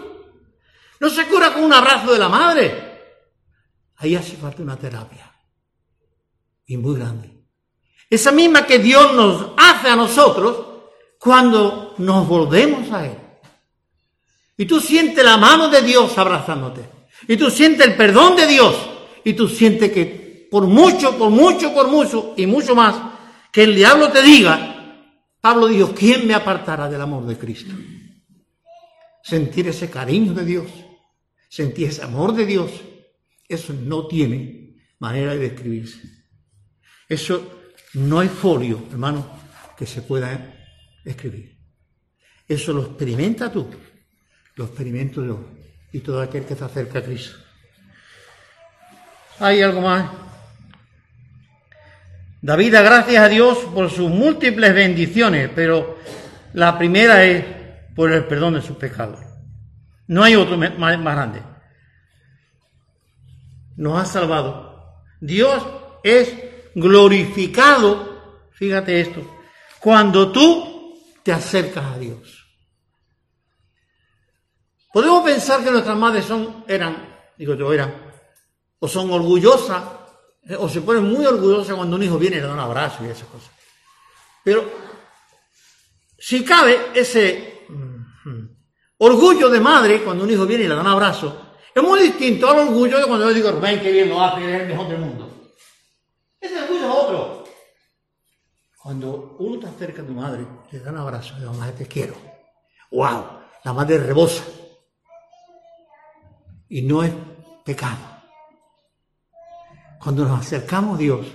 No 0.98 1.10
se 1.10 1.26
cura 1.26 1.52
con 1.52 1.64
un 1.64 1.74
abrazo 1.74 2.10
de 2.10 2.18
la 2.18 2.30
madre. 2.30 3.18
Ahí 3.96 4.16
hace 4.16 4.38
falta 4.38 4.62
una 4.62 4.78
terapia. 4.78 5.30
Y 6.64 6.78
muy 6.78 6.98
grande. 6.98 7.44
Esa 8.08 8.32
misma 8.32 8.64
que 8.64 8.78
Dios 8.78 9.12
nos 9.12 9.52
hace 9.58 9.90
a 9.90 9.96
nosotros 9.96 10.71
cuando 11.22 11.94
nos 11.98 12.26
volvemos 12.26 12.90
a 12.90 13.06
Él. 13.06 13.16
Y 14.56 14.64
tú 14.66 14.80
sientes 14.80 15.24
la 15.24 15.36
mano 15.36 15.68
de 15.68 15.80
Dios 15.80 16.18
abrazándote. 16.18 16.80
Y 17.28 17.36
tú 17.36 17.48
sientes 17.48 17.86
el 17.86 17.94
perdón 17.94 18.34
de 18.34 18.48
Dios. 18.48 18.74
Y 19.22 19.34
tú 19.34 19.46
sientes 19.46 19.92
que 19.92 20.48
por 20.50 20.66
mucho, 20.66 21.16
por 21.16 21.30
mucho, 21.30 21.72
por 21.72 21.86
mucho 21.86 22.34
y 22.36 22.44
mucho 22.46 22.74
más 22.74 22.96
que 23.52 23.62
el 23.62 23.76
diablo 23.76 24.10
te 24.10 24.20
diga, 24.20 25.06
Pablo 25.40 25.68
dijo, 25.68 25.94
¿quién 25.94 26.26
me 26.26 26.34
apartará 26.34 26.88
del 26.88 27.00
amor 27.00 27.24
de 27.24 27.38
Cristo? 27.38 27.72
Sentir 29.22 29.68
ese 29.68 29.88
cariño 29.88 30.34
de 30.34 30.44
Dios, 30.44 30.66
sentir 31.48 31.88
ese 31.88 32.02
amor 32.02 32.34
de 32.34 32.46
Dios, 32.46 32.72
eso 33.48 33.72
no 33.72 34.08
tiene 34.08 34.74
manera 34.98 35.34
de 35.34 35.38
describirse. 35.38 36.00
Eso 37.08 37.60
no 37.94 38.18
hay 38.18 38.28
folio, 38.28 38.82
hermano, 38.90 39.24
que 39.78 39.86
se 39.86 40.02
pueda 40.02 40.32
escribir. 41.04 41.58
Eso 42.46 42.72
lo 42.72 42.82
experimenta 42.82 43.50
tú, 43.50 43.68
lo 44.56 44.64
experimento 44.64 45.24
yo 45.24 45.48
y 45.92 46.00
todo 46.00 46.20
aquel 46.20 46.44
que 46.44 46.54
se 46.54 46.64
acerca 46.64 46.98
a 46.98 47.02
Cristo. 47.02 47.36
¿Hay 49.38 49.62
algo 49.62 49.80
más? 49.80 50.10
David 52.40 52.72
da 52.72 52.82
gracias 52.82 53.22
a 53.22 53.28
Dios 53.28 53.58
por 53.72 53.90
sus 53.90 54.10
múltiples 54.10 54.74
bendiciones, 54.74 55.50
pero 55.54 55.98
la 56.54 56.76
primera 56.76 57.24
es 57.24 57.44
por 57.94 58.12
el 58.12 58.24
perdón 58.24 58.54
de 58.54 58.62
sus 58.62 58.76
pecados. 58.76 59.20
No 60.08 60.22
hay 60.24 60.34
otro 60.34 60.56
más, 60.56 60.76
más 60.78 61.14
grande. 61.14 61.42
Nos 63.76 64.00
ha 64.00 64.04
salvado. 64.04 65.02
Dios 65.20 65.64
es 66.02 66.34
glorificado, 66.74 68.48
fíjate 68.52 69.00
esto, 69.00 69.24
cuando 69.78 70.32
tú 70.32 70.71
te 71.22 71.32
acercas 71.32 71.84
a 71.84 71.98
Dios. 71.98 72.46
Podemos 74.92 75.24
pensar 75.24 75.64
que 75.64 75.70
nuestras 75.70 75.96
madres 75.96 76.24
son, 76.24 76.64
eran, 76.68 77.32
digo 77.38 77.54
yo, 77.54 77.72
eran, 77.72 77.94
o 78.78 78.88
son 78.88 79.10
orgullosas 79.10 79.82
o 80.58 80.68
se 80.68 80.80
pone 80.80 81.00
muy 81.00 81.24
orgullosa 81.24 81.74
cuando 81.74 81.96
un 81.96 82.02
hijo 82.02 82.18
viene 82.18 82.36
y 82.36 82.40
le 82.40 82.46
da 82.46 82.52
un 82.52 82.60
abrazo 82.60 83.04
y 83.04 83.08
esas 83.08 83.28
cosas. 83.28 83.50
Pero 84.44 84.68
si 86.18 86.44
cabe 86.44 86.88
ese 86.94 87.64
mm, 87.68 88.46
orgullo 88.98 89.48
de 89.48 89.60
madre 89.60 90.02
cuando 90.02 90.24
un 90.24 90.30
hijo 90.30 90.46
viene 90.46 90.64
y 90.64 90.68
le 90.68 90.74
da 90.74 90.80
un 90.80 90.86
abrazo, 90.88 91.56
es 91.74 91.82
muy 91.82 92.00
distinto 92.00 92.50
al 92.50 92.68
orgullo 92.68 92.98
de 92.98 93.06
cuando 93.06 93.28
yo 93.28 93.34
digo, 93.34 93.50
Rubén, 93.50 93.80
qué 93.80 93.92
bien 93.92 94.08
lo 94.08 94.22
hace, 94.22 94.44
es 94.44 94.60
el 94.62 94.68
mejor 94.68 94.88
del 94.88 94.98
mundo. 94.98 95.52
Ese 96.40 96.60
orgullo 96.60 96.80
es 96.80 96.96
otro. 96.96 97.44
Cuando 98.82 99.36
uno 99.38 99.54
está 99.54 99.70
cerca 99.78 100.02
de 100.02 100.08
tu 100.08 100.14
madre, 100.14 100.44
le 100.72 100.80
da 100.80 100.90
un 100.90 100.98
abrazo, 100.98 101.38
le 101.38 101.44
da, 101.44 101.52
madre, 101.52 101.72
te 101.72 101.86
quiero. 101.86 102.14
¡Wow! 102.90 103.24
La 103.64 103.72
madre 103.72 103.98
rebosa. 103.98 104.42
Y 106.68 106.82
no 106.82 107.04
es 107.04 107.12
pecado. 107.64 107.98
Cuando 110.02 110.24
nos 110.24 110.40
acercamos 110.40 110.96
a 110.96 110.98
Dios, 110.98 111.26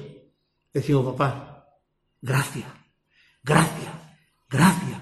decimos, 0.73 1.05
papá, 1.13 1.65
gracias, 2.21 2.67
gracias, 3.41 3.93
gracias. 4.49 4.99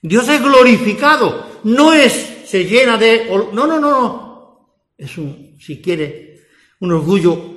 Dios 0.00 0.26
es 0.28 0.40
glorificado, 0.40 1.60
no 1.64 1.92
es, 1.92 2.44
se 2.46 2.64
llena 2.64 2.96
de... 2.96 3.26
No, 3.52 3.66
no, 3.66 3.78
no, 3.78 3.90
no. 3.90 4.78
Es 4.96 5.18
un, 5.18 5.58
si 5.60 5.82
quiere, 5.82 6.46
un 6.80 6.92
orgullo 6.92 7.53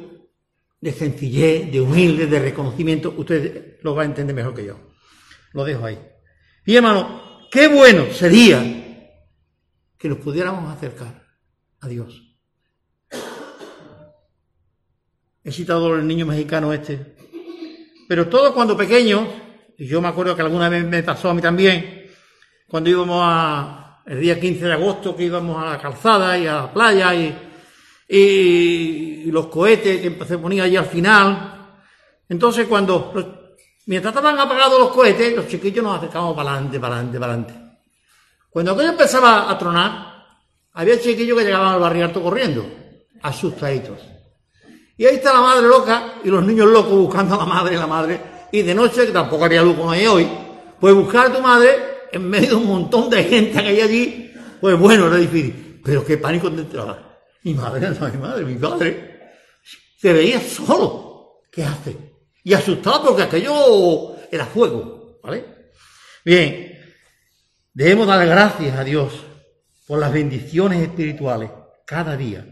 de 0.87 0.93
sencillez, 0.93 1.69
de 1.69 1.81
humilde, 1.81 2.27
de 2.27 2.39
reconocimiento. 2.39 3.13
Usted 3.17 3.77
lo 3.81 3.93
va 3.93 4.03
a 4.03 4.05
entender 4.05 4.33
mejor 4.33 4.55
que 4.55 4.65
yo. 4.65 4.79
Lo 5.51 5.65
dejo 5.65 5.85
ahí. 5.85 5.99
Y 6.65 6.77
hermano, 6.77 7.41
qué 7.51 7.67
bueno 7.67 8.05
sería 8.13 8.61
que 9.97 10.07
nos 10.07 10.19
pudiéramos 10.19 10.73
acercar 10.73 11.27
a 11.81 11.87
Dios. 11.89 12.23
He 15.43 15.51
citado 15.51 15.93
el 15.95 16.07
niño 16.07 16.25
mexicano 16.25 16.71
este. 16.71 17.17
Pero 18.07 18.29
todo 18.29 18.53
cuando 18.53 18.77
pequeño, 18.77 19.27
y 19.77 19.87
yo 19.87 20.01
me 20.01 20.07
acuerdo 20.07 20.37
que 20.37 20.41
alguna 20.41 20.69
vez 20.69 20.85
me 20.85 21.03
pasó 21.03 21.29
a 21.29 21.33
mí 21.33 21.41
también, 21.41 22.05
cuando 22.65 22.89
íbamos 22.89 23.19
a, 23.21 24.03
el 24.05 24.21
día 24.21 24.39
15 24.39 24.65
de 24.65 24.73
agosto, 24.73 25.17
que 25.17 25.25
íbamos 25.25 25.61
a 25.61 25.71
la 25.71 25.77
calzada 25.81 26.37
y 26.37 26.47
a 26.47 26.53
la 26.53 26.73
playa 26.73 27.13
y, 27.13 27.46
y, 28.07 29.29
los 29.31 29.47
cohetes 29.47 30.01
que 30.01 30.25
se 30.25 30.37
ponían 30.37 30.65
allí 30.65 30.77
al 30.77 30.85
final. 30.85 31.75
Entonces 32.29 32.65
cuando, 32.67 33.13
mientras 33.85 34.15
estaban 34.15 34.39
apagados 34.39 34.79
los 34.79 34.89
cohetes, 34.89 35.35
los 35.35 35.47
chiquillos 35.47 35.83
nos 35.83 35.97
acercábamos 35.97 36.35
para 36.35 36.51
adelante, 36.51 36.79
para 36.79 36.95
adelante, 36.95 37.19
para 37.19 37.33
adelante. 37.33 37.53
Cuando 38.49 38.71
aquello 38.71 38.89
empezaba 38.89 39.51
a 39.51 39.57
tronar, 39.57 40.25
había 40.73 40.99
chiquillos 40.99 41.37
que 41.37 41.45
llegaban 41.45 41.73
al 41.73 41.79
barrio 41.79 42.13
corriendo, 42.13 42.65
asustaditos. 43.21 43.99
Y 44.97 45.05
ahí 45.05 45.15
está 45.15 45.33
la 45.33 45.41
madre 45.41 45.67
loca 45.67 46.15
y 46.23 46.29
los 46.29 46.43
niños 46.43 46.67
locos 46.67 46.93
buscando 46.93 47.35
a 47.35 47.39
la 47.39 47.45
madre 47.45 47.75
y 47.75 47.77
la 47.77 47.87
madre. 47.87 48.21
Y 48.51 48.61
de 48.61 48.73
noche, 48.73 49.05
que 49.05 49.11
tampoco 49.11 49.45
había 49.45 49.61
luz 49.61 49.75
como 49.75 49.91
hay 49.91 50.07
hoy, 50.07 50.27
pues 50.79 50.95
buscar 50.95 51.27
a 51.27 51.33
tu 51.33 51.41
madre 51.41 51.75
en 52.11 52.27
medio 52.27 52.49
de 52.49 52.55
un 52.55 52.67
montón 52.67 53.09
de 53.09 53.23
gente 53.23 53.61
que 53.61 53.67
hay 53.67 53.81
allí, 53.81 54.33
pues 54.59 54.79
bueno, 54.79 55.07
era 55.07 55.17
difícil. 55.17 55.81
Pero 55.83 56.03
qué 56.03 56.17
pánico 56.17 56.49
te 56.51 56.61
entraba. 56.61 57.06
Mi 57.47 57.53
madre, 57.53 57.89
no, 57.89 58.09
mi 58.09 58.17
madre, 58.17 58.43
mi 58.43 58.55
padre, 58.55 59.31
se 59.97 60.11
veía 60.11 60.37
solo. 60.41 61.43
¿Qué 61.49 61.63
hace? 61.63 61.95
Y 62.43 62.53
asustado 62.53 63.05
porque 63.05 63.23
aquello 63.23 64.17
era 64.29 64.45
fuego, 64.45 65.17
¿vale? 65.23 65.71
Bien, 66.25 66.77
debemos 67.71 68.05
dar 68.05 68.27
gracias 68.27 68.77
a 68.77 68.83
Dios 68.83 69.13
por 69.87 69.97
las 69.97 70.11
bendiciones 70.11 70.81
espirituales 70.81 71.49
cada 71.85 72.17
día. 72.17 72.45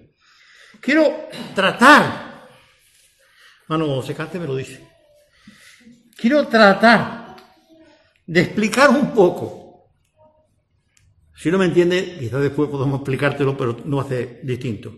Quiero 0.80 1.28
tratar 1.54 2.48
Mano 3.68 4.02
Secante 4.02 4.39
me 4.39 4.48
lo 4.48 4.56
dice. 4.56 4.88
Quiero 6.16 6.48
tratar 6.48 7.36
de 8.26 8.39
explicar 8.39 8.91
un 8.91 9.14
poco. 9.14 9.64
Si 11.36 11.52
no 11.52 11.58
me 11.58 11.66
entiende, 11.66 12.18
quizás 12.20 12.42
después 12.42 12.70
podemos 12.70 13.02
explicártelo, 13.02 13.58
pero 13.58 13.78
no 13.86 14.00
hace 14.00 14.40
distinto. 14.44 14.96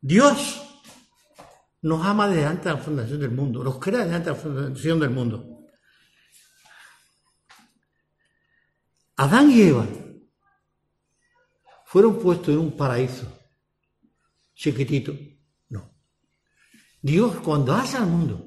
Dios 0.00 0.62
nos 1.82 2.04
ama 2.04 2.28
desde 2.28 2.44
antes 2.44 2.64
de 2.64 2.70
la 2.72 2.76
fundación 2.76 3.20
del 3.20 3.30
mundo, 3.30 3.64
nos 3.64 3.78
crea 3.78 4.00
desde 4.00 4.14
antes 4.14 4.26
de 4.26 4.32
la 4.32 4.40
fundación 4.40 5.00
del 5.00 5.10
mundo. 5.10 5.64
Adán 9.16 9.50
y 9.50 9.62
Eva 9.62 9.86
fueron 11.86 12.18
puestos 12.18 12.48
en 12.50 12.58
un 12.58 12.76
paraíso 12.76 13.26
chiquitito, 14.54 15.14
Dios 17.00 17.36
cuando 17.36 17.72
hace 17.74 17.96
al 17.96 18.06
mundo 18.06 18.44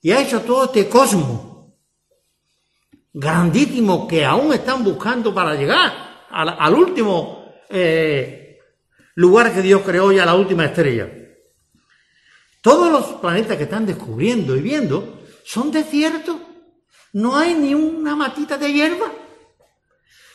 y 0.00 0.10
ha 0.10 0.20
hecho 0.20 0.42
todo 0.42 0.64
este 0.64 0.88
cosmos 0.88 1.57
grandísimo 3.18 4.06
que 4.06 4.24
aún 4.24 4.52
están 4.52 4.84
buscando 4.84 5.34
para 5.34 5.54
llegar 5.54 6.26
al, 6.30 6.74
último 6.74 7.52
eh, 7.68 8.58
lugar 9.16 9.52
que 9.52 9.62
Dios 9.62 9.82
creó 9.84 10.12
y 10.12 10.18
a 10.18 10.26
la 10.26 10.34
última 10.34 10.64
estrella. 10.66 11.08
Todos 12.62 12.92
los 12.92 13.20
planetas 13.20 13.56
que 13.56 13.64
están 13.64 13.86
descubriendo 13.86 14.56
y 14.56 14.60
viendo 14.60 15.24
son 15.44 15.70
desiertos. 15.70 16.36
No 17.12 17.36
hay 17.36 17.54
ni 17.54 17.74
una 17.74 18.14
matita 18.14 18.56
de 18.56 18.72
hierba, 18.72 19.10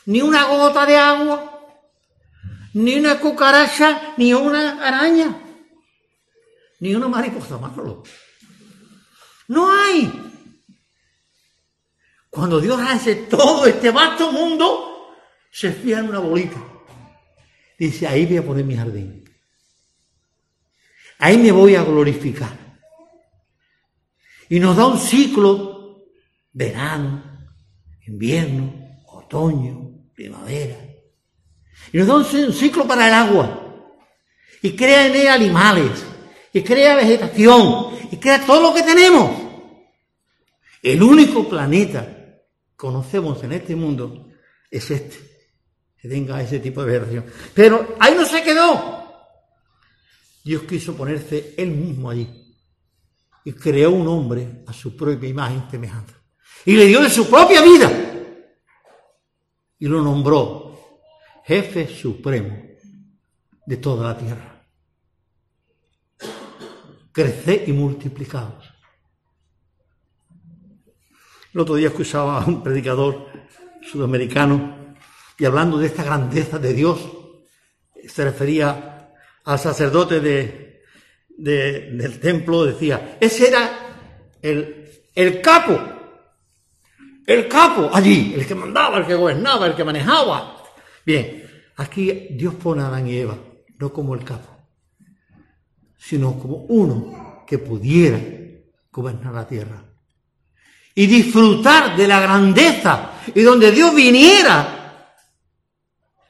ni 0.05 0.21
una 0.21 0.45
gota 0.45 0.85
de 0.85 0.97
agua, 0.97 1.61
ni 2.73 2.95
una 2.95 3.19
cucaracha, 3.19 4.13
ni 4.17 4.33
una 4.33 4.85
araña 4.85 5.43
ni 6.83 6.93
una 6.93 7.07
mariposa, 7.07 7.57
Manolo. 7.57 8.03
No 9.47 9.71
hay. 9.71 10.32
Cuando 12.33 12.59
Dios 12.59 12.81
hace 12.81 13.15
todo 13.15 13.67
este 13.67 13.91
vasto 13.91 14.31
mundo, 14.31 15.13
se 15.51 15.71
fija 15.71 15.99
en 15.99 16.09
una 16.09 16.17
bolita. 16.17 16.57
Dice, 17.77 18.07
ahí 18.07 18.25
voy 18.25 18.37
a 18.37 18.43
poner 18.43 18.65
mi 18.65 18.75
jardín. 18.75 19.23
Ahí 21.19 21.37
me 21.37 21.51
voy 21.51 21.75
a 21.75 21.83
glorificar. 21.83 22.57
Y 24.49 24.59
nos 24.59 24.75
da 24.75 24.87
un 24.87 24.97
ciclo, 24.97 26.05
verano, 26.51 27.23
invierno, 28.07 29.03
otoño, 29.05 29.91
primavera. 30.15 30.77
Y 31.91 31.99
nos 31.99 32.07
da 32.07 32.15
un 32.15 32.53
ciclo 32.53 32.87
para 32.87 33.09
el 33.09 33.13
agua. 33.13 33.93
Y 34.63 34.75
crea 34.75 35.05
en 35.05 35.15
él 35.15 35.27
animales 35.27 36.03
y 36.51 36.63
crea 36.63 36.95
vegetación 36.95 37.89
y 38.11 38.17
crea 38.17 38.43
todo 38.43 38.59
lo 38.59 38.73
que 38.73 38.81
tenemos. 38.81 39.29
El 40.81 41.03
único 41.03 41.47
planeta 41.47 42.21
conocemos 42.83 43.41
en 43.45 43.53
este 43.53 43.77
mundo 43.77 44.27
es 44.69 44.91
este, 44.91 45.17
que 45.97 46.09
tenga 46.09 46.41
ese 46.41 46.59
tipo 46.59 46.83
de 46.83 46.91
vegetación. 46.91 47.25
Pero 47.53 47.95
ahí 47.97 48.13
no 48.13 48.25
se 48.25 48.43
quedó. 48.43 49.09
Dios 50.43 50.63
quiso 50.63 50.93
ponerse 50.93 51.55
él 51.57 51.71
mismo 51.71 52.09
allí 52.09 52.27
y 53.45 53.53
creó 53.53 53.91
un 53.91 54.05
hombre 54.09 54.65
a 54.67 54.73
su 54.73 54.97
propia 54.97 55.29
imagen 55.29 55.63
semejanza. 55.71 56.15
Y 56.65 56.75
le 56.75 56.87
dio 56.87 57.01
de 57.01 57.09
su 57.09 57.29
propia 57.29 57.61
vida 57.61 57.89
y 59.79 59.87
lo 59.87 60.01
nombró 60.01 60.77
jefe 61.45 61.87
supremo 61.87 62.65
de 63.65 63.77
toda 63.77 64.09
la 64.09 64.17
tierra 64.17 64.53
creced 67.13 67.65
y 67.65 67.71
multiplicados. 67.71 68.62
El 71.53 71.59
otro 71.59 71.75
día 71.75 71.87
escuchaba 71.87 72.41
a 72.41 72.45
un 72.45 72.63
predicador 72.63 73.27
sudamericano 73.81 74.95
y 75.37 75.45
hablando 75.45 75.77
de 75.77 75.87
esta 75.87 76.03
grandeza 76.03 76.59
de 76.59 76.73
Dios, 76.73 76.99
se 78.07 78.23
refería 78.23 79.11
al 79.43 79.59
sacerdote 79.59 80.19
de, 80.19 80.81
del 81.37 82.19
templo, 82.19 82.65
decía, 82.65 83.17
ese 83.19 83.47
era 83.47 84.37
el, 84.41 84.89
el 85.13 85.41
capo, 85.41 85.79
el 87.25 87.47
capo 87.47 87.89
allí, 87.93 88.33
el 88.35 88.45
que 88.45 88.55
mandaba, 88.55 88.97
el 88.97 89.05
que 89.05 89.15
gobernaba, 89.15 89.67
el 89.67 89.75
que 89.75 89.83
manejaba. 89.83 90.57
Bien, 91.05 91.43
aquí 91.77 92.29
Dios 92.31 92.55
pone 92.55 92.81
a 92.81 92.87
Adán 92.87 93.07
y 93.07 93.17
Eva, 93.17 93.37
no 93.77 93.93
como 93.93 94.13
el 94.15 94.23
capo 94.23 94.53
sino 96.03 96.37
como 96.37 96.57
uno 96.67 97.45
que 97.47 97.57
pudiera 97.59 98.19
gobernar 98.91 99.33
la 99.33 99.47
tierra. 99.47 99.85
Y 100.95 101.07
disfrutar 101.07 101.95
de 101.95 102.07
la 102.07 102.19
grandeza 102.19 103.13
y 103.33 103.41
donde 103.41 103.71
Dios 103.71 103.93
viniera 103.95 104.83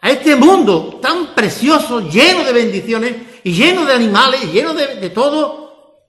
a 0.01 0.11
este 0.11 0.35
mundo 0.35 0.99
tan 1.01 1.33
precioso, 1.33 2.01
lleno 2.01 2.43
de 2.43 2.51
bendiciones 2.51 3.15
y 3.43 3.53
lleno 3.53 3.85
de 3.85 3.93
animales, 3.93 4.51
lleno 4.51 4.73
de, 4.73 5.09
todo. 5.09 6.03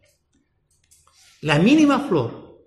La 1.43 1.59
mínima 1.59 2.01
flor, 2.01 2.67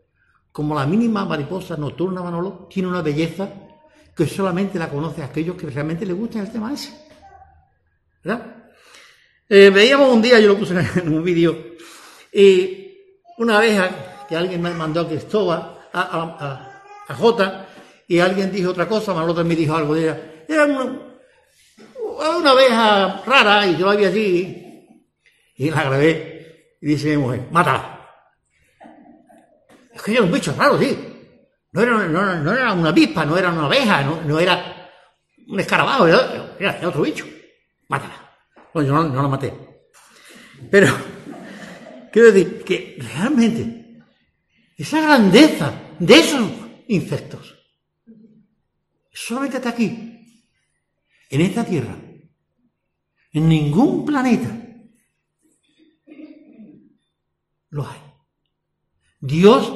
como 0.52 0.74
la 0.74 0.86
mínima 0.86 1.26
mariposa 1.26 1.76
nocturna, 1.76 2.22
Manolo, 2.22 2.68
tiene 2.70 2.88
una 2.88 3.02
belleza 3.02 3.50
que 4.16 4.26
solamente 4.26 4.80
la 4.80 4.90
conoce 4.90 5.22
aquellos 5.22 5.58
que 5.58 5.68
realmente 5.68 6.06
les 6.06 6.16
gusta 6.16 6.40
el 6.40 6.52
tema 6.52 6.74
ese. 6.74 6.94
¿Verdad? 8.24 8.66
Eh, 9.50 9.70
veíamos 9.70 10.14
un 10.14 10.22
día, 10.22 10.40
yo 10.40 10.48
lo 10.48 10.58
puse 10.58 10.76
en 10.96 11.14
un 11.14 11.24
vídeo, 11.24 11.76
y 12.32 12.88
una 13.38 13.58
abeja 13.58 14.26
que 14.28 14.36
alguien 14.36 14.62
me 14.62 14.74
mandó 14.74 15.02
a 15.02 15.08
Cristóbal, 15.08 15.77
a, 16.02 16.38
a, 16.40 16.84
a, 17.08 17.16
Jota, 17.16 17.68
y 18.08 18.20
alguien 18.20 18.52
dijo 18.52 18.72
otra 18.72 18.88
cosa, 18.88 19.14
Manolo 19.14 19.44
me 19.44 19.56
dijo 19.56 19.76
algo 19.76 19.96
ella. 19.96 20.44
Era 20.48 20.66
una, 20.66 21.00
una 22.38 22.52
abeja 22.52 23.22
rara 23.26 23.68
y 23.68 23.78
yo 23.78 23.88
la 23.88 23.96
vi 23.96 24.06
allí 24.06 24.68
y 25.56 25.72
la 25.72 25.84
grabé 25.84 26.76
y 26.82 26.88
dice 26.88 27.10
mi 27.10 27.18
mujer, 27.18 27.48
mátala. 27.52 27.94
Es 29.94 30.02
que 30.02 30.14
era 30.14 30.24
un 30.24 30.32
bicho 30.32 30.54
raro, 30.58 30.78
sí. 30.78 30.98
No 31.72 31.82
era, 31.82 32.08
no, 32.08 32.36
no 32.36 32.54
era 32.54 32.74
una 32.74 32.90
avispa, 32.90 33.26
no 33.26 33.38
era 33.38 33.52
una 33.52 33.66
abeja, 33.66 34.04
no, 34.04 34.22
no 34.22 34.40
era 34.40 34.90
un 35.48 35.60
escarabajo, 35.60 36.08
era, 36.08 36.56
era, 36.60 36.88
otro 36.88 37.02
bicho. 37.02 37.26
Mátala. 37.88 38.14
Bueno, 38.74 38.88
yo 38.88 38.94
no, 38.94 39.04
no 39.10 39.22
la 39.22 39.28
maté. 39.28 39.54
Pero 40.70 40.88
quiero 42.12 42.32
decir 42.32 42.64
que 42.64 42.98
realmente 43.16 43.78
esa 44.78 45.02
grandeza 45.02 45.74
de 46.00 46.20
esos 46.20 46.52
insectos 46.88 47.58
solamente 49.18 49.58
está 49.58 49.70
aquí, 49.70 50.46
en 51.30 51.42
esta 51.42 51.66
tierra, 51.66 51.98
en 53.34 53.50
ningún 53.50 54.06
planeta 54.06 54.64
lo 57.70 57.88
hay. 57.88 58.00
Dios 59.20 59.74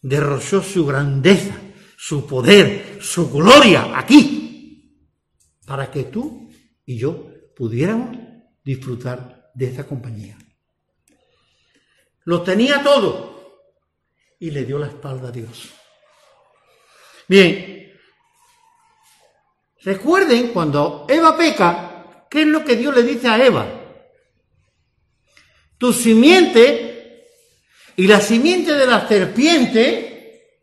derrochó 0.00 0.62
su 0.62 0.84
grandeza, 0.86 1.54
su 1.96 2.26
poder, 2.26 2.98
su 3.00 3.30
gloria 3.30 3.96
aquí, 3.96 4.98
para 5.66 5.90
que 5.90 6.04
tú 6.04 6.50
y 6.84 6.96
yo 6.96 7.30
pudiéramos 7.54 8.16
disfrutar 8.64 9.50
de 9.54 9.66
esta 9.66 9.86
compañía. 9.86 10.36
Lo 12.24 12.42
tenía 12.42 12.82
todo 12.82 13.31
y 14.42 14.50
le 14.50 14.64
dio 14.64 14.76
la 14.76 14.88
espalda 14.88 15.28
a 15.28 15.30
Dios. 15.30 15.68
Bien, 17.28 17.92
recuerden 19.82 20.48
cuando 20.48 21.06
Eva 21.08 21.36
peca, 21.36 22.26
¿qué 22.28 22.40
es 22.40 22.48
lo 22.48 22.64
que 22.64 22.74
Dios 22.74 22.92
le 22.92 23.04
dice 23.04 23.28
a 23.28 23.38
Eva? 23.38 23.64
Tu 25.78 25.92
simiente 25.92 27.28
y 27.94 28.08
la 28.08 28.20
simiente 28.20 28.72
de 28.72 28.84
la 28.84 29.06
serpiente 29.06 30.58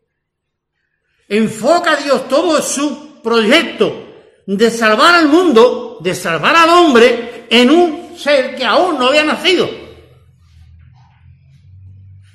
enfoca 1.26 1.92
a 1.92 1.96
Dios 1.96 2.28
todo 2.28 2.60
su 2.60 3.22
proyecto 3.22 4.12
de 4.44 4.70
salvar 4.70 5.14
al 5.14 5.28
mundo, 5.28 5.96
de 6.02 6.14
salvar 6.14 6.54
al 6.54 6.68
hombre 6.68 7.46
en 7.48 7.70
un 7.70 8.14
ser 8.18 8.54
que 8.56 8.64
aún 8.66 8.98
no 8.98 9.06
había 9.06 9.24
nacido, 9.24 9.70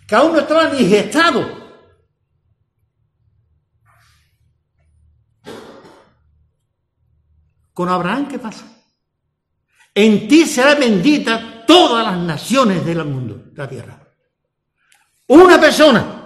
que 0.08 0.16
aún 0.16 0.34
no 0.34 0.40
estaba 0.40 0.70
ni 0.70 0.88
gestado. 0.88 1.66
Con 7.74 7.90
Abraham, 7.90 8.28
¿qué 8.28 8.40
pasa? 8.40 8.66
En 9.94 10.28
ti 10.28 10.46
será 10.46 10.76
bendita 10.76 11.66
todas 11.66 12.06
las 12.06 12.18
naciones 12.18 12.86
del 12.86 13.04
mundo, 13.06 13.46
la 13.54 13.68
tierra. 13.68 14.00
Una 15.28 15.60
persona. 15.60 16.22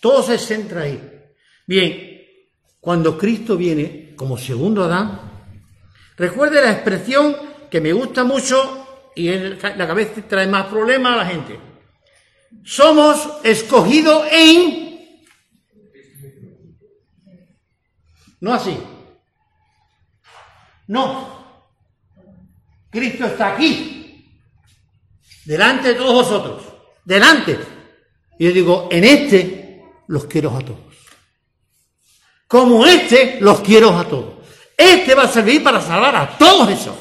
Todo 0.00 0.22
se 0.22 0.38
centra 0.38 0.82
ahí. 0.82 0.98
Bien, 1.66 2.20
cuando 2.80 3.16
Cristo 3.16 3.56
viene 3.56 4.14
como 4.16 4.36
segundo 4.36 4.84
Adán, 4.84 5.20
recuerde 6.16 6.62
la 6.62 6.72
expresión 6.72 7.36
que 7.70 7.80
me 7.80 7.92
gusta 7.92 8.24
mucho 8.24 9.12
y 9.14 9.28
en 9.28 9.58
la 9.60 9.86
cabeza 9.86 10.22
trae 10.28 10.46
más 10.46 10.66
problemas 10.66 11.12
a 11.12 11.16
la 11.16 11.26
gente. 11.26 11.69
Somos 12.64 13.38
escogidos 13.44 14.26
en... 14.30 14.90
No 18.40 18.54
así. 18.54 18.76
No. 20.86 21.40
Cristo 22.90 23.26
está 23.26 23.54
aquí, 23.54 24.42
delante 25.44 25.88
de 25.88 25.94
todos 25.94 26.28
vosotros, 26.28 26.62
delante. 27.04 27.58
Y 28.38 28.46
yo 28.46 28.52
digo, 28.52 28.88
en 28.90 29.04
este 29.04 29.84
los 30.08 30.24
quiero 30.26 30.56
a 30.56 30.60
todos. 30.60 30.96
Como 32.48 32.84
este 32.84 33.38
los 33.40 33.60
quiero 33.60 33.96
a 33.96 34.08
todos. 34.08 34.44
Este 34.76 35.14
va 35.14 35.24
a 35.24 35.28
servir 35.28 35.62
para 35.62 35.80
salvar 35.80 36.16
a 36.16 36.36
todos 36.36 36.68
esos. 36.70 36.96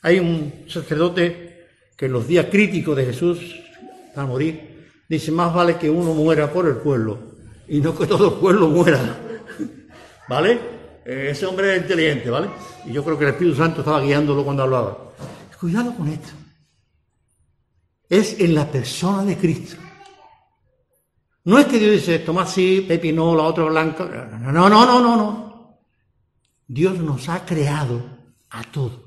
Hay 0.00 0.18
un 0.18 0.64
sacerdote 0.66 1.68
que 1.98 2.06
en 2.06 2.12
los 2.12 2.26
días 2.26 2.46
críticos 2.50 2.96
de 2.96 3.04
Jesús, 3.04 3.38
para 4.14 4.26
morir, 4.26 4.88
dice, 5.08 5.30
más 5.30 5.52
vale 5.54 5.76
que 5.76 5.90
uno 5.90 6.14
muera 6.14 6.52
por 6.52 6.66
el 6.66 6.76
pueblo 6.76 7.18
y 7.68 7.80
no 7.80 7.96
que 7.96 8.06
todo 8.06 8.34
el 8.34 8.40
pueblo 8.40 8.68
muera. 8.68 9.18
¿Vale? 10.28 10.60
Ese 11.04 11.46
hombre 11.46 11.76
es 11.76 11.82
inteligente, 11.82 12.30
¿vale? 12.30 12.48
Y 12.86 12.92
yo 12.92 13.04
creo 13.04 13.18
que 13.18 13.24
el 13.24 13.30
Espíritu 13.30 13.56
Santo 13.56 13.80
estaba 13.80 14.00
guiándolo 14.00 14.44
cuando 14.44 14.64
hablaba. 14.64 15.12
Cuidado 15.58 15.94
con 15.94 16.08
esto. 16.08 16.30
Es 18.08 18.40
en 18.40 18.54
la 18.54 18.66
persona 18.70 19.24
de 19.24 19.36
Cristo. 19.36 19.76
No 21.44 21.58
es 21.58 21.66
que 21.66 21.78
Dios 21.78 21.92
dice, 21.92 22.18
toma 22.20 22.42
así, 22.42 22.84
Pepi 22.86 23.12
no, 23.12 23.34
la 23.34 23.44
otra 23.44 23.64
blanca. 23.64 24.04
No, 24.40 24.52
no, 24.52 24.68
no, 24.68 25.00
no, 25.00 25.16
no. 25.16 25.80
Dios 26.66 26.98
nos 26.98 27.28
ha 27.28 27.44
creado 27.44 28.02
a 28.50 28.62
todos. 28.64 29.02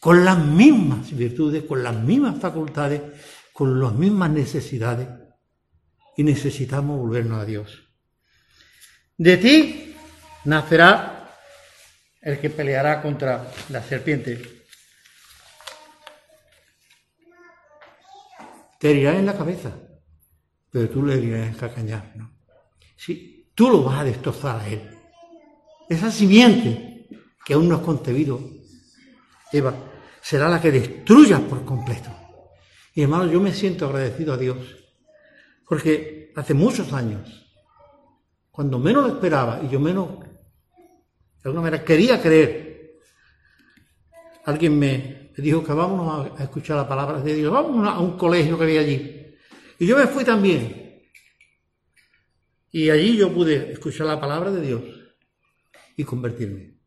Con 0.00 0.24
las 0.24 0.38
mismas 0.38 1.10
virtudes, 1.16 1.64
con 1.64 1.82
las 1.82 1.94
mismas 1.94 2.38
facultades, 2.38 3.02
con 3.56 3.80
las 3.80 3.94
mismas 3.94 4.30
necesidades. 4.30 5.08
Y 6.18 6.22
necesitamos 6.22 6.98
volvernos 6.98 7.40
a 7.40 7.44
Dios. 7.46 7.82
De 9.16 9.38
ti 9.38 9.96
nacerá 10.44 11.32
el 12.20 12.38
que 12.38 12.50
peleará 12.50 13.00
contra 13.00 13.50
la 13.70 13.82
serpiente. 13.82 14.66
Te 18.78 18.90
herirá 18.90 19.18
en 19.18 19.24
la 19.24 19.36
cabeza, 19.36 19.72
pero 20.70 20.90
tú 20.90 21.02
le 21.02 21.14
herirás 21.14 21.78
en 21.78 21.88
el 21.88 22.02
¿no? 22.16 22.36
Sí, 22.94 23.52
tú 23.54 23.70
lo 23.70 23.84
vas 23.84 24.00
a 24.00 24.04
destrozar 24.04 24.60
a 24.60 24.68
él. 24.68 24.82
Esa 25.88 26.10
simiente 26.10 27.08
que 27.44 27.54
aún 27.54 27.68
no 27.68 27.76
has 27.76 27.82
concebido, 27.82 28.38
Eva, 29.50 29.74
será 30.20 30.48
la 30.48 30.60
que 30.60 30.72
destruya 30.72 31.38
por 31.38 31.64
completo. 31.64 32.15
Y 32.96 33.02
hermano, 33.02 33.30
yo 33.30 33.42
me 33.42 33.52
siento 33.52 33.84
agradecido 33.84 34.32
a 34.32 34.38
Dios, 34.38 34.56
porque 35.68 36.32
hace 36.34 36.54
muchos 36.54 36.94
años, 36.94 37.46
cuando 38.50 38.78
menos 38.78 39.06
lo 39.06 39.14
esperaba 39.16 39.60
y 39.62 39.68
yo 39.68 39.78
menos 39.78 40.20
de 40.20 41.42
alguna 41.44 41.60
manera 41.60 41.84
quería 41.84 42.22
creer. 42.22 42.94
Alguien 44.46 44.78
me 44.78 45.30
dijo 45.36 45.62
que 45.62 45.74
vámonos 45.74 46.40
a 46.40 46.44
escuchar 46.44 46.78
la 46.78 46.88
palabra 46.88 47.20
de 47.20 47.34
Dios, 47.34 47.52
vamos 47.52 47.86
a 47.86 48.00
un 48.00 48.16
colegio 48.16 48.56
que 48.56 48.64
había 48.64 48.80
allí. 48.80 49.36
Y 49.78 49.86
yo 49.86 49.98
me 49.98 50.06
fui 50.06 50.24
también. 50.24 51.02
Y 52.72 52.88
allí 52.88 53.18
yo 53.18 53.30
pude 53.30 53.72
escuchar 53.72 54.06
la 54.06 54.18
palabra 54.18 54.50
de 54.50 54.62
Dios 54.62 54.82
y 55.98 56.02
convertirme. 56.02 56.78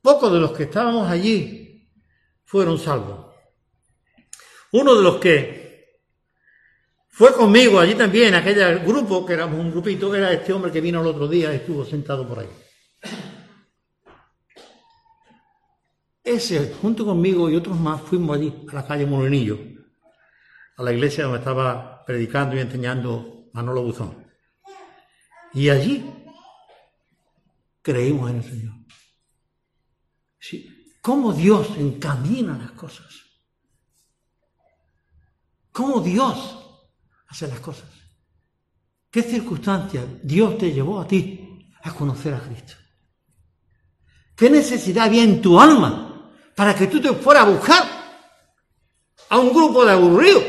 Pocos 0.00 0.32
de 0.32 0.38
los 0.38 0.52
que 0.52 0.62
estábamos 0.62 1.10
allí 1.10 1.65
fueron 2.56 2.78
salvos. 2.78 3.34
Uno 4.72 4.94
de 4.94 5.02
los 5.02 5.16
que 5.16 6.00
fue 7.10 7.34
conmigo 7.34 7.78
allí 7.78 7.94
también, 7.94 8.34
aquel 8.34 8.78
grupo, 8.78 9.26
que 9.26 9.34
éramos 9.34 9.60
un 9.60 9.70
grupito, 9.70 10.14
era 10.14 10.32
este 10.32 10.54
hombre 10.54 10.72
que 10.72 10.80
vino 10.80 11.02
el 11.02 11.06
otro 11.06 11.28
día 11.28 11.52
y 11.52 11.56
estuvo 11.56 11.84
sentado 11.84 12.26
por 12.26 12.38
ahí. 12.38 12.48
Ese, 16.24 16.72
junto 16.80 17.04
conmigo 17.04 17.50
y 17.50 17.56
otros 17.56 17.78
más, 17.78 18.00
fuimos 18.00 18.34
allí, 18.34 18.64
a 18.72 18.74
la 18.74 18.86
calle 18.86 19.04
Molinillo, 19.04 19.58
a 20.78 20.82
la 20.82 20.94
iglesia 20.94 21.24
donde 21.24 21.40
estaba 21.40 22.06
predicando 22.06 22.56
y 22.56 22.60
enseñando 22.60 23.50
Manolo 23.52 23.82
Buzón. 23.82 24.26
Y 25.52 25.68
allí 25.68 26.10
creímos 27.82 28.30
en 28.30 28.36
el 28.36 28.44
Señor. 28.44 28.74
Sí. 30.40 30.75
¿Cómo 31.06 31.32
Dios 31.32 31.68
encamina 31.76 32.58
las 32.58 32.72
cosas? 32.72 33.06
¿Cómo 35.70 36.00
Dios 36.00 36.56
hacer 37.28 37.48
las 37.48 37.60
cosas. 37.60 37.88
¿Qué 39.08 39.22
circunstancias 39.22 40.04
Dios 40.24 40.58
te 40.58 40.72
llevó 40.72 41.00
a 41.00 41.06
ti 41.06 41.70
a 41.84 41.94
conocer 41.94 42.34
a 42.34 42.40
Cristo? 42.40 42.74
¿Qué 44.34 44.50
necesidad 44.50 45.04
había 45.04 45.22
en 45.22 45.40
tu 45.40 45.60
alma 45.60 46.28
para 46.56 46.74
que 46.74 46.88
tú 46.88 47.00
te 47.00 47.12
fueras 47.12 47.44
a 47.44 47.50
buscar 47.50 47.84
a 49.28 49.38
un 49.38 49.50
grupo 49.50 49.84
de 49.84 49.92
aburridos? 49.92 50.44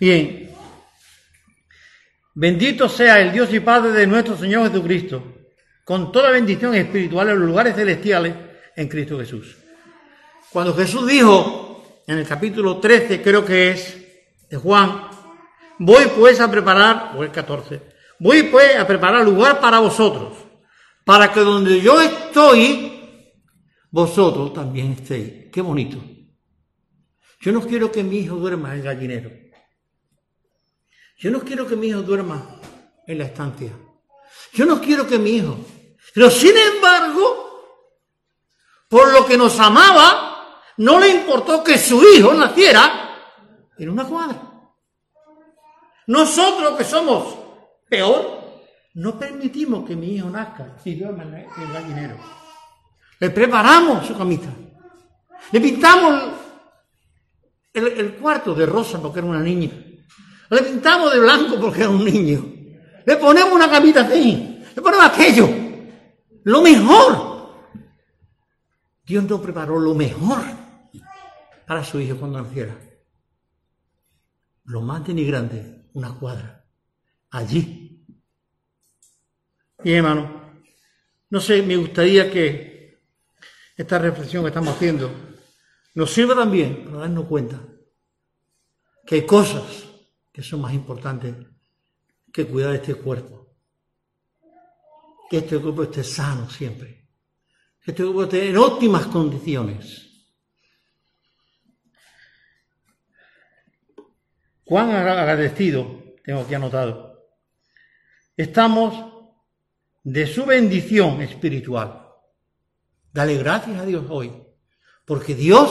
Bien, 0.00 0.44
Bendito 2.34 2.88
sea 2.88 3.20
el 3.20 3.32
Dios 3.32 3.54
y 3.54 3.60
Padre 3.60 3.92
de 3.92 4.08
nuestro 4.08 4.36
Señor 4.36 4.68
Jesucristo, 4.68 5.37
con 5.88 6.12
toda 6.12 6.30
bendición 6.30 6.74
espiritual 6.74 7.30
en 7.30 7.38
los 7.38 7.48
lugares 7.48 7.74
celestiales 7.74 8.34
en 8.76 8.88
Cristo 8.88 9.18
Jesús. 9.20 9.56
Cuando 10.52 10.74
Jesús 10.74 11.06
dijo 11.06 12.02
en 12.06 12.18
el 12.18 12.26
capítulo 12.26 12.76
13, 12.76 13.22
creo 13.22 13.42
que 13.42 13.70
es, 13.70 13.96
de 14.50 14.58
Juan, 14.58 15.08
voy 15.78 16.04
pues 16.14 16.40
a 16.40 16.50
preparar, 16.50 17.16
o 17.16 17.22
el 17.22 17.32
14, 17.32 17.80
voy 18.18 18.42
pues 18.42 18.76
a 18.76 18.86
preparar 18.86 19.24
lugar 19.24 19.62
para 19.62 19.78
vosotros, 19.78 20.36
para 21.06 21.32
que 21.32 21.40
donde 21.40 21.80
yo 21.80 22.02
estoy, 22.02 23.24
vosotros 23.90 24.52
también 24.52 24.92
estéis. 24.92 25.50
Qué 25.50 25.62
bonito. 25.62 26.04
Yo 27.40 27.50
no 27.50 27.62
quiero 27.62 27.90
que 27.90 28.04
mi 28.04 28.18
hijo 28.18 28.36
duerma 28.36 28.74
en 28.74 28.80
el 28.80 28.82
gallinero. 28.82 29.30
Yo 31.16 31.30
no 31.30 31.40
quiero 31.40 31.66
que 31.66 31.76
mi 31.76 31.86
hijo 31.86 32.02
duerma 32.02 32.60
en 33.06 33.16
la 33.16 33.24
estancia. 33.24 33.72
Yo 34.52 34.66
no 34.66 34.82
quiero 34.82 35.06
que 35.06 35.18
mi 35.18 35.30
hijo. 35.30 35.56
Pero 36.14 36.30
sin 36.30 36.56
embargo, 36.56 37.48
por 38.88 39.12
lo 39.12 39.26
que 39.26 39.36
nos 39.36 39.58
amaba, 39.60 40.62
no 40.78 40.98
le 40.98 41.08
importó 41.08 41.62
que 41.62 41.76
su 41.76 42.02
hijo 42.02 42.32
naciera 42.34 43.10
en 43.76 43.90
una 43.90 44.04
cuadra. 44.04 44.40
Nosotros 46.06 46.76
que 46.76 46.84
somos 46.84 47.36
peor, 47.88 48.38
no 48.94 49.18
permitimos 49.18 49.86
que 49.86 49.94
mi 49.94 50.14
hijo 50.14 50.30
nazca 50.30 50.76
y 50.84 50.94
duerma 50.94 51.24
en 51.24 51.34
el 51.34 51.72
gallinero. 51.72 52.16
Le 53.20 53.30
preparamos 53.30 54.06
su 54.06 54.16
camita. 54.16 54.48
Le 55.52 55.60
pintamos 55.60 56.32
el, 57.72 57.86
el 57.88 58.14
cuarto 58.14 58.54
de 58.54 58.66
rosa 58.66 59.00
porque 59.00 59.18
era 59.18 59.28
una 59.28 59.40
niña. 59.40 59.70
Le 60.50 60.62
pintamos 60.62 61.12
de 61.12 61.20
blanco 61.20 61.60
porque 61.60 61.80
era 61.80 61.90
un 61.90 62.04
niño. 62.04 62.42
Le 63.04 63.16
ponemos 63.16 63.52
una 63.52 63.68
camita 63.70 64.02
así. 64.02 64.64
Le 64.74 64.80
ponemos 64.82 65.04
aquello. 65.04 65.67
Lo 66.48 66.62
mejor. 66.62 67.76
Dios 69.04 69.22
nos 69.24 69.38
preparó 69.38 69.78
lo 69.78 69.94
mejor 69.94 70.38
para 71.66 71.84
su 71.84 72.00
hijo 72.00 72.16
cuando 72.16 72.40
naciera. 72.40 72.74
Lo 74.64 74.80
más 74.80 75.06
denigrante, 75.06 75.90
una 75.92 76.14
cuadra. 76.14 76.64
Allí. 77.32 78.02
Y 79.84 79.92
hermano, 79.92 80.62
no 81.28 81.38
sé, 81.38 81.60
me 81.60 81.76
gustaría 81.76 82.32
que 82.32 82.98
esta 83.76 83.98
reflexión 83.98 84.42
que 84.42 84.48
estamos 84.48 84.74
haciendo 84.74 85.10
nos 85.96 86.10
sirva 86.10 86.34
también 86.34 86.86
para 86.86 87.00
darnos 87.00 87.26
cuenta 87.26 87.60
que 89.04 89.16
hay 89.16 89.26
cosas 89.26 89.84
que 90.32 90.42
son 90.42 90.62
más 90.62 90.72
importantes 90.72 91.34
que 92.32 92.46
cuidar 92.46 92.74
este 92.74 92.94
cuerpo. 92.94 93.37
Que 95.28 95.38
este 95.38 95.58
cuerpo 95.58 95.84
esté 95.84 96.02
sano 96.02 96.48
siempre. 96.48 97.08
Que 97.82 97.90
este 97.90 98.02
cuerpo 98.02 98.24
esté 98.24 98.48
en 98.48 98.56
óptimas 98.56 99.06
condiciones. 99.06 100.08
Cuán 104.64 104.90
agradecido, 104.90 106.16
tengo 106.22 106.40
aquí 106.40 106.52
anotado, 106.52 107.26
estamos 108.36 109.32
de 110.04 110.26
su 110.26 110.44
bendición 110.44 111.22
espiritual. 111.22 112.06
Dale 113.10 113.38
gracias 113.38 113.80
a 113.80 113.86
Dios 113.86 114.04
hoy, 114.10 114.30
porque 115.06 115.34
Dios 115.34 115.70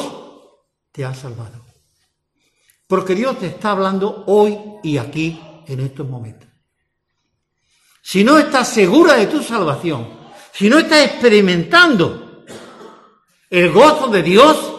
te 0.91 1.05
ha 1.05 1.13
salvado. 1.13 1.63
Porque 2.87 3.13
Dios 3.13 3.37
te 3.37 3.45
está 3.45 3.71
hablando 3.71 4.23
hoy 4.25 4.57
y 4.81 4.97
aquí, 4.97 5.39
en 5.67 5.81
estos 5.81 6.09
momentos. 6.09 6.49
Si 8.07 8.23
no 8.23 8.39
estás 8.39 8.69
segura 8.69 9.15
de 9.15 9.27
tu 9.27 9.43
salvación, 9.43 10.07
si 10.53 10.69
no 10.69 10.79
estás 10.79 11.03
experimentando 11.07 12.45
el 13.49 13.69
gozo 13.69 14.07
de 14.07 14.23
Dios, 14.23 14.75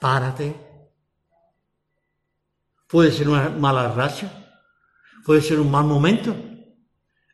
párate. 0.00 0.54
Puede 2.88 3.12
ser 3.12 3.28
una 3.28 3.50
mala 3.50 3.92
racha, 3.92 4.32
puede 5.22 5.42
ser 5.42 5.60
un 5.60 5.70
mal 5.70 5.84
momento 5.84 6.34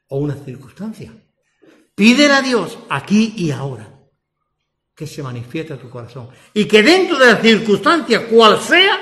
o 0.08 0.18
una 0.18 0.34
circunstancia. 0.34 1.14
Pídele 1.94 2.34
a 2.34 2.42
Dios 2.42 2.76
aquí 2.90 3.34
y 3.36 3.52
ahora 3.52 3.88
que 4.92 5.06
se 5.06 5.22
manifieste 5.22 5.76
tu 5.76 5.88
corazón 5.88 6.30
y 6.52 6.64
que 6.64 6.82
dentro 6.82 7.16
de 7.16 7.32
la 7.32 7.40
circunstancia 7.40 8.26
cual 8.26 8.60
sea, 8.60 8.98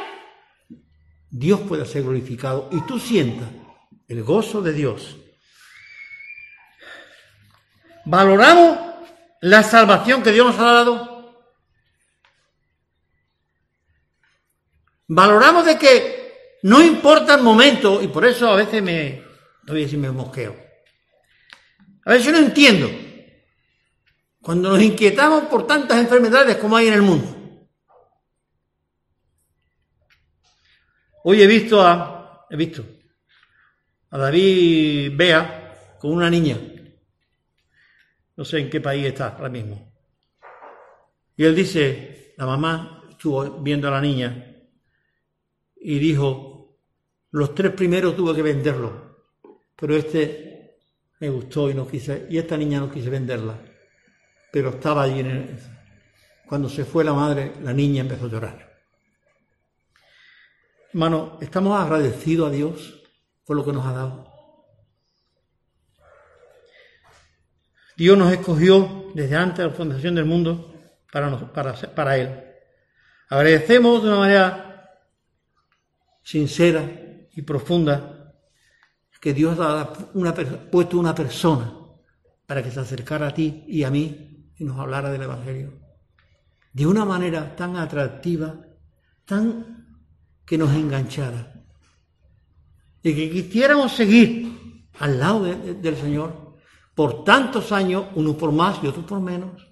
Dios 1.31 1.61
pueda 1.61 1.87
ser 1.87 2.03
glorificado 2.03 2.69
y 2.73 2.83
tú 2.83 2.99
sientas 2.99 3.49
el 4.07 4.23
gozo 4.23 4.61
de 4.61 4.75
Dios. 4.75 5.17
¿Valoramos 8.05 8.79
la 9.43 9.63
salvación 9.63 10.23
que 10.23 10.33
Dios 10.33 10.47
nos 10.47 10.59
ha 10.59 10.73
dado? 10.73 11.11
Valoramos 15.09 15.67
de 15.67 15.79
que 15.79 16.59
no 16.63 16.83
importa 16.83 17.35
el 17.35 17.43
momento, 17.43 18.03
y 18.03 18.09
por 18.09 18.25
eso 18.25 18.49
a 18.49 18.57
veces 18.57 18.83
me, 18.83 19.23
no 19.65 19.73
voy 19.73 19.83
a 19.83 19.85
decir 19.85 19.99
me 19.99 20.11
mosqueo, 20.11 20.57
a 22.05 22.11
veces 22.13 22.33
no 22.33 22.39
entiendo, 22.39 22.89
cuando 24.41 24.71
nos 24.71 24.83
inquietamos 24.83 25.45
por 25.45 25.67
tantas 25.67 25.99
enfermedades 25.99 26.57
como 26.57 26.77
hay 26.77 26.89
en 26.89 26.95
el 26.95 27.03
mundo. 27.03 27.37
Hoy 31.25 31.43
he 31.43 31.47
visto 31.47 31.83
a, 31.83 32.47
he 32.49 32.57
visto 32.57 32.85
a 34.11 34.19
David 34.19 35.13
Bea 35.15 35.97
con 35.99 36.13
una 36.13 36.31
niña. 36.31 36.57
No 38.41 38.47
sé 38.47 38.59
en 38.59 38.71
qué 38.71 38.81
país 38.81 39.05
está 39.05 39.37
ahora 39.37 39.51
mismo. 39.51 39.93
Y 41.37 41.45
él 41.45 41.55
dice, 41.55 42.33
la 42.39 42.47
mamá 42.47 43.05
estuvo 43.11 43.61
viendo 43.61 43.87
a 43.87 43.91
la 43.91 44.01
niña 44.01 44.57
y 45.77 45.99
dijo, 45.99 46.79
los 47.33 47.55
tres 47.55 47.73
primeros 47.73 48.17
tuve 48.17 48.35
que 48.35 48.41
venderlo, 48.41 49.29
pero 49.77 49.95
este 49.95 50.79
me 51.19 51.29
gustó 51.29 51.69
y 51.69 51.75
no 51.75 51.87
quise, 51.87 52.29
y 52.31 52.39
esta 52.39 52.57
niña 52.57 52.81
no 52.81 52.91
quise 52.91 53.11
venderla. 53.11 53.59
Pero 54.51 54.71
estaba 54.71 55.03
allí 55.03 55.21
en 55.21 55.27
el, 55.27 55.59
cuando 56.47 56.71
se 56.71 56.87
fue 56.87 57.05
la 57.05 57.13
madre, 57.13 57.53
la 57.63 57.75
niña 57.75 58.01
empezó 58.01 58.25
a 58.25 58.31
llorar. 58.31 58.81
Hermano, 60.95 61.37
estamos 61.43 61.79
agradecidos 61.79 62.49
a 62.49 62.53
Dios 62.53 63.03
por 63.45 63.59
lo 63.59 63.67
que 63.67 63.73
nos 63.75 63.85
ha 63.85 63.93
dado. 63.93 64.30
Dios 68.01 68.17
nos 68.17 68.33
escogió 68.33 69.13
desde 69.15 69.37
antes 69.37 69.59
de 69.59 69.67
la 69.67 69.73
fundación 69.73 70.15
del 70.15 70.25
mundo 70.25 70.73
para, 71.13 71.75
para, 71.95 72.17
Él. 72.17 72.45
Agradecemos 73.29 74.03
de 74.03 74.09
una 74.09 74.19
manera 74.21 74.91
sincera 76.23 76.83
y 77.31 77.43
profunda 77.43 78.33
que 79.21 79.35
Dios 79.35 79.59
ha 79.61 79.93
puesto 80.71 80.99
una 80.99 81.15
persona 81.15 81.75
para 82.47 82.63
que 82.63 82.71
se 82.71 82.81
acercara 82.81 83.27
a 83.27 83.35
ti 83.35 83.65
y 83.69 83.85
a 83.85 83.91
mí 83.91 84.51
y 84.57 84.65
nos 84.65 84.79
hablara 84.79 85.11
del 85.11 85.21
Evangelio. 85.21 85.75
De 86.73 86.87
una 86.87 87.05
manera 87.05 87.55
tan 87.55 87.77
atractiva, 87.77 88.63
tan 89.27 89.99
que 90.47 90.57
nos 90.57 90.73
enganchara. 90.73 91.53
Y 93.03 93.15
que 93.15 93.31
quisiéramos 93.31 93.93
seguir 93.93 94.89
al 95.01 95.21
lado 95.21 95.45
de, 95.45 95.75
del 95.75 95.97
Señor 95.99 96.40
por 97.01 97.25
tantos 97.25 97.73
años, 97.73 98.09
unos 98.15 98.37
por 98.37 98.53
más 98.53 98.85
y 98.85 98.87
otros 98.87 99.07
por 99.07 99.21
menos. 99.21 99.67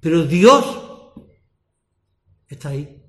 Pero 0.00 0.24
Dios 0.24 0.66
está 2.48 2.70
ahí. 2.70 3.00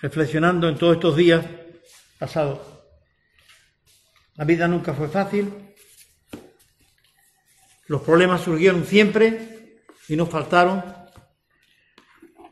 Reflexionando 0.00 0.68
en 0.68 0.76
todos 0.76 0.96
estos 0.96 1.14
días 1.14 1.46
pasados. 2.18 2.58
La 4.34 4.44
vida 4.44 4.66
nunca 4.66 4.92
fue 4.92 5.06
fácil. 5.06 5.54
Los 7.86 8.02
problemas 8.02 8.40
surgieron 8.40 8.84
siempre 8.84 9.84
y 10.08 10.16
nos 10.16 10.28
faltaron. 10.28 10.82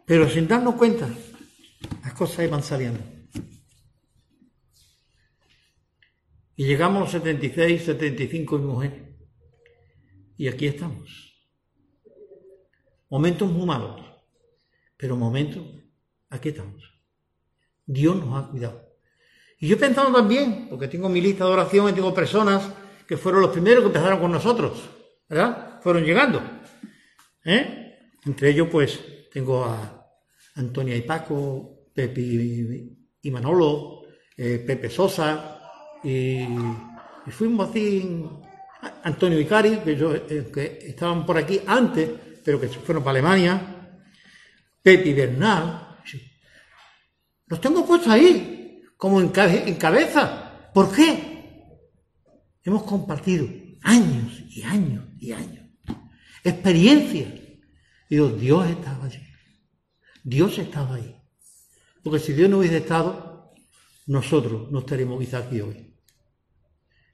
Pero 0.06 0.30
sin 0.30 0.46
darnos 0.46 0.76
cuenta, 0.76 1.08
las 2.04 2.12
cosas 2.12 2.44
iban 2.44 2.62
saliendo. 2.62 3.11
Y 6.62 6.66
llegamos 6.66 6.98
a 6.98 7.00
los 7.00 7.10
76, 7.10 7.86
75 7.86 8.56
y 8.56 8.60
mujer. 8.60 9.16
Y 10.36 10.46
aquí 10.46 10.68
estamos. 10.68 11.42
Momentos 13.10 13.50
muy 13.50 13.66
malos, 13.66 14.00
pero 14.96 15.16
momentos, 15.16 15.64
aquí 16.30 16.50
estamos. 16.50 16.84
Dios 17.84 18.14
nos 18.14 18.40
ha 18.40 18.48
cuidado. 18.48 18.94
Y 19.58 19.66
yo 19.66 19.74
he 19.74 19.78
pensado 19.80 20.12
también, 20.12 20.68
porque 20.70 20.86
tengo 20.86 21.08
mi 21.08 21.20
lista 21.20 21.46
de 21.46 21.50
oración 21.50 21.88
y 21.88 21.94
tengo 21.94 22.14
personas 22.14 22.72
que 23.08 23.16
fueron 23.16 23.42
los 23.42 23.50
primeros 23.50 23.82
que 23.82 23.88
empezaron 23.88 24.20
con 24.20 24.30
nosotros, 24.30 24.88
¿verdad? 25.28 25.80
Fueron 25.82 26.04
llegando. 26.04 26.40
¿eh? 27.44 28.12
Entre 28.24 28.50
ellos, 28.50 28.68
pues, 28.70 29.00
tengo 29.32 29.64
a 29.64 30.14
Antonia 30.54 30.94
y 30.94 31.02
Paco, 31.02 31.88
Pepe 31.92 32.20
y 32.20 33.30
Manolo, 33.32 34.02
eh, 34.36 34.62
Pepe 34.64 34.88
Sosa, 34.88 35.58
y, 36.02 36.46
fuimos 37.30 37.70
así, 37.70 38.24
Antonio 39.04 39.38
Vicari, 39.38 39.78
que, 39.78 39.96
yo, 39.96 40.14
eh, 40.14 40.50
que 40.52 40.78
estaban 40.88 41.24
por 41.24 41.38
aquí 41.38 41.60
antes, 41.66 42.10
pero 42.44 42.60
que 42.60 42.68
se 42.68 42.80
fueron 42.80 43.04
para 43.04 43.18
Alemania, 43.18 44.00
Pepe 44.82 45.14
Bernal, 45.14 45.92
los 47.46 47.60
tengo 47.60 47.86
puestos 47.86 48.10
ahí, 48.10 48.82
como 48.96 49.20
en, 49.20 49.28
cabeza. 49.28 50.70
¿Por 50.72 50.90
qué? 50.90 51.68
Hemos 52.64 52.84
compartido 52.84 53.46
años 53.82 54.42
y 54.48 54.62
años 54.62 55.04
y 55.18 55.32
años, 55.32 55.66
experiencias. 56.42 57.30
Y 58.08 58.16
Dios 58.16 58.70
estaba 58.70 59.04
allí. 59.04 59.20
Dios 60.24 60.58
estaba 60.58 60.94
ahí. 60.94 61.14
Porque 62.02 62.20
si 62.20 62.32
Dios 62.32 62.48
no 62.48 62.58
hubiese 62.58 62.78
estado, 62.78 63.52
nosotros 64.06 64.70
no 64.70 64.80
estaríamos 64.80 65.20
quizás 65.20 65.44
aquí 65.44 65.60
hoy. 65.60 65.91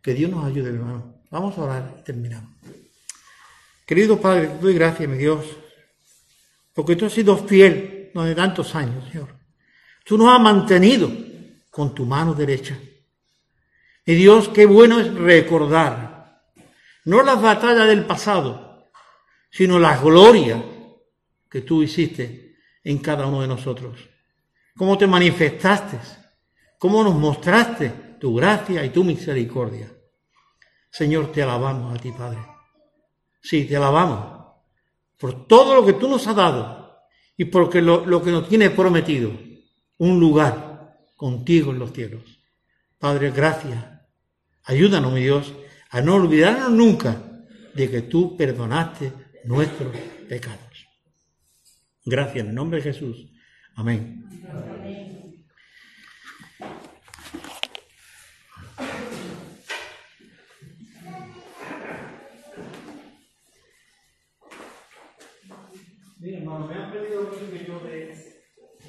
Que 0.03 0.15
Dios 0.15 0.31
nos 0.31 0.45
ayude, 0.45 0.71
hermano. 0.71 1.23
Vamos 1.31 1.57
a 1.59 1.63
orar 1.63 1.97
y 1.99 2.03
terminamos. 2.03 2.51
Querido 3.87 4.21
Padre, 4.21 4.51
doy 4.61 4.75
gracias, 4.75 5.09
mi 5.09 5.17
Dios, 5.17 5.45
porque 6.75 6.97
tú 6.97 7.07
has 7.07 7.13
sido 7.13 7.37
fiel 7.37 8.11
durante 8.15 8.35
tantos 8.35 8.75
años, 8.75 9.09
Señor. 9.11 9.35
Tú 10.05 10.19
nos 10.19 10.29
has 10.29 10.41
mantenido 10.41 11.11
con 11.71 11.95
tu 11.95 12.05
mano 12.05 12.35
derecha. 12.35 12.79
Y 14.05 14.15
Dios, 14.15 14.49
qué 14.49 14.67
bueno 14.67 15.01
es 15.01 15.13
recordar, 15.15 16.43
no 17.05 17.23
las 17.23 17.41
batallas 17.41 17.89
del 17.89 18.05
pasado, 18.05 18.91
sino 19.51 19.79
las 19.79 20.03
glorias 20.03 20.61
que 21.51 21.63
tú 21.63 21.83
hiciste 21.83 22.57
en 22.85 22.99
cada 22.99 23.27
uno 23.27 23.43
de 23.43 23.49
nosotros 23.49 23.99
cómo 24.79 24.97
te 24.97 25.09
manifestaste, 25.09 25.99
cómo 26.79 27.03
nos 27.03 27.17
mostraste 27.17 27.93
tu 28.19 28.35
gracia 28.35 28.85
y 28.85 28.91
tu 28.91 29.05
misericordia. 29.05 29.93
Señor, 30.91 31.33
te 31.33 31.43
alabamos 31.43 31.95
a 31.95 32.01
ti, 32.01 32.13
Padre. 32.13 32.39
Sí, 33.41 33.65
te 33.65 33.77
alabamos 33.77 34.39
por 35.19 35.47
todo 35.47 35.75
lo 35.75 35.85
que 35.85 35.95
tú 35.95 36.09
nos 36.09 36.27
has 36.27 36.37
dado 36.37 36.99
y 37.37 37.47
por 37.47 37.75
lo, 37.77 38.07
lo 38.07 38.23
que 38.23 38.31
nos 38.31 38.49
tienes 38.49 38.71
prometido, 38.71 39.33
un 39.99 40.21
lugar 40.21 40.99
contigo 41.17 41.73
en 41.73 41.79
los 41.79 41.93
cielos. 41.93 42.23
Padre, 42.99 43.31
gracias. 43.31 43.85
Ayúdanos, 44.65 45.13
mi 45.13 45.23
Dios, 45.23 45.53
a 45.91 46.01
no 46.01 46.17
olvidarnos 46.17 46.71
nunca 46.71 47.23
de 47.75 47.91
que 47.91 48.03
tú 48.03 48.37
perdonaste 48.37 49.13
nuestros 49.45 49.97
pecados. 50.29 50.87
Gracias 52.05 52.39
en 52.39 52.49
el 52.49 52.55
nombre 52.55 52.79
de 52.79 52.93
Jesús. 52.93 53.31
Amén. 53.75 55.18
Bien, 66.21 66.43
hermano, 66.43 66.67
me 66.67 66.75
han 66.75 66.91
pedido 66.91 67.31
que 67.31 67.65
yo 67.65 67.79
de 67.79 68.35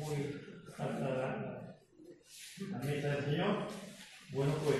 hoy 0.02 0.36
a 0.80 0.86
la, 0.86 1.78
la 2.72 2.78
mesa 2.80 3.08
del 3.08 3.26
Señor. 3.26 3.68
Bueno, 4.32 4.54
pues, 4.66 4.78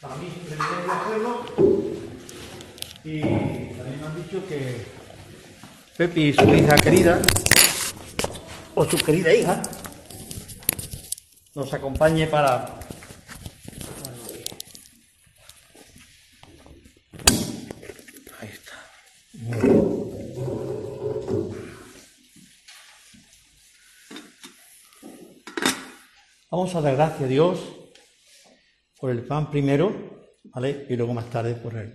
para 0.00 0.14
mí 0.14 0.30
siempre 0.30 0.56
me 0.56 0.92
hacerlo. 0.92 1.44
Y 3.02 3.20
también 3.20 4.00
me 4.00 4.06
han 4.06 4.16
dicho 4.16 4.46
que 4.46 4.76
Pepi, 5.96 6.32
su 6.32 6.54
hija 6.54 6.76
querida, 6.76 7.20
o 8.76 8.84
su 8.84 8.96
querida 8.98 9.34
hija 9.34 9.60
nos 11.56 11.74
acompañe 11.74 12.28
para 12.28 12.78
Ahí 18.38 18.50
está. 18.52 19.87
Vamos 26.50 26.74
a 26.74 26.80
dar 26.80 26.94
gracias 26.94 27.24
a 27.24 27.26
Dios 27.26 27.90
por 28.98 29.10
el 29.10 29.22
pan 29.26 29.50
primero, 29.50 29.92
¿vale? 30.44 30.86
Y 30.88 30.96
luego 30.96 31.12
más 31.12 31.28
tarde 31.28 31.54
por 31.54 31.76
el, 31.76 31.92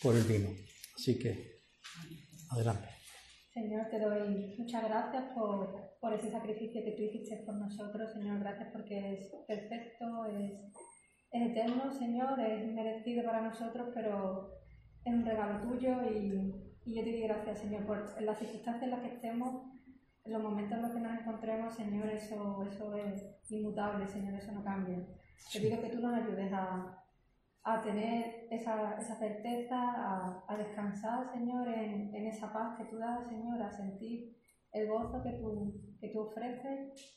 por 0.00 0.14
el 0.14 0.22
vino. 0.22 0.48
Así 0.94 1.18
que, 1.18 1.64
adelante. 2.52 2.88
Señor, 3.52 3.88
te 3.90 3.98
doy 3.98 4.54
muchas 4.56 4.84
gracias 4.84 5.24
por, 5.34 5.96
por, 6.00 6.12
ese 6.12 6.30
sacrificio 6.30 6.84
que 6.84 6.92
tú 6.92 7.02
hiciste 7.02 7.38
por 7.44 7.56
nosotros. 7.56 8.12
Señor, 8.12 8.38
gracias 8.38 8.68
porque 8.72 9.14
es 9.14 9.32
perfecto, 9.48 10.24
es, 10.26 10.52
es 11.32 11.50
eterno, 11.50 11.92
Señor, 11.92 12.38
es 12.38 12.72
merecido 12.72 13.24
para 13.24 13.40
nosotros, 13.40 13.88
pero 13.92 14.52
es 15.04 15.12
un 15.12 15.26
regalo 15.26 15.68
tuyo 15.68 15.96
y, 16.08 16.54
y 16.84 16.94
yo 16.94 17.02
te 17.02 17.10
doy 17.10 17.22
gracias, 17.22 17.58
Señor, 17.58 17.84
por 17.86 18.22
las 18.22 18.38
circunstancias 18.38 18.84
en 18.84 18.90
las 18.90 19.00
que 19.00 19.16
estemos, 19.16 19.69
en 20.24 20.32
los 20.32 20.42
momentos 20.42 20.76
en 20.76 20.82
los 20.82 20.92
que 20.92 21.00
nos 21.00 21.20
encontremos, 21.20 21.74
Señor, 21.74 22.08
eso, 22.10 22.62
eso 22.64 22.94
es 22.94 23.50
inmutable, 23.50 24.06
Señor, 24.06 24.34
eso 24.34 24.52
no 24.52 24.62
cambia. 24.62 24.98
Te 25.52 25.60
pido 25.60 25.80
que 25.80 25.88
tú 25.88 26.00
nos 26.00 26.14
ayudes 26.14 26.52
a, 26.52 27.00
a 27.62 27.80
tener 27.80 28.46
esa, 28.50 28.96
esa 28.98 29.16
certeza, 29.16 29.76
a, 29.76 30.44
a, 30.46 30.56
descansar, 30.56 31.30
Señor, 31.32 31.68
en, 31.68 32.14
en, 32.14 32.26
esa 32.26 32.52
paz 32.52 32.76
que 32.78 32.84
tú 32.84 32.98
das, 32.98 33.26
Señor, 33.28 33.60
a 33.62 33.70
sentir 33.70 34.36
el 34.72 34.88
gozo 34.88 35.22
que 35.22 35.32
tú, 35.32 35.74
que 36.00 36.08
tú 36.08 36.20
ofreces. 36.20 37.16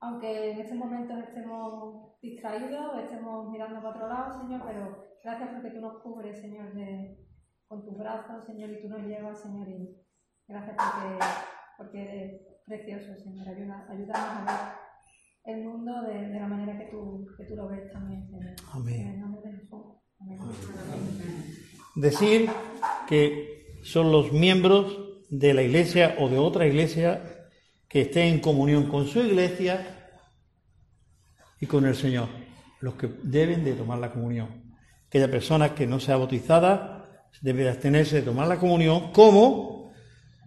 Aunque 0.00 0.52
en 0.52 0.60
estos 0.60 0.76
momentos 0.76 1.18
estemos 1.18 2.20
distraídos, 2.20 2.98
estemos 2.98 3.50
mirando 3.50 3.76
para 3.76 3.90
otro 3.90 4.08
lado, 4.08 4.40
Señor, 4.40 4.62
pero 4.66 5.04
gracias 5.22 5.50
porque 5.50 5.70
tú 5.70 5.80
nos 5.80 6.02
cubres, 6.02 6.38
Señor, 6.38 6.74
de, 6.74 7.26
con 7.66 7.82
tus 7.82 7.96
brazos, 7.96 8.44
Señor, 8.44 8.70
y 8.70 8.82
tú 8.82 8.88
nos 8.88 9.00
llevas, 9.00 9.40
Señor, 9.40 9.68
y 9.68 9.96
gracias 10.46 10.76
porque, 10.76 11.24
porque 11.76 12.02
eres 12.02 12.40
precioso, 12.66 13.16
Señor. 13.22 13.48
Ayuda, 13.48 13.86
ayúdanos 13.88 14.16
a 14.16 14.44
ver 14.44 14.86
el 15.46 15.64
mundo 15.64 16.02
de, 16.02 16.28
de, 16.28 16.40
la 16.40 16.48
manera 16.48 16.76
que 16.76 16.86
tú, 16.86 17.26
que 17.36 17.44
tú 17.44 17.54
lo 17.54 17.68
ves 17.68 17.90
también, 17.92 18.26
Señor. 18.26 18.54
Amén. 18.72 19.22
Decir 21.94 22.50
que 23.06 23.78
son 23.82 24.10
los 24.10 24.32
miembros 24.32 24.98
de 25.30 25.54
la 25.54 25.62
iglesia 25.62 26.16
o 26.18 26.28
de 26.28 26.38
otra 26.38 26.66
iglesia 26.66 27.48
que 27.88 28.02
estén 28.02 28.34
en 28.34 28.40
comunión 28.40 28.88
con 28.88 29.06
su 29.06 29.20
iglesia 29.20 30.12
y 31.60 31.66
con 31.66 31.86
el 31.86 31.94
Señor, 31.94 32.28
los 32.80 32.94
que 32.94 33.08
deben 33.22 33.64
de 33.64 33.72
tomar 33.72 33.98
la 33.98 34.10
comunión. 34.10 34.74
Aquella 35.06 35.30
persona 35.30 35.74
que 35.74 35.86
no 35.86 36.00
sea 36.00 36.16
bautizada 36.16 37.28
debe 37.40 37.62
de 37.62 37.70
abstenerse 37.70 38.16
de 38.16 38.22
tomar 38.22 38.48
la 38.48 38.58
comunión, 38.58 39.12
como 39.12 39.85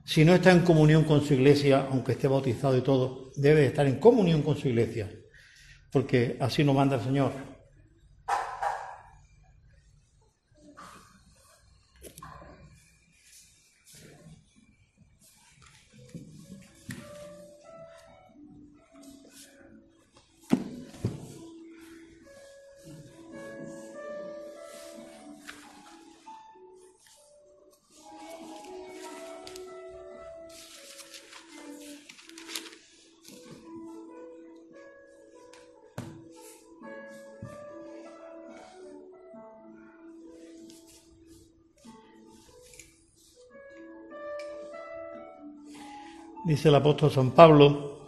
si 0.09 0.25
no 0.25 0.33
está 0.33 0.49
en 0.51 0.61
comunión 0.61 1.03
con 1.03 1.23
su 1.23 1.35
iglesia, 1.35 1.85
aunque 1.91 2.13
esté 2.13 2.27
bautizado 2.27 2.75
y 2.75 2.81
todo, 2.81 3.31
debe 3.35 3.61
de 3.61 3.67
estar 3.67 3.85
en 3.85 3.99
comunión 3.99 4.41
con 4.41 4.57
su 4.57 4.67
iglesia, 4.67 5.07
porque 5.91 6.35
así 6.39 6.63
nos 6.63 6.73
manda 6.73 6.95
el 6.95 7.03
Señor. 7.03 7.31
Dice 46.49 46.69
el 46.69 46.75
apóstol 46.75 47.11
San 47.11 47.29
Pablo, 47.29 47.99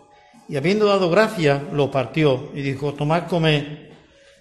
y 0.50 0.58
habiendo 0.58 0.88
dado 0.88 1.12
gracia, 1.12 1.62
lo 1.74 1.92
partió 1.92 2.50
y 2.56 2.62
dijo, 2.64 2.92
tomad, 2.96 3.28
comed, 3.28 3.64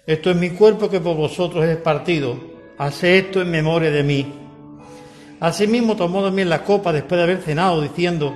esto 0.07 0.31
es 0.31 0.37
mi 0.37 0.49
cuerpo 0.49 0.89
que 0.89 0.99
por 0.99 1.15
vosotros 1.15 1.63
es 1.65 1.77
partido, 1.77 2.35
hace 2.79 3.19
esto 3.19 3.43
en 3.43 3.51
memoria 3.51 3.91
de 3.91 4.01
mí. 4.01 4.25
Asimismo 5.39 5.95
tomó 5.95 6.23
también 6.23 6.49
la 6.49 6.63
copa 6.63 6.91
después 6.91 7.19
de 7.19 7.23
haber 7.23 7.41
cenado, 7.43 7.79
diciendo, 7.79 8.35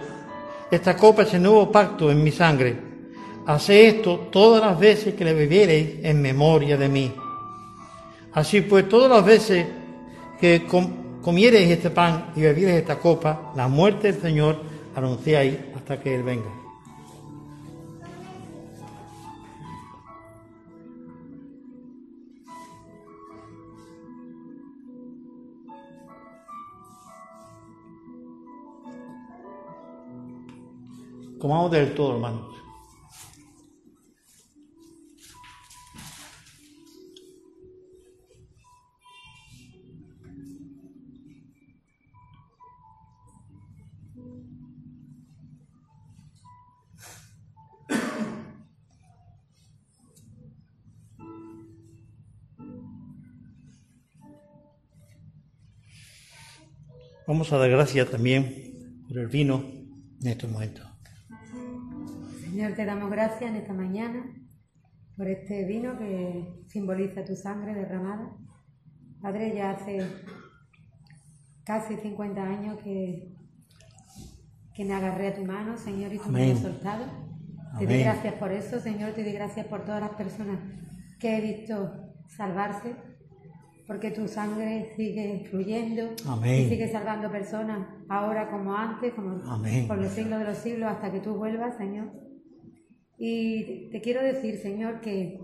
esta 0.69 0.95
copa 0.95 1.23
es 1.23 1.33
el 1.33 1.41
nuevo 1.41 1.71
pacto 1.71 2.11
en 2.11 2.23
mi 2.23 2.31
sangre, 2.31 2.77
hace 3.47 3.87
esto 3.87 4.27
todas 4.31 4.61
las 4.61 4.79
veces 4.79 5.15
que 5.15 5.25
le 5.25 5.33
bebiereis 5.33 5.95
en 6.03 6.21
memoria 6.21 6.77
de 6.77 6.89
mí. 6.89 7.11
Así 8.33 8.61
pues, 8.61 8.87
todas 8.87 9.09
las 9.09 9.25
veces 9.25 9.65
que 10.39 10.67
comiereis 11.23 11.71
este 11.71 11.89
pan 11.89 12.33
y 12.35 12.41
bebiereis 12.41 12.81
esta 12.81 12.99
copa, 12.99 13.51
la 13.55 13.67
muerte 13.67 14.11
del 14.11 14.21
Señor, 14.21 14.74
anunciáis 14.95 15.59
hasta 15.75 15.99
que 15.99 16.15
Él 16.15 16.23
venga. 16.23 16.49
Comamos 31.39 31.69
del 31.69 31.93
todo, 31.93 32.15
hermanos. 32.15 32.54
Vamos 57.27 57.51
a 57.51 57.57
dar 57.57 57.71
gracias 57.71 58.11
también 58.11 59.03
por 59.07 59.17
el 59.17 59.27
vino 59.27 59.63
en 60.21 60.27
estos 60.27 60.51
momentos. 60.51 60.85
Señor, 62.39 62.73
te 62.73 62.85
damos 62.85 63.09
gracias 63.09 63.49
en 63.49 63.55
esta 63.55 63.73
mañana 63.73 64.23
por 65.17 65.27
este 65.27 65.65
vino 65.65 65.97
que 65.97 66.63
simboliza 66.67 67.25
tu 67.25 67.35
sangre 67.35 67.73
derramada. 67.73 68.31
Padre, 69.21 69.55
ya 69.55 69.71
hace 69.71 70.07
casi 71.63 71.95
50 71.95 72.43
años 72.43 72.77
que, 72.83 73.33
que 74.75 74.85
me 74.85 74.93
agarré 74.93 75.29
a 75.29 75.33
tu 75.33 75.45
mano, 75.45 75.79
Señor, 75.79 76.13
y 76.13 76.19
tú 76.19 76.29
me 76.29 76.51
has 76.51 76.59
soltado. 76.59 77.05
Te 77.79 77.87
doy 77.87 78.01
gracias 78.01 78.35
por 78.35 78.51
eso, 78.51 78.79
Señor, 78.79 79.13
te 79.13 79.23
doy 79.23 79.33
gracias 79.33 79.65
por 79.65 79.83
todas 79.83 80.01
las 80.01 80.11
personas 80.11 80.59
que 81.19 81.37
he 81.37 81.41
visto 81.41 81.91
salvarse 82.27 82.95
porque 83.87 84.11
tu 84.11 84.27
sangre 84.27 84.93
sigue 84.95 85.45
fluyendo 85.49 86.13
y 86.43 86.69
sigue 86.69 86.89
salvando 86.91 87.31
personas 87.31 87.87
ahora 88.09 88.49
como 88.49 88.75
antes, 88.75 89.13
como 89.13 89.39
por 89.87 89.97
los 89.97 90.11
siglos 90.11 90.39
de 90.39 90.45
los 90.45 90.57
siglos, 90.57 90.91
hasta 90.91 91.11
que 91.11 91.19
tú 91.19 91.35
vuelvas, 91.35 91.77
Señor. 91.77 92.11
Y 93.17 93.89
te 93.91 94.01
quiero 94.01 94.21
decir, 94.21 94.57
Señor, 94.57 95.01
que, 95.01 95.39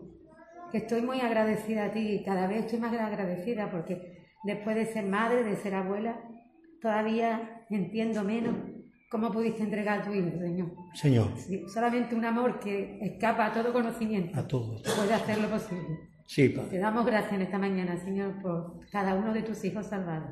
que 0.71 0.79
estoy 0.79 1.01
muy 1.01 1.21
agradecida 1.21 1.85
a 1.85 1.91
ti, 1.91 2.21
cada 2.25 2.47
vez 2.47 2.65
estoy 2.65 2.79
más 2.79 2.93
agradecida 2.93 3.69
porque 3.69 4.25
después 4.43 4.75
de 4.75 4.85
ser 4.85 5.05
madre, 5.05 5.43
de 5.43 5.55
ser 5.55 5.75
abuela, 5.75 6.19
todavía 6.81 7.63
entiendo 7.69 8.23
menos 8.23 8.55
cómo 9.09 9.31
pudiste 9.31 9.63
entregar 9.63 9.99
a 9.99 10.03
tu 10.03 10.13
hijo, 10.13 10.31
Señor. 10.39 10.71
Señor. 10.93 11.27
solamente 11.67 12.15
un 12.15 12.25
amor 12.25 12.59
que 12.59 12.97
escapa 13.01 13.47
a 13.47 13.53
todo 13.53 13.71
conocimiento 13.71 14.37
a 14.39 14.47
todo. 14.47 14.81
puede 14.95 15.13
hacer 15.13 15.37
lo 15.37 15.49
posible. 15.49 16.10
Te 16.33 16.77
damos 16.77 17.05
gracias 17.05 17.33
en 17.33 17.41
esta 17.41 17.57
mañana, 17.57 17.97
Señor, 17.97 18.41
por 18.41 18.79
cada 18.89 19.15
uno 19.15 19.33
de 19.33 19.41
tus 19.41 19.65
hijos 19.65 19.87
salvados. 19.87 20.29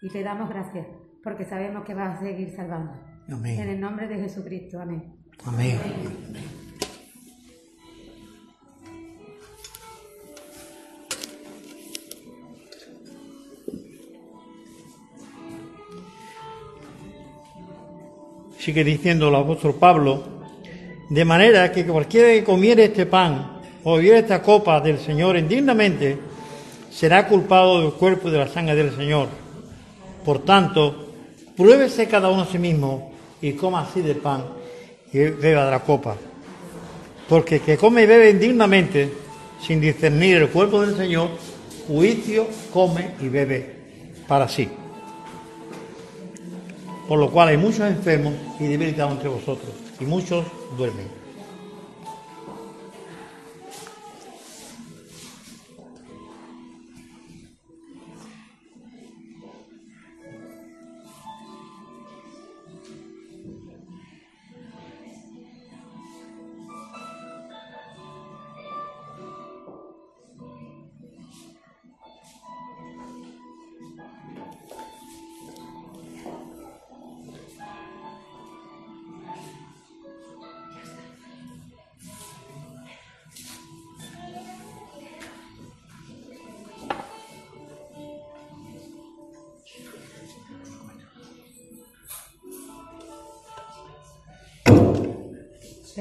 Y 0.00 0.08
te 0.08 0.22
damos 0.22 0.48
gracias 0.48 0.86
porque 1.22 1.44
sabemos 1.44 1.84
que 1.84 1.92
vas 1.92 2.16
a 2.16 2.20
seguir 2.22 2.48
salvando. 2.56 2.94
Amén. 3.30 3.60
En 3.60 3.68
el 3.68 3.78
nombre 3.78 4.08
de 4.08 4.16
Jesucristo. 4.20 4.80
Amén. 4.80 5.12
Amén. 5.44 5.78
Sigue 18.56 18.82
diciendo 18.82 19.28
el 19.28 19.34
apóstol 19.34 19.74
Pablo, 19.78 20.24
de 21.10 21.24
manera 21.26 21.70
que 21.70 21.84
cualquiera 21.84 22.28
que 22.28 22.42
comiere 22.42 22.84
este 22.86 23.04
pan 23.04 23.53
o 23.84 23.96
beber 23.96 24.24
esta 24.24 24.42
copa 24.42 24.80
del 24.80 24.98
Señor 24.98 25.36
indignamente, 25.36 26.18
será 26.90 27.28
culpado 27.28 27.82
del 27.82 27.92
cuerpo 27.92 28.28
y 28.28 28.32
de 28.32 28.38
la 28.38 28.48
sangre 28.48 28.74
del 28.74 28.96
Señor. 28.96 29.28
Por 30.24 30.40
tanto, 30.44 31.08
pruébese 31.56 32.08
cada 32.08 32.30
uno 32.30 32.42
a 32.42 32.46
sí 32.46 32.58
mismo 32.58 33.12
y 33.42 33.52
coma 33.52 33.82
así 33.82 34.00
del 34.00 34.16
pan 34.16 34.44
y 35.12 35.18
beba 35.18 35.66
de 35.66 35.70
la 35.70 35.80
copa. 35.80 36.16
Porque 37.28 37.60
que 37.60 37.76
come 37.76 38.02
y 38.02 38.06
bebe 38.06 38.30
indignamente, 38.30 39.12
sin 39.60 39.80
discernir 39.80 40.36
el 40.38 40.48
cuerpo 40.48 40.80
del 40.80 40.96
Señor, 40.96 41.28
juicio 41.86 42.46
come 42.72 43.12
y 43.20 43.28
bebe 43.28 43.74
para 44.26 44.48
sí. 44.48 44.68
Por 47.06 47.18
lo 47.18 47.30
cual 47.30 47.48
hay 47.48 47.58
muchos 47.58 47.80
enfermos 47.80 48.32
y 48.58 48.66
debilitados 48.66 49.12
entre 49.12 49.28
vosotros, 49.28 49.70
y 50.00 50.04
muchos 50.04 50.44
duermen. 50.78 51.23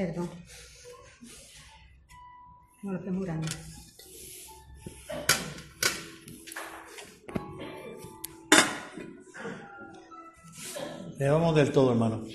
Perdón. 0.05 0.29
No 2.81 2.91
lo 2.91 2.97
estoy 2.97 3.13
murando. 3.13 3.47
Le 11.17 11.29
vamos 11.29 11.55
del 11.55 11.71
todo, 11.71 11.91
hermano. 11.93 12.25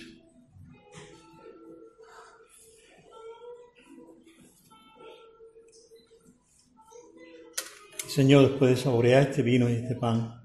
Señor, 8.08 8.48
después 8.48 8.70
de 8.70 8.76
saborear 8.82 9.24
este 9.24 9.42
vino 9.42 9.68
y 9.68 9.74
este 9.74 9.94
pan, 9.94 10.40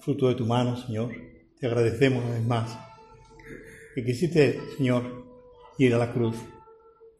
fruto 0.00 0.30
de 0.30 0.36
tu 0.36 0.46
mano, 0.46 0.74
Señor, 0.86 1.12
te 1.60 1.66
agradecemos 1.66 2.24
una 2.24 2.32
vez 2.32 2.46
más 2.46 2.78
que 3.94 4.02
quisiste, 4.02 4.58
Señor, 4.78 5.23
ir 5.78 5.94
a 5.94 5.98
la 5.98 6.12
cruz 6.12 6.36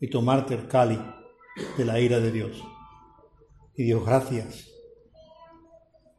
y 0.00 0.08
tomarte 0.08 0.54
el 0.54 0.68
cáliz 0.68 1.00
de 1.76 1.84
la 1.84 2.00
ira 2.00 2.20
de 2.20 2.32
Dios. 2.32 2.62
Y 3.76 3.84
Dios, 3.84 4.04
gracias. 4.04 4.68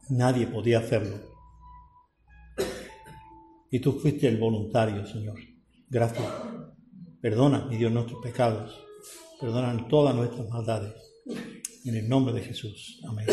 Nadie 0.09 0.47
podía 0.47 0.79
hacerlo. 0.79 1.17
Y 3.71 3.79
tú 3.79 3.93
fuiste 3.93 4.27
el 4.27 4.37
voluntario, 4.37 5.05
Señor. 5.05 5.39
Gracias. 5.89 6.27
Perdona, 7.21 7.65
mi 7.65 7.77
Dios, 7.77 7.91
nuestros 7.91 8.21
pecados. 8.21 8.85
Perdona 9.39 9.87
todas 9.87 10.15
nuestras 10.15 10.47
maldades. 10.49 10.93
En 11.85 11.95
el 11.95 12.07
nombre 12.07 12.33
de 12.33 12.41
Jesús. 12.41 13.01
Amén. 13.07 13.27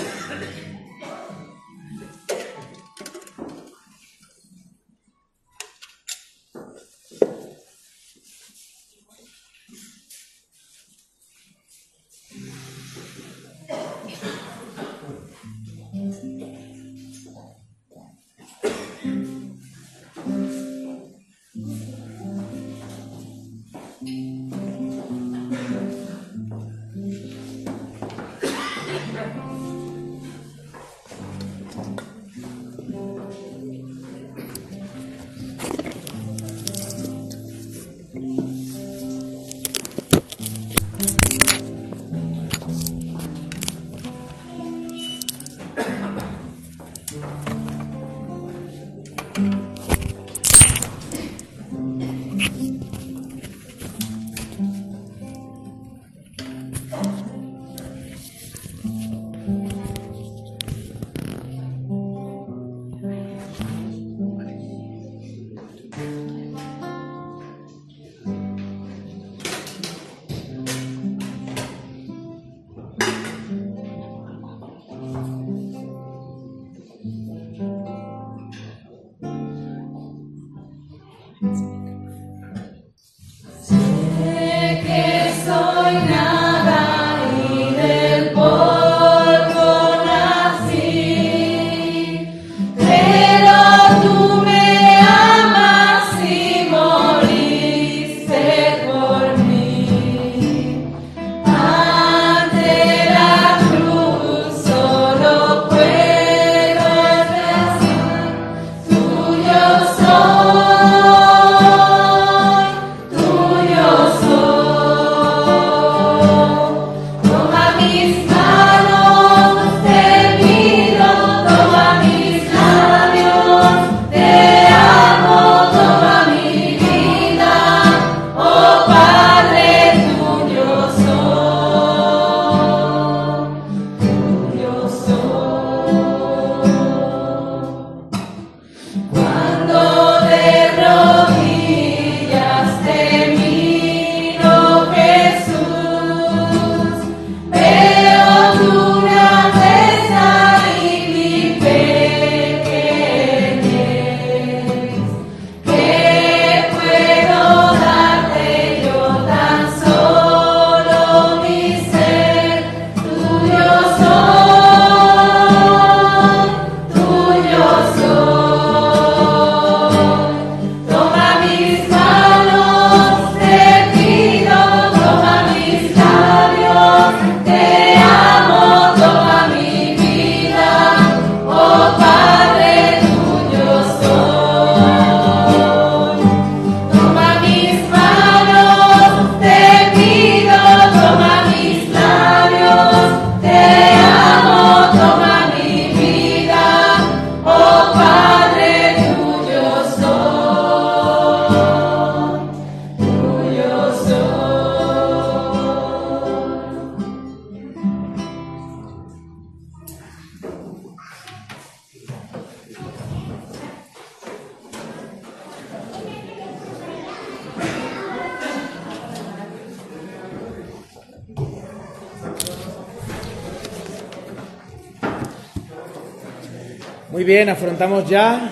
Ya, 228.00 228.50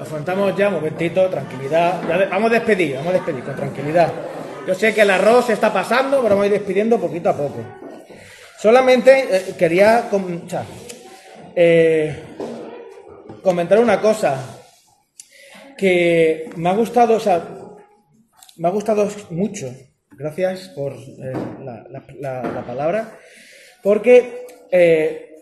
afrontamos 0.00 0.56
ya, 0.56 0.68
un 0.68 0.74
momentito, 0.74 1.28
tranquilidad. 1.28 2.00
Vamos 2.30 2.50
a 2.50 2.54
despedir, 2.54 2.94
vamos 2.96 3.10
a 3.10 3.16
despedir 3.16 3.44
con 3.44 3.56
tranquilidad. 3.56 4.12
Yo 4.66 4.74
sé 4.74 4.92
que 4.94 5.02
el 5.02 5.10
arroz 5.10 5.46
se 5.46 5.52
está 5.52 5.72
pasando, 5.72 6.16
pero 6.22 6.30
vamos 6.30 6.44
a 6.44 6.46
ir 6.46 6.52
despidiendo 6.52 6.98
poquito 7.00 7.30
a 7.30 7.36
poco. 7.36 7.58
Solamente 8.58 9.26
eh, 9.30 9.54
quería 9.58 10.08
eh, 11.54 12.16
comentar 13.42 13.78
una 13.78 14.00
cosa 14.00 14.36
que 15.76 16.50
me 16.56 16.68
ha 16.70 16.72
gustado, 16.74 17.14
o 17.16 17.20
sea, 17.20 17.46
me 18.56 18.68
ha 18.68 18.70
gustado 18.70 19.08
mucho. 19.30 19.66
Gracias 20.12 20.68
por 20.70 20.94
eh, 20.94 21.32
la, 21.62 21.84
la- 21.90 22.02
la- 22.18 22.42
la 22.42 22.64
palabra. 22.66 23.18
Porque 23.82 24.46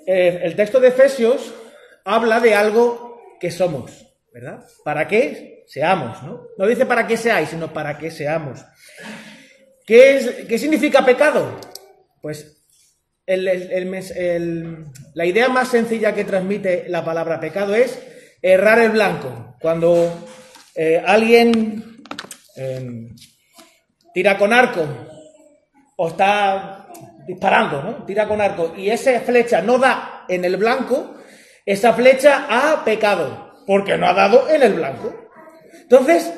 el 0.06 0.54
texto 0.56 0.80
de 0.80 0.88
Efesios 0.88 1.54
habla 2.04 2.40
de 2.40 2.54
algo 2.54 3.13
que 3.44 3.50
somos, 3.50 4.06
¿verdad? 4.32 4.64
¿Para 4.82 5.06
qué 5.06 5.64
seamos? 5.66 6.22
¿no? 6.22 6.46
no 6.56 6.66
dice 6.66 6.86
para 6.86 7.06
qué 7.06 7.18
seáis, 7.18 7.50
sino 7.50 7.70
para 7.74 7.98
qué 7.98 8.10
seamos. 8.10 8.64
¿Qué, 9.84 10.16
es, 10.16 10.30
qué 10.48 10.56
significa 10.58 11.04
pecado? 11.04 11.60
Pues 12.22 12.56
el- 13.26 13.46
el- 13.46 13.94
el 14.16 14.84
la 15.12 15.26
idea 15.26 15.50
más 15.50 15.68
sencilla 15.68 16.14
que 16.14 16.24
transmite 16.24 16.86
la 16.88 17.04
palabra 17.04 17.38
pecado 17.38 17.74
es 17.74 17.98
errar 18.40 18.78
el 18.78 18.92
blanco. 18.92 19.56
Cuando 19.60 20.26
eh, 20.74 21.02
alguien 21.06 21.98
eh, 22.56 23.08
tira 24.14 24.38
con 24.38 24.54
arco 24.54 24.86
o 25.96 26.08
está 26.08 26.88
disparando, 27.26 27.82
¿no? 27.82 28.04
Tira 28.06 28.26
con 28.26 28.40
arco 28.40 28.72
y 28.74 28.88
esa 28.88 29.20
flecha 29.20 29.60
no 29.60 29.76
da 29.76 30.24
en 30.30 30.46
el 30.46 30.56
blanco, 30.56 31.16
esa 31.64 31.92
flecha 31.94 32.46
ha 32.48 32.84
pecado 32.84 33.62
porque 33.66 33.96
no 33.96 34.06
ha 34.06 34.14
dado 34.14 34.48
en 34.48 34.62
el 34.62 34.74
blanco. 34.74 35.14
Entonces, 35.82 36.32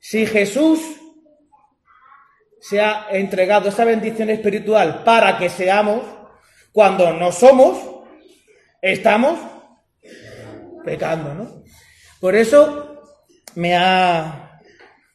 si 0.00 0.26
Jesús 0.26 0.80
se 2.60 2.80
ha 2.80 3.08
entregado 3.10 3.68
esta 3.68 3.84
bendición 3.84 4.30
espiritual 4.30 5.02
para 5.04 5.38
que 5.38 5.50
seamos, 5.50 6.02
cuando 6.72 7.12
no 7.12 7.30
somos, 7.30 7.78
estamos 8.80 9.38
pecando, 10.84 11.34
¿no? 11.34 11.62
Por 12.20 12.34
eso 12.34 13.02
me 13.54 13.76
ha, 13.76 14.60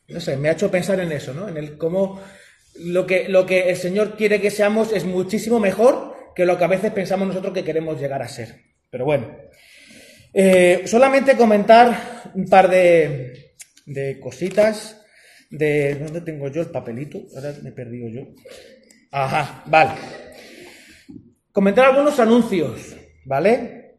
no 0.07 0.19
sé, 0.19 0.37
me 0.37 0.49
ha 0.49 0.53
hecho 0.53 0.71
pensar 0.71 0.99
en 0.99 1.11
eso, 1.11 1.33
¿no? 1.33 1.47
En 1.47 1.57
el 1.57 1.77
cómo 1.77 2.21
lo 2.75 3.05
que, 3.05 3.27
lo 3.27 3.45
que 3.45 3.69
el 3.69 3.75
Señor 3.75 4.15
quiere 4.15 4.39
que 4.39 4.51
seamos 4.51 4.93
es 4.93 5.05
muchísimo 5.05 5.59
mejor 5.59 6.15
que 6.35 6.45
lo 6.45 6.57
que 6.57 6.63
a 6.63 6.67
veces 6.67 6.91
pensamos 6.93 7.27
nosotros 7.27 7.53
que 7.53 7.63
queremos 7.63 7.99
llegar 7.99 8.21
a 8.21 8.27
ser. 8.27 8.68
Pero 8.89 9.05
bueno, 9.05 9.27
eh, 10.33 10.83
solamente 10.85 11.35
comentar 11.37 12.31
un 12.33 12.45
par 12.47 12.69
de, 12.69 13.53
de 13.85 14.19
cositas. 14.19 14.95
De, 15.51 15.95
¿Dónde 15.95 16.21
tengo 16.21 16.47
yo 16.49 16.61
el 16.61 16.69
papelito? 16.69 17.19
Ahora 17.35 17.53
me 17.63 17.69
he 17.69 17.73
perdido 17.73 18.07
yo. 18.09 18.21
Ajá, 19.11 19.63
vale. 19.65 19.91
Comentar 21.51 21.85
algunos 21.85 22.19
anuncios, 22.19 22.95
¿vale? 23.25 23.95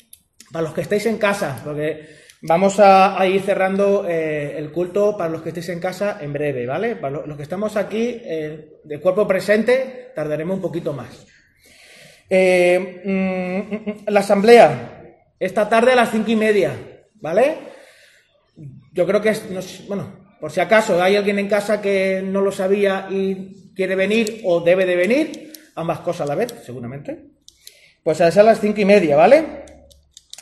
Para 0.52 0.62
los 0.64 0.74
que 0.74 0.82
estáis 0.82 1.06
en 1.06 1.18
casa, 1.18 1.60
porque 1.64 2.06
vamos 2.42 2.78
a, 2.78 3.18
ir 3.26 3.42
cerrando 3.42 4.06
eh, 4.08 4.56
el 4.56 4.70
culto 4.70 5.16
para 5.16 5.30
los 5.30 5.42
que 5.42 5.48
estéis 5.50 5.68
en 5.70 5.80
casa 5.80 6.18
en 6.20 6.32
breve, 6.32 6.66
¿vale? 6.66 6.96
Para 6.96 7.14
lo- 7.14 7.26
los 7.26 7.36
que 7.36 7.42
estamos 7.42 7.76
aquí 7.76 8.20
eh, 8.24 8.74
de 8.84 9.00
cuerpo 9.00 9.26
presente, 9.26 10.12
tardaremos 10.14 10.56
un 10.56 10.62
poquito 10.62 10.92
más. 10.92 11.26
Eh, 12.32 13.02
mm, 13.04 13.74
mm, 13.74 13.90
mm, 13.90 13.96
la 14.06 14.20
asamblea, 14.20 15.02
esta 15.40 15.68
tarde 15.68 15.92
a 15.92 15.96
las 15.96 16.10
cinco 16.12 16.30
y 16.30 16.36
media, 16.36 16.72
¿vale? 17.14 17.56
Yo 18.92 19.06
creo 19.06 19.20
que 19.20 19.30
es, 19.30 19.50
no 19.50 19.60
sé, 19.62 19.84
bueno, 19.88 20.12
por 20.40 20.50
si 20.52 20.60
acaso 20.60 21.02
hay 21.02 21.16
alguien 21.16 21.38
en 21.38 21.48
casa 21.48 21.80
que 21.82 22.22
no 22.24 22.40
lo 22.40 22.52
sabía 22.52 23.08
y 23.10 23.72
quiere 23.74 23.94
venir 23.96 24.42
o 24.44 24.60
debe 24.60 24.86
de 24.86 24.96
venir, 24.96 25.52
ambas 25.74 26.00
cosas 26.00 26.22
a 26.22 26.26
la 26.26 26.34
vez, 26.36 26.54
seguramente. 26.64 27.24
Pues 28.04 28.20
a 28.20 28.42
las 28.42 28.60
cinco 28.60 28.80
y 28.80 28.84
media, 28.84 29.16
¿vale? 29.16 29.44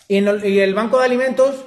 Y, 0.09 0.21
no- 0.21 0.45
y 0.45 0.61
el 0.61 0.75
banco 0.75 0.99
de 0.99 1.07
alimentos, 1.07 1.65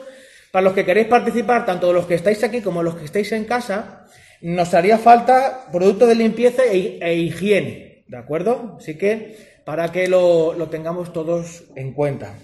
para 0.52 0.64
los 0.64 0.74
que 0.74 0.86
queréis 0.86 1.08
participar, 1.08 1.66
tanto 1.66 1.94
los 1.94 2.06
que 2.06 2.16
estáis 2.16 2.44
aquí 2.44 2.62
como 2.62 2.84
los 2.84 2.96
que 2.96 3.06
estáis 3.06 3.32
en 3.32 3.46
casa, 3.46 4.06
nos 4.42 4.74
haría 4.74 4.98
falta 4.98 5.68
productos 5.72 6.08
de 6.08 6.16
limpieza 6.16 6.64
e, 6.66 6.98
e 7.02 7.16
higiene, 7.16 8.04
¿de 8.08 8.18
acuerdo? 8.18 8.78
Así 8.80 8.98
que 8.98 9.51
para 9.66 9.92
que 9.92 10.08
lo, 10.08 10.54
lo 10.54 10.70
tengamos 10.70 11.14
todos 11.14 11.64
en 11.76 11.94
cuenta. 11.94 12.36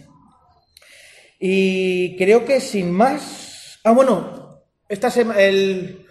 Y 1.39 2.15
creo 2.17 2.45
que 2.45 2.59
sin 2.59 2.91
más. 2.91 3.79
Ah, 3.83 3.91
bueno, 3.91 4.63
esta 4.89 5.07
el, 5.39 6.05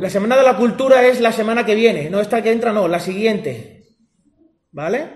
la 0.00 0.10
Semana 0.10 0.36
de 0.36 0.42
la 0.42 0.56
Cultura 0.56 1.06
es 1.06 1.20
la 1.20 1.32
semana 1.32 1.64
que 1.64 1.74
viene, 1.74 2.10
no 2.10 2.20
esta 2.20 2.42
que 2.42 2.52
entra, 2.52 2.72
no, 2.72 2.88
la 2.88 3.00
siguiente. 3.00 3.84
¿Vale? 4.72 5.06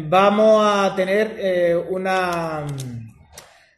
Vamos 0.00 0.62
a 0.66 0.94
tener 0.94 1.36
eh, 1.38 1.74
una, 1.76 2.66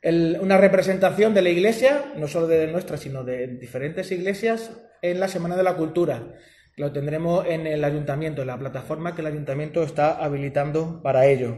el- 0.03 0.39
una 0.41 0.57
representación 0.59 1.35
de 1.35 1.43
la 1.43 1.51
iglesia, 1.51 2.13
no 2.17 2.27
solo 2.27 2.47
de 2.49 2.67
nuestra, 2.67 2.97
sino 2.97 3.23
de 3.23 3.47
diferentes 3.47 4.11
iglesias, 4.11 4.73
en 5.03 5.21
la 5.21 5.29
Semana 5.29 5.57
de 5.57 5.63
la 5.63 5.77
Cultura. 5.77 6.35
Lo 6.81 6.91
tendremos 6.93 7.45
en 7.47 7.67
el 7.67 7.85
ayuntamiento, 7.85 8.41
en 8.41 8.47
la 8.47 8.59
plataforma 8.59 9.15
que 9.15 9.21
el 9.21 9.27
ayuntamiento 9.27 9.83
está 9.83 10.13
habilitando 10.13 11.03
para 11.03 11.27
ello. 11.27 11.55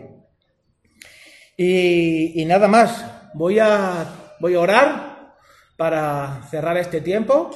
Y, 1.57 2.45
nada 2.45 2.67
más, 2.67 3.31
voy 3.33 3.61
a, 3.61 4.35
voy 4.41 4.55
a 4.57 4.61
orar 4.61 5.37
para 5.77 6.43
cerrar 6.51 6.77
este 6.77 7.01
tiempo 7.03 7.51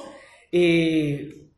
y 0.53 1.51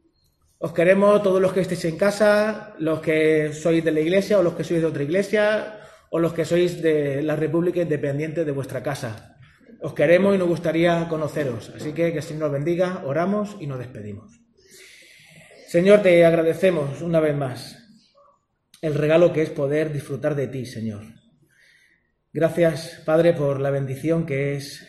os 0.57 0.73
queremos 0.73 1.23
todos 1.23 1.43
los 1.43 1.53
que 1.53 1.61
estéis 1.61 1.85
en 1.85 1.99
casa, 1.99 2.75
los 2.79 3.01
que 3.03 3.53
sois 3.53 3.85
de 3.85 3.93
la 3.93 4.01
iglesia 4.01 4.39
o 4.39 4.43
los 4.43 4.55
que 4.55 4.65
sois 4.65 4.81
de 4.81 4.87
otra 4.87 5.03
iglesia 5.03 5.79
o 6.09 6.19
los 6.19 6.33
que 6.33 6.47
sois 6.47 6.81
de 6.81 7.21
la 7.21 7.37
República 7.37 7.83
Independiente 7.83 8.47
de 8.47 8.53
vuestra 8.53 8.83
casa. 8.83 9.37
Os 9.83 9.93
queremos 9.93 10.35
y 10.35 10.39
nos 10.39 10.49
gustaría 10.49 11.07
conoceros. 11.07 11.71
Así 11.77 11.93
que 11.93 12.13
que 12.13 12.19
el 12.21 12.25
Señor 12.25 12.45
nos 12.45 12.53
bendiga, 12.53 13.03
oramos 13.05 13.59
y 13.61 13.67
nos 13.67 13.79
despedimos. 13.79 14.48
Señor, 15.69 16.01
te 16.01 16.25
agradecemos 16.25 17.03
una 17.03 17.21
vez 17.21 17.37
más 17.37 17.77
el 18.81 18.95
regalo 18.95 19.35
que 19.35 19.43
es 19.43 19.51
poder 19.51 19.93
disfrutar 19.93 20.35
de 20.35 20.49
ti, 20.49 20.65
Señor. 20.65 21.05
Gracias, 22.33 23.03
Padre, 23.05 23.35
por 23.35 23.61
la 23.61 23.69
bendición 23.69 24.25
que 24.25 24.57
es 24.57 24.89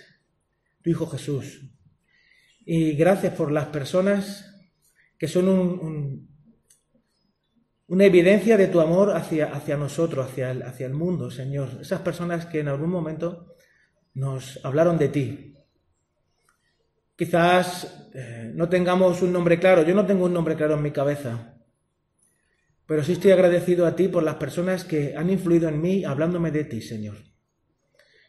tu 0.82 0.90
Hijo 0.90 1.06
Jesús. 1.08 1.70
Y 2.66 2.94
gracias 2.94 3.34
por 3.34 3.52
las 3.52 3.66
personas 3.66 4.56
que 5.18 5.28
son 5.28 5.50
un- 5.50 5.80
un- 5.82 6.30
una 7.88 8.06
evidencia 8.06 8.56
de 8.56 8.68
tu 8.68 8.80
amor 8.80 9.12
hacia, 9.18 9.76
nosotros, 9.76 10.30
hacia 10.30 10.86
el 10.86 10.94
mundo, 10.94 11.30
Señor. 11.30 11.80
Esas 11.82 12.00
personas 12.00 12.46
que 12.46 12.62
en 12.62 12.70
algún 12.70 12.90
momento 12.90 13.54
nos 14.14 14.64
hablaron 14.64 14.98
de 14.98 15.10
ti. 15.10 15.56
Quizás 17.20 18.08
eh, 18.14 18.50
no 18.56 18.70
tengamos 18.70 19.22
un 19.22 19.34
nombre 19.34 19.60
claro, 19.60 19.84
yo 19.84 19.94
no 19.94 20.06
tengo 20.06 20.24
un 20.24 20.32
nombre 20.32 20.56
claro 20.56 20.76
en 20.76 20.82
mi 20.82 20.92
cabeza, 20.92 21.54
pero 22.86 23.04
sí 23.04 23.12
estoy 23.12 23.32
agradecido 23.32 23.86
a 23.86 23.94
ti 23.94 24.08
por 24.08 24.24
las 24.24 24.36
personas 24.36 24.86
que 24.86 25.18
han 25.18 25.30
influido 25.30 25.68
en 25.68 25.82
mí 25.82 26.06
hablándome 26.06 26.50
de 26.50 26.64
ti, 26.64 26.82
Señor. 26.82 27.18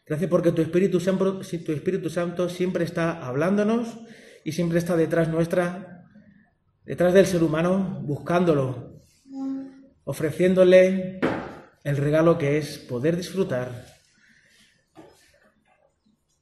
Gracias 0.05 0.29
porque 0.29 0.51
tu 0.51 0.61
Espíritu 0.61 0.99
Santo, 0.99 1.39
tu 1.39 1.71
Espíritu 1.71 2.09
Santo 2.09 2.49
siempre 2.49 2.83
está 2.83 3.25
hablándonos 3.25 3.97
y 4.43 4.51
siempre 4.51 4.79
está 4.79 4.97
detrás 4.97 5.29
nuestra, 5.29 6.09
detrás 6.83 7.13
del 7.13 7.27
ser 7.27 7.43
humano, 7.43 8.01
buscándolo, 8.03 8.99
ofreciéndole 10.03 11.21
el 11.85 11.95
regalo 11.95 12.37
que 12.37 12.57
es 12.57 12.77
poder 12.77 13.15
disfrutar 13.15 13.90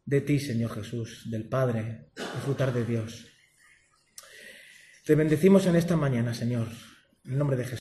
de 0.09 0.21
ti, 0.21 0.39
Señor 0.39 0.71
Jesús, 0.71 1.29
del 1.29 1.47
Padre, 1.47 2.09
disfrutar 2.15 2.73
de 2.73 2.83
Dios. 2.83 3.27
Te 5.05 5.13
bendecimos 5.13 5.67
en 5.67 5.75
esta 5.75 5.95
mañana, 5.95 6.33
Señor, 6.33 6.67
en 7.25 7.33
el 7.33 7.37
nombre 7.37 7.55
de 7.55 7.63
Jesús. 7.65 7.77